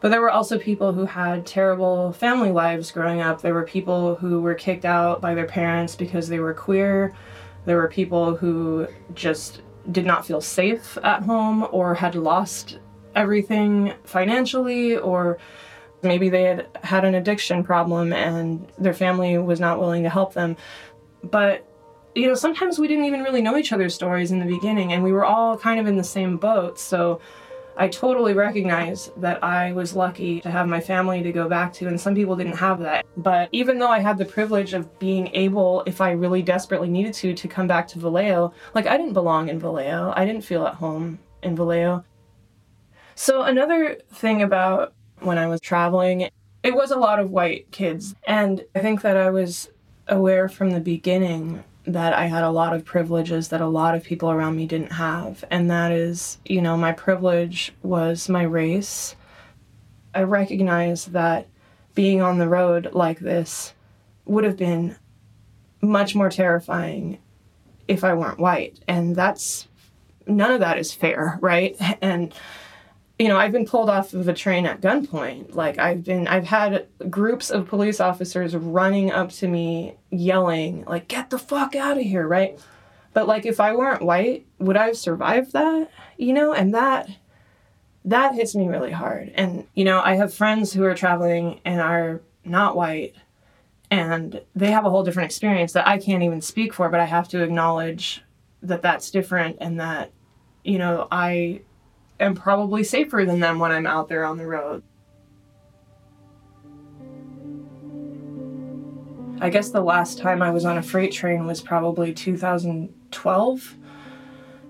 But 0.00 0.10
there 0.10 0.20
were 0.20 0.30
also 0.30 0.58
people 0.58 0.92
who 0.92 1.04
had 1.04 1.46
terrible 1.46 2.12
family 2.12 2.50
lives 2.50 2.90
growing 2.90 3.20
up. 3.20 3.40
There 3.40 3.54
were 3.54 3.64
people 3.64 4.16
who 4.16 4.40
were 4.40 4.54
kicked 4.54 4.84
out 4.84 5.20
by 5.20 5.34
their 5.34 5.46
parents 5.46 5.94
because 5.94 6.28
they 6.28 6.40
were 6.40 6.54
queer. 6.54 7.14
There 7.64 7.76
were 7.76 7.88
people 7.88 8.36
who 8.36 8.86
just 9.14 9.62
did 9.90 10.06
not 10.06 10.26
feel 10.26 10.40
safe 10.40 10.98
at 11.02 11.22
home 11.22 11.66
or 11.70 11.94
had 11.94 12.14
lost 12.14 12.78
everything 13.14 13.94
financially 14.04 14.96
or 14.96 15.38
Maybe 16.02 16.28
they 16.28 16.42
had 16.42 16.66
had 16.82 17.04
an 17.04 17.14
addiction 17.14 17.62
problem 17.62 18.12
and 18.12 18.66
their 18.76 18.92
family 18.92 19.38
was 19.38 19.60
not 19.60 19.78
willing 19.78 20.02
to 20.02 20.08
help 20.08 20.34
them. 20.34 20.56
But, 21.22 21.64
you 22.16 22.26
know, 22.26 22.34
sometimes 22.34 22.78
we 22.78 22.88
didn't 22.88 23.04
even 23.04 23.22
really 23.22 23.40
know 23.40 23.56
each 23.56 23.72
other's 23.72 23.94
stories 23.94 24.32
in 24.32 24.40
the 24.40 24.46
beginning 24.46 24.92
and 24.92 25.04
we 25.04 25.12
were 25.12 25.24
all 25.24 25.56
kind 25.56 25.78
of 25.78 25.86
in 25.86 25.96
the 25.96 26.04
same 26.04 26.38
boat. 26.38 26.80
So 26.80 27.20
I 27.76 27.88
totally 27.88 28.34
recognize 28.34 29.10
that 29.16 29.42
I 29.42 29.72
was 29.72 29.96
lucky 29.96 30.40
to 30.42 30.50
have 30.50 30.68
my 30.68 30.80
family 30.80 31.22
to 31.22 31.32
go 31.32 31.48
back 31.48 31.72
to, 31.74 31.88
and 31.88 32.00
some 32.00 32.14
people 32.14 32.36
didn't 32.36 32.56
have 32.56 32.78
that. 32.80 33.06
But 33.16 33.48
even 33.52 33.78
though 33.78 33.90
I 33.90 34.00
had 34.00 34.18
the 34.18 34.24
privilege 34.24 34.74
of 34.74 34.98
being 34.98 35.28
able, 35.34 35.82
if 35.86 36.00
I 36.00 36.12
really 36.12 36.42
desperately 36.42 36.88
needed 36.88 37.14
to, 37.14 37.34
to 37.34 37.48
come 37.48 37.66
back 37.66 37.88
to 37.88 37.98
Vallejo, 37.98 38.52
like 38.74 38.86
I 38.86 38.96
didn't 38.96 39.14
belong 39.14 39.48
in 39.48 39.58
Vallejo. 39.58 40.12
I 40.16 40.24
didn't 40.24 40.42
feel 40.44 40.66
at 40.66 40.74
home 40.74 41.18
in 41.42 41.56
Vallejo. 41.56 42.04
So, 43.14 43.42
another 43.42 43.98
thing 44.12 44.42
about 44.42 44.94
when 45.20 45.38
I 45.38 45.46
was 45.46 45.60
traveling. 45.60 46.28
It 46.62 46.74
was 46.74 46.90
a 46.90 46.98
lot 46.98 47.18
of 47.18 47.30
white 47.30 47.70
kids. 47.70 48.14
And 48.24 48.64
I 48.74 48.80
think 48.80 49.02
that 49.02 49.16
I 49.16 49.30
was 49.30 49.70
aware 50.08 50.48
from 50.48 50.70
the 50.70 50.80
beginning 50.80 51.64
that 51.84 52.12
I 52.12 52.26
had 52.26 52.44
a 52.44 52.50
lot 52.50 52.74
of 52.74 52.84
privileges 52.84 53.48
that 53.48 53.60
a 53.60 53.66
lot 53.66 53.94
of 53.94 54.04
people 54.04 54.30
around 54.30 54.56
me 54.56 54.66
didn't 54.66 54.92
have. 54.92 55.44
And 55.50 55.70
that 55.70 55.90
is, 55.90 56.38
you 56.44 56.62
know, 56.62 56.76
my 56.76 56.92
privilege 56.92 57.72
was 57.82 58.28
my 58.28 58.42
race. 58.42 59.16
I 60.14 60.22
recognize 60.22 61.06
that 61.06 61.48
being 61.94 62.22
on 62.22 62.38
the 62.38 62.48
road 62.48 62.90
like 62.92 63.18
this 63.18 63.74
would 64.24 64.44
have 64.44 64.56
been 64.56 64.96
much 65.80 66.14
more 66.14 66.30
terrifying 66.30 67.18
if 67.88 68.04
I 68.04 68.14
weren't 68.14 68.38
white. 68.38 68.78
And 68.86 69.16
that's 69.16 69.66
none 70.26 70.52
of 70.52 70.60
that 70.60 70.78
is 70.78 70.92
fair, 70.92 71.38
right? 71.40 71.76
And 72.00 72.32
you 73.18 73.28
know, 73.28 73.36
I've 73.36 73.52
been 73.52 73.66
pulled 73.66 73.90
off 73.90 74.14
of 74.14 74.28
a 74.28 74.34
train 74.34 74.66
at 74.66 74.80
gunpoint. 74.80 75.54
Like 75.54 75.78
I've 75.78 76.02
been 76.04 76.26
I've 76.26 76.46
had 76.46 76.86
groups 77.10 77.50
of 77.50 77.68
police 77.68 78.00
officers 78.00 78.56
running 78.56 79.12
up 79.12 79.30
to 79.32 79.48
me 79.48 79.94
yelling 80.10 80.84
like 80.86 81.08
get 81.08 81.30
the 81.30 81.38
fuck 81.38 81.74
out 81.74 81.98
of 81.98 82.02
here, 82.02 82.26
right? 82.26 82.58
But 83.12 83.28
like 83.28 83.46
if 83.46 83.60
I 83.60 83.74
weren't 83.74 84.02
white, 84.02 84.46
would 84.58 84.76
I 84.76 84.86
have 84.86 84.96
survived 84.96 85.52
that? 85.52 85.90
You 86.16 86.32
know, 86.32 86.52
and 86.52 86.74
that 86.74 87.10
that 88.04 88.34
hits 88.34 88.54
me 88.54 88.66
really 88.66 88.90
hard. 88.90 89.32
And 89.34 89.66
you 89.74 89.84
know, 89.84 90.00
I 90.00 90.14
have 90.14 90.34
friends 90.34 90.72
who 90.72 90.84
are 90.84 90.94
traveling 90.94 91.60
and 91.64 91.80
are 91.80 92.20
not 92.44 92.76
white 92.76 93.14
and 93.90 94.40
they 94.56 94.70
have 94.70 94.86
a 94.86 94.90
whole 94.90 95.04
different 95.04 95.26
experience 95.26 95.74
that 95.74 95.86
I 95.86 95.98
can't 95.98 96.22
even 96.22 96.40
speak 96.40 96.72
for, 96.72 96.88
but 96.88 96.98
I 96.98 97.04
have 97.04 97.28
to 97.28 97.42
acknowledge 97.42 98.24
that 98.62 98.80
that's 98.80 99.10
different 99.10 99.58
and 99.60 99.78
that 99.78 100.12
you 100.64 100.78
know, 100.78 101.08
I 101.10 101.62
am 102.24 102.34
probably 102.34 102.84
safer 102.84 103.24
than 103.24 103.40
them 103.40 103.58
when 103.58 103.72
I'm 103.72 103.86
out 103.86 104.08
there 104.08 104.24
on 104.24 104.38
the 104.38 104.46
road. 104.46 104.82
I 109.40 109.50
guess 109.50 109.70
the 109.70 109.80
last 109.80 110.18
time 110.18 110.40
I 110.40 110.50
was 110.50 110.64
on 110.64 110.78
a 110.78 110.82
freight 110.82 111.12
train 111.12 111.46
was 111.46 111.60
probably 111.60 112.14
2012. 112.14 113.76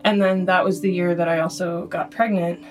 And 0.05 0.21
then 0.21 0.47
that 0.47 0.65
was 0.65 0.81
the 0.81 0.91
year 0.91 1.15
that 1.15 1.29
I 1.29 1.41
also 1.41 1.87
got 1.87 2.11
pregnant. 2.11 2.65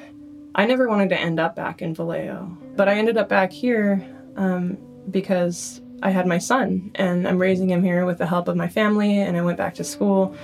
I 0.56 0.66
never 0.66 0.88
wanted 0.88 1.10
to 1.10 1.20
end 1.20 1.40
up 1.40 1.56
back 1.56 1.82
in 1.82 1.94
Vallejo, 1.94 2.58
but 2.76 2.90
I 2.90 2.96
ended 2.96 3.18
up 3.18 3.30
back 3.30 3.52
here 3.52 4.06
um, 4.36 4.78
because 5.12 5.82
I 6.04 6.10
had 6.10 6.26
my 6.26 6.40
son 6.40 6.92
and 6.96 7.28
I'm 7.28 7.38
raising 7.38 7.70
him 7.70 7.84
here 7.84 8.06
with 8.06 8.18
the 8.18 8.26
help 8.26 8.48
of 8.48 8.58
my 8.58 8.68
family, 8.68 9.20
and 9.20 9.38
I 9.38 9.42
went 9.42 9.58
back 9.58 9.76
to 9.76 9.84
school. 9.84 10.36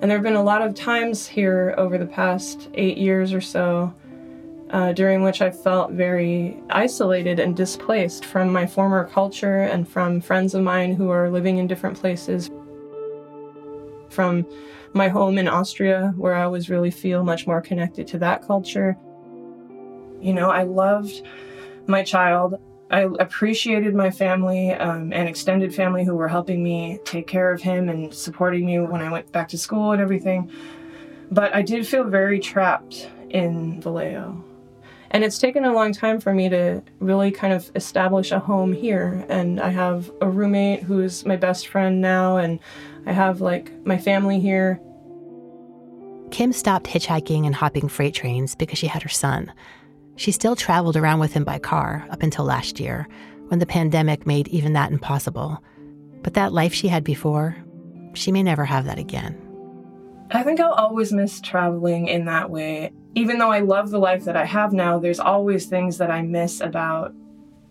And 0.00 0.10
there 0.10 0.18
have 0.18 0.24
been 0.24 0.34
a 0.34 0.42
lot 0.42 0.62
of 0.62 0.74
times 0.74 1.26
here 1.26 1.74
over 1.78 1.98
the 1.98 2.06
past 2.06 2.68
eight 2.74 2.98
years 2.98 3.32
or 3.32 3.40
so 3.40 3.94
uh, 4.70 4.92
during 4.92 5.22
which 5.22 5.40
I 5.40 5.50
felt 5.50 5.92
very 5.92 6.60
isolated 6.70 7.38
and 7.38 7.56
displaced 7.56 8.24
from 8.24 8.52
my 8.52 8.66
former 8.66 9.04
culture 9.06 9.62
and 9.62 9.88
from 9.88 10.20
friends 10.20 10.52
of 10.52 10.62
mine 10.62 10.94
who 10.94 11.10
are 11.10 11.30
living 11.30 11.58
in 11.58 11.68
different 11.68 11.96
places. 11.98 12.50
From 14.08 14.44
my 14.92 15.08
home 15.08 15.38
in 15.38 15.48
Austria, 15.48 16.12
where 16.16 16.34
I 16.34 16.42
always 16.42 16.70
really 16.70 16.90
feel 16.90 17.22
much 17.22 17.46
more 17.46 17.60
connected 17.60 18.06
to 18.08 18.18
that 18.18 18.46
culture. 18.46 18.96
You 20.20 20.34
know, 20.34 20.50
I 20.50 20.64
loved 20.64 21.22
my 21.86 22.02
child. 22.02 22.60
I 22.94 23.08
appreciated 23.18 23.92
my 23.92 24.12
family 24.12 24.70
um, 24.70 25.12
and 25.12 25.28
extended 25.28 25.74
family 25.74 26.04
who 26.04 26.14
were 26.14 26.28
helping 26.28 26.62
me 26.62 27.00
take 27.04 27.26
care 27.26 27.52
of 27.52 27.60
him 27.60 27.88
and 27.88 28.14
supporting 28.14 28.64
me 28.64 28.78
when 28.78 29.02
I 29.02 29.10
went 29.10 29.32
back 29.32 29.48
to 29.48 29.58
school 29.58 29.90
and 29.90 30.00
everything. 30.00 30.48
But 31.28 31.52
I 31.52 31.62
did 31.62 31.88
feel 31.88 32.04
very 32.04 32.38
trapped 32.38 33.10
in 33.30 33.80
Vallejo. 33.80 34.44
And 35.10 35.24
it's 35.24 35.38
taken 35.38 35.64
a 35.64 35.72
long 35.72 35.92
time 35.92 36.20
for 36.20 36.32
me 36.32 36.48
to 36.50 36.84
really 37.00 37.32
kind 37.32 37.52
of 37.52 37.68
establish 37.74 38.30
a 38.30 38.38
home 38.38 38.72
here. 38.72 39.26
And 39.28 39.60
I 39.60 39.70
have 39.70 40.12
a 40.20 40.28
roommate 40.28 40.84
who's 40.84 41.26
my 41.26 41.34
best 41.34 41.66
friend 41.66 42.00
now, 42.00 42.36
and 42.36 42.60
I 43.06 43.12
have 43.12 43.40
like 43.40 43.72
my 43.84 43.98
family 43.98 44.38
here. 44.38 44.80
Kim 46.30 46.52
stopped 46.52 46.86
hitchhiking 46.86 47.44
and 47.44 47.56
hopping 47.56 47.88
freight 47.88 48.14
trains 48.14 48.54
because 48.54 48.78
she 48.78 48.86
had 48.86 49.02
her 49.02 49.08
son. 49.08 49.52
She 50.16 50.32
still 50.32 50.56
traveled 50.56 50.96
around 50.96 51.20
with 51.20 51.32
him 51.32 51.44
by 51.44 51.58
car 51.58 52.06
up 52.10 52.22
until 52.22 52.44
last 52.44 52.78
year, 52.78 53.08
when 53.48 53.58
the 53.58 53.66
pandemic 53.66 54.26
made 54.26 54.48
even 54.48 54.72
that 54.74 54.92
impossible. 54.92 55.62
But 56.22 56.34
that 56.34 56.52
life 56.52 56.72
she 56.72 56.88
had 56.88 57.04
before, 57.04 57.56
she 58.14 58.32
may 58.32 58.42
never 58.42 58.64
have 58.64 58.86
that 58.86 58.98
again. 58.98 59.40
I 60.30 60.42
think 60.42 60.60
I'll 60.60 60.72
always 60.72 61.12
miss 61.12 61.40
traveling 61.40 62.08
in 62.08 62.24
that 62.24 62.50
way. 62.50 62.92
Even 63.14 63.38
though 63.38 63.50
I 63.50 63.60
love 63.60 63.90
the 63.90 63.98
life 63.98 64.24
that 64.24 64.36
I 64.36 64.44
have 64.44 64.72
now, 64.72 64.98
there's 64.98 65.20
always 65.20 65.66
things 65.66 65.98
that 65.98 66.10
I 66.10 66.22
miss 66.22 66.60
about 66.60 67.14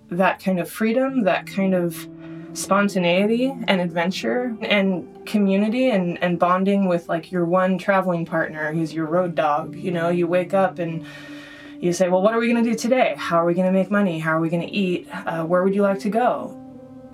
that 0.10 0.40
kind 0.40 0.60
of 0.60 0.70
freedom, 0.70 1.24
that 1.24 1.48
kind 1.48 1.74
of 1.74 2.08
spontaneity 2.54 3.52
and 3.68 3.82
adventure 3.82 4.56
and 4.62 5.26
community 5.26 5.90
and, 5.90 6.22
and 6.22 6.38
bonding 6.38 6.88
with 6.88 7.10
like 7.10 7.32
your 7.32 7.46
one 7.46 7.78
traveling 7.78 8.26
partner 8.26 8.72
who's 8.72 8.94
your 8.94 9.08
road 9.08 9.34
dog. 9.34 9.76
You 9.76 9.92
know, 9.92 10.10
you 10.10 10.28
wake 10.28 10.54
up 10.54 10.78
and 10.78 11.06
you 11.84 11.92
say, 11.92 12.08
Well, 12.08 12.22
what 12.22 12.34
are 12.34 12.40
we 12.40 12.50
going 12.50 12.64
to 12.64 12.70
do 12.70 12.78
today? 12.78 13.14
How 13.18 13.38
are 13.38 13.46
we 13.46 13.54
going 13.54 13.68
to 13.68 13.72
make 13.72 13.92
money? 13.92 14.18
How 14.18 14.38
are 14.38 14.40
we 14.40 14.50
going 14.50 14.62
to 14.62 14.74
eat? 14.74 15.08
Uh, 15.12 15.44
where 15.44 15.64
would 15.64 15.76
you 15.76 15.82
like 15.82 16.00
to 16.00 16.10
go? 16.10 16.58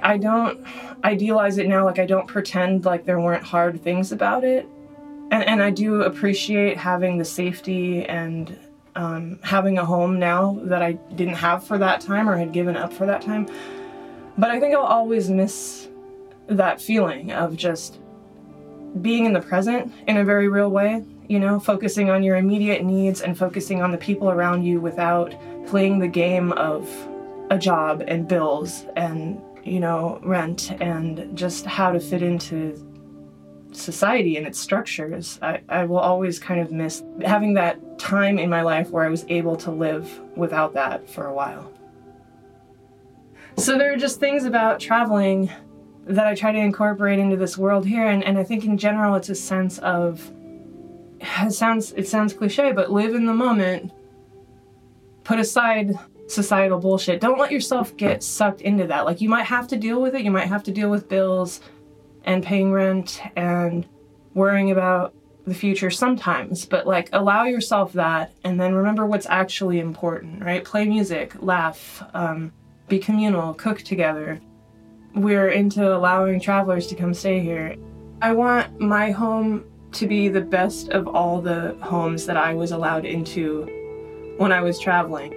I 0.02 0.18
don't 0.18 0.64
idealize 1.04 1.58
it 1.58 1.68
now, 1.68 1.84
like, 1.86 1.98
I 1.98 2.06
don't 2.06 2.28
pretend 2.28 2.86
like 2.86 3.04
there 3.04 3.20
weren't 3.20 3.44
hard 3.44 3.82
things 3.82 4.12
about 4.12 4.44
it. 4.44 4.68
And, 5.32 5.44
and 5.44 5.64
I 5.64 5.72
do 5.72 6.04
appreciate 6.04 6.78
having 6.78 7.18
the 7.18 7.26
safety 7.26 8.06
and 8.06 8.58
um, 8.96 9.40
having 9.42 9.80
a 9.80 9.86
home 9.86 10.20
now 10.20 10.60
that 10.64 10.84
I 10.84 10.94
didn't 10.94 11.36
have 11.36 11.64
for 11.64 11.80
that 11.80 12.00
time 12.00 12.30
or 12.30 12.38
had 12.38 12.54
given 12.54 12.78
up 12.78 12.94
for 12.94 13.08
that 13.08 13.24
time. 13.24 13.48
But 14.38 14.52
I 14.52 14.60
think 14.60 14.76
I'll 14.76 14.84
always 14.84 15.32
miss 15.32 15.88
that 16.48 16.80
feeling 16.80 17.32
of 17.32 17.58
just 17.58 18.00
being 19.02 19.26
in 19.26 19.34
the 19.34 19.42
present 19.42 19.92
in 20.08 20.18
a 20.18 20.24
very 20.24 20.48
real 20.48 20.70
way, 20.70 21.04
you 21.30 21.40
know, 21.40 21.60
focusing 21.60 22.10
on 22.10 22.24
your 22.24 22.36
immediate 22.38 22.84
needs 22.84 23.22
and 23.22 23.38
focusing 23.38 23.84
on 23.84 23.92
the 23.92 23.98
people 23.98 24.32
around 24.32 24.64
you 24.64 24.82
without 24.82 25.34
playing 25.68 26.00
the 26.00 26.08
game 26.08 26.52
of 26.54 26.90
a 27.52 27.58
job 27.58 28.04
and 28.08 28.28
bills 28.28 28.86
and, 28.96 29.40
you 29.64 29.80
know, 29.80 30.20
rent 30.24 30.72
and 30.82 31.38
just 31.38 31.68
how 31.68 31.92
to 31.92 32.00
fit 32.00 32.24
into 32.24 32.84
society 33.72 34.38
and 34.38 34.48
its 34.48 34.60
structures. 34.60 35.38
I, 35.44 35.62
I 35.70 35.86
will 35.86 36.00
always 36.00 36.40
kind 36.40 36.62
of 36.62 36.72
miss 36.72 37.04
having 37.24 37.54
that 37.54 38.00
time 38.00 38.40
in 38.40 38.50
my 38.50 38.64
life 38.64 38.90
where 38.90 39.06
I 39.06 39.10
was 39.10 39.24
able 39.30 39.56
to 39.58 39.70
live 39.70 40.20
without 40.36 40.74
that 40.74 41.08
for 41.08 41.28
a 41.28 41.34
while. 41.34 41.72
So 43.56 43.78
there 43.78 43.94
are 43.94 43.98
just 43.98 44.20
things 44.20 44.46
about 44.46 44.80
traveling 44.80 45.52
that 46.08 46.26
I 46.26 46.34
try 46.34 46.52
to 46.52 46.58
incorporate 46.58 47.20
into 47.20 47.38
this 47.38 47.56
world 47.56 47.86
here, 47.86 48.08
and, 48.08 48.24
and 48.24 48.40
I 48.40 48.44
think 48.44 48.66
in 48.66 48.80
general 48.80 49.14
it's 49.14 49.30
a 49.30 49.36
sense 49.36 49.78
of 49.80 50.32
it 51.20 51.54
sounds 51.54 51.92
it 51.94 52.08
sounds 52.08 52.34
cliche, 52.34 52.72
but 52.72 52.92
live 52.92 53.16
in 53.16 53.26
the 53.26 53.34
moment. 53.34 53.92
Put 55.24 55.40
aside 55.40 55.94
societal 56.28 56.80
bullshit. 56.80 57.22
Don't 57.22 57.40
let 57.40 57.52
yourself 57.52 57.96
get 57.98 58.24
sucked 58.24 58.62
into 58.62 58.88
that. 58.88 59.06
Like 59.06 59.22
you 59.22 59.30
might 59.30 59.46
have 59.46 59.68
to 59.70 59.78
deal 59.78 60.02
with 60.02 60.16
it. 60.16 60.22
You 60.22 60.32
might 60.32 60.48
have 60.48 60.64
to 60.64 60.72
deal 60.72 60.90
with 60.90 61.10
bills 61.10 61.62
and 62.24 62.44
paying 62.44 62.72
rent 62.72 63.22
and 63.36 63.88
worrying 64.34 64.72
about 64.72 65.14
the 65.46 65.56
future 65.56 65.90
sometimes, 65.90 66.66
but 66.66 66.86
like 66.86 67.10
allow 67.12 67.46
yourself 67.46 67.94
that 67.94 68.32
and 68.44 68.60
then 68.60 68.76
remember 68.76 69.06
what's 69.06 69.26
actually 69.26 69.80
important, 69.80 70.44
right? 70.44 70.64
Play 70.64 70.86
music, 70.86 71.34
laugh, 71.42 72.04
um, 72.14 72.52
be 72.88 73.00
communal, 73.00 73.54
cook 73.56 73.82
together. 73.82 74.40
We're 75.16 75.50
into 75.50 75.96
allowing 75.96 76.40
travelers 76.40 76.88
to 76.88 76.96
come 76.96 77.14
stay 77.14 77.40
here. 77.40 77.76
I 78.22 78.34
want 78.34 78.80
my 78.80 79.12
home 79.12 79.66
to 79.94 80.08
be 80.08 80.28
the 80.28 80.42
best 80.42 80.90
of 80.90 81.08
all 81.08 81.42
the 81.42 81.76
homes 81.82 82.26
that 82.26 82.38
I 82.38 82.54
was 82.54 82.72
allowed 82.72 83.06
into 83.06 83.66
when 84.38 84.52
I 84.52 84.62
was 84.62 84.80
traveling. 84.80 85.34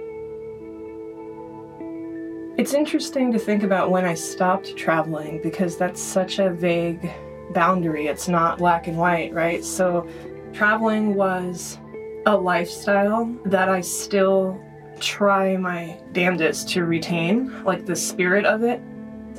It's 2.55 2.73
interesting 2.73 3.31
to 3.31 3.39
think 3.39 3.63
about 3.63 3.89
when 3.89 4.05
I 4.05 4.13
stopped 4.13 4.77
traveling 4.77 5.41
because 5.41 5.75
that's 5.75 6.01
such 6.01 6.37
a 6.37 6.51
vague 6.51 7.11
boundary. 7.53 8.07
It's 8.07 8.27
not 8.27 8.59
black 8.59 8.87
and 8.87 8.97
white, 8.97 9.33
right? 9.33 9.63
So, 9.63 10.07
traveling 10.53 11.15
was 11.15 11.79
a 12.27 12.37
lifestyle 12.37 13.25
that 13.45 13.69
I 13.69 13.81
still 13.81 14.61
try 14.99 15.57
my 15.57 15.99
damnedest 16.11 16.69
to 16.69 16.85
retain, 16.85 17.63
like 17.63 17.85
the 17.85 17.95
spirit 17.95 18.45
of 18.45 18.63
it. 18.63 18.79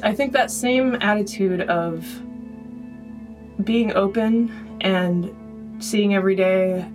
I 0.02 0.12
think 0.12 0.32
that 0.32 0.50
same 0.50 0.96
attitude 0.96 1.62
of 1.62 2.04
being 3.62 3.94
open 3.94 4.63
and 4.84 5.82
seeing 5.82 6.14
every 6.14 6.36
day 6.36 6.88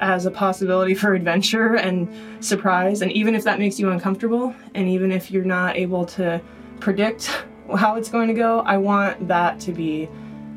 as 0.00 0.24
a 0.24 0.30
possibility 0.30 0.94
for 0.94 1.12
adventure 1.12 1.76
and 1.76 2.08
surprise. 2.42 3.02
And 3.02 3.12
even 3.12 3.34
if 3.34 3.44
that 3.44 3.58
makes 3.58 3.78
you 3.78 3.90
uncomfortable, 3.90 4.54
and 4.74 4.88
even 4.88 5.12
if 5.12 5.30
you're 5.30 5.44
not 5.44 5.76
able 5.76 6.06
to 6.06 6.40
predict 6.78 7.26
how 7.76 7.96
it's 7.96 8.08
going 8.08 8.28
to 8.28 8.34
go, 8.34 8.60
I 8.60 8.78
want 8.78 9.28
that 9.28 9.60
to 9.60 9.72
be 9.72 10.08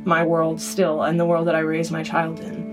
my 0.06 0.24
world 0.24 0.62
still 0.62 1.04
and 1.04 1.20
the 1.20 1.26
world 1.26 1.47
that 1.47 1.56
I 1.56 1.60
raise 1.60 1.91
my 1.91 2.04
child 2.04 2.39
in. 2.39 2.73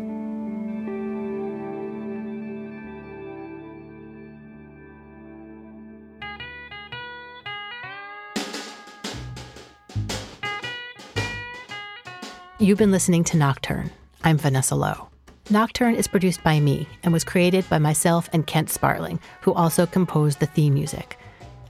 You've 12.61 12.77
been 12.77 12.91
listening 12.91 13.25
to 13.25 13.39
Nocturne. 13.39 13.91
I'm 14.23 14.37
Vanessa 14.37 14.75
Lowe. 14.75 15.09
Nocturne 15.49 15.95
is 15.95 16.07
produced 16.07 16.45
by 16.45 16.61
me 16.61 16.87
and 17.03 17.11
was 17.11 17.25
created 17.25 17.67
by 17.71 17.79
myself 17.79 18.29
and 18.35 18.47
Kent 18.47 18.69
Sparling, 18.69 19.19
who 19.41 19.55
also 19.55 19.87
composed 19.87 20.41
the 20.41 20.47
theme 20.47 20.75
music. 20.75 21.19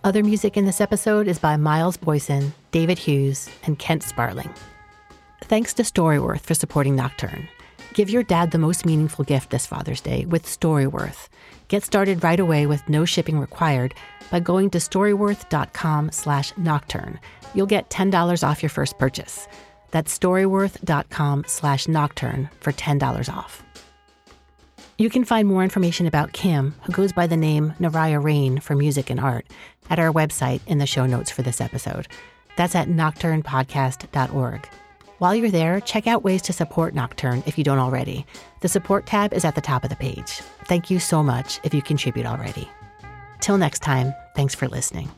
Other 0.02 0.24
music 0.24 0.56
in 0.56 0.64
this 0.64 0.80
episode 0.80 1.28
is 1.28 1.38
by 1.38 1.56
Miles 1.56 1.96
Boisen, 1.96 2.50
David 2.72 2.98
Hughes, 2.98 3.48
and 3.62 3.78
Kent 3.78 4.02
Sparling. 4.02 4.52
Thanks 5.42 5.72
to 5.74 5.84
Storyworth 5.84 6.40
for 6.40 6.54
supporting 6.54 6.96
Nocturne. 6.96 7.48
Give 7.94 8.10
your 8.10 8.24
dad 8.24 8.50
the 8.50 8.58
most 8.58 8.84
meaningful 8.84 9.24
gift 9.24 9.50
this 9.50 9.68
Father's 9.68 10.00
Day 10.00 10.24
with 10.24 10.44
Storyworth. 10.44 11.28
Get 11.68 11.84
started 11.84 12.24
right 12.24 12.40
away 12.40 12.66
with 12.66 12.88
no 12.88 13.04
shipping 13.04 13.38
required 13.38 13.94
by 14.28 14.40
going 14.40 14.70
to 14.70 14.78
storyworth.com 14.78 16.10
slash 16.10 16.52
nocturne. 16.56 17.20
You'll 17.54 17.66
get 17.66 17.90
$10 17.90 18.42
off 18.42 18.60
your 18.60 18.70
first 18.70 18.98
purchase. 18.98 19.46
That's 19.90 20.16
storyworth.com 20.16 21.44
slash 21.46 21.88
nocturne 21.88 22.48
for 22.60 22.72
$10 22.72 23.32
off. 23.32 23.62
You 24.98 25.08
can 25.08 25.24
find 25.24 25.48
more 25.48 25.64
information 25.64 26.06
about 26.06 26.32
Kim, 26.32 26.74
who 26.82 26.92
goes 26.92 27.12
by 27.12 27.26
the 27.26 27.36
name 27.36 27.72
Naraya 27.80 28.22
Rain 28.22 28.60
for 28.60 28.76
music 28.76 29.08
and 29.08 29.18
art, 29.18 29.46
at 29.88 29.98
our 29.98 30.12
website 30.12 30.60
in 30.66 30.78
the 30.78 30.86
show 30.86 31.06
notes 31.06 31.30
for 31.30 31.40
this 31.42 31.60
episode. 31.60 32.06
That's 32.56 32.74
at 32.74 32.88
nocturnepodcast.org. 32.88 34.68
While 35.18 35.34
you're 35.34 35.50
there, 35.50 35.80
check 35.80 36.06
out 36.06 36.24
ways 36.24 36.42
to 36.42 36.52
support 36.52 36.94
Nocturne 36.94 37.42
if 37.46 37.58
you 37.58 37.64
don't 37.64 37.78
already. 37.78 38.24
The 38.60 38.68
support 38.68 39.06
tab 39.06 39.34
is 39.34 39.44
at 39.44 39.54
the 39.54 39.60
top 39.60 39.84
of 39.84 39.90
the 39.90 39.96
page. 39.96 40.40
Thank 40.64 40.90
you 40.90 40.98
so 40.98 41.22
much 41.22 41.60
if 41.62 41.74
you 41.74 41.82
contribute 41.82 42.26
already. 42.26 42.68
Till 43.40 43.58
next 43.58 43.80
time, 43.80 44.14
thanks 44.34 44.54
for 44.54 44.68
listening. 44.68 45.10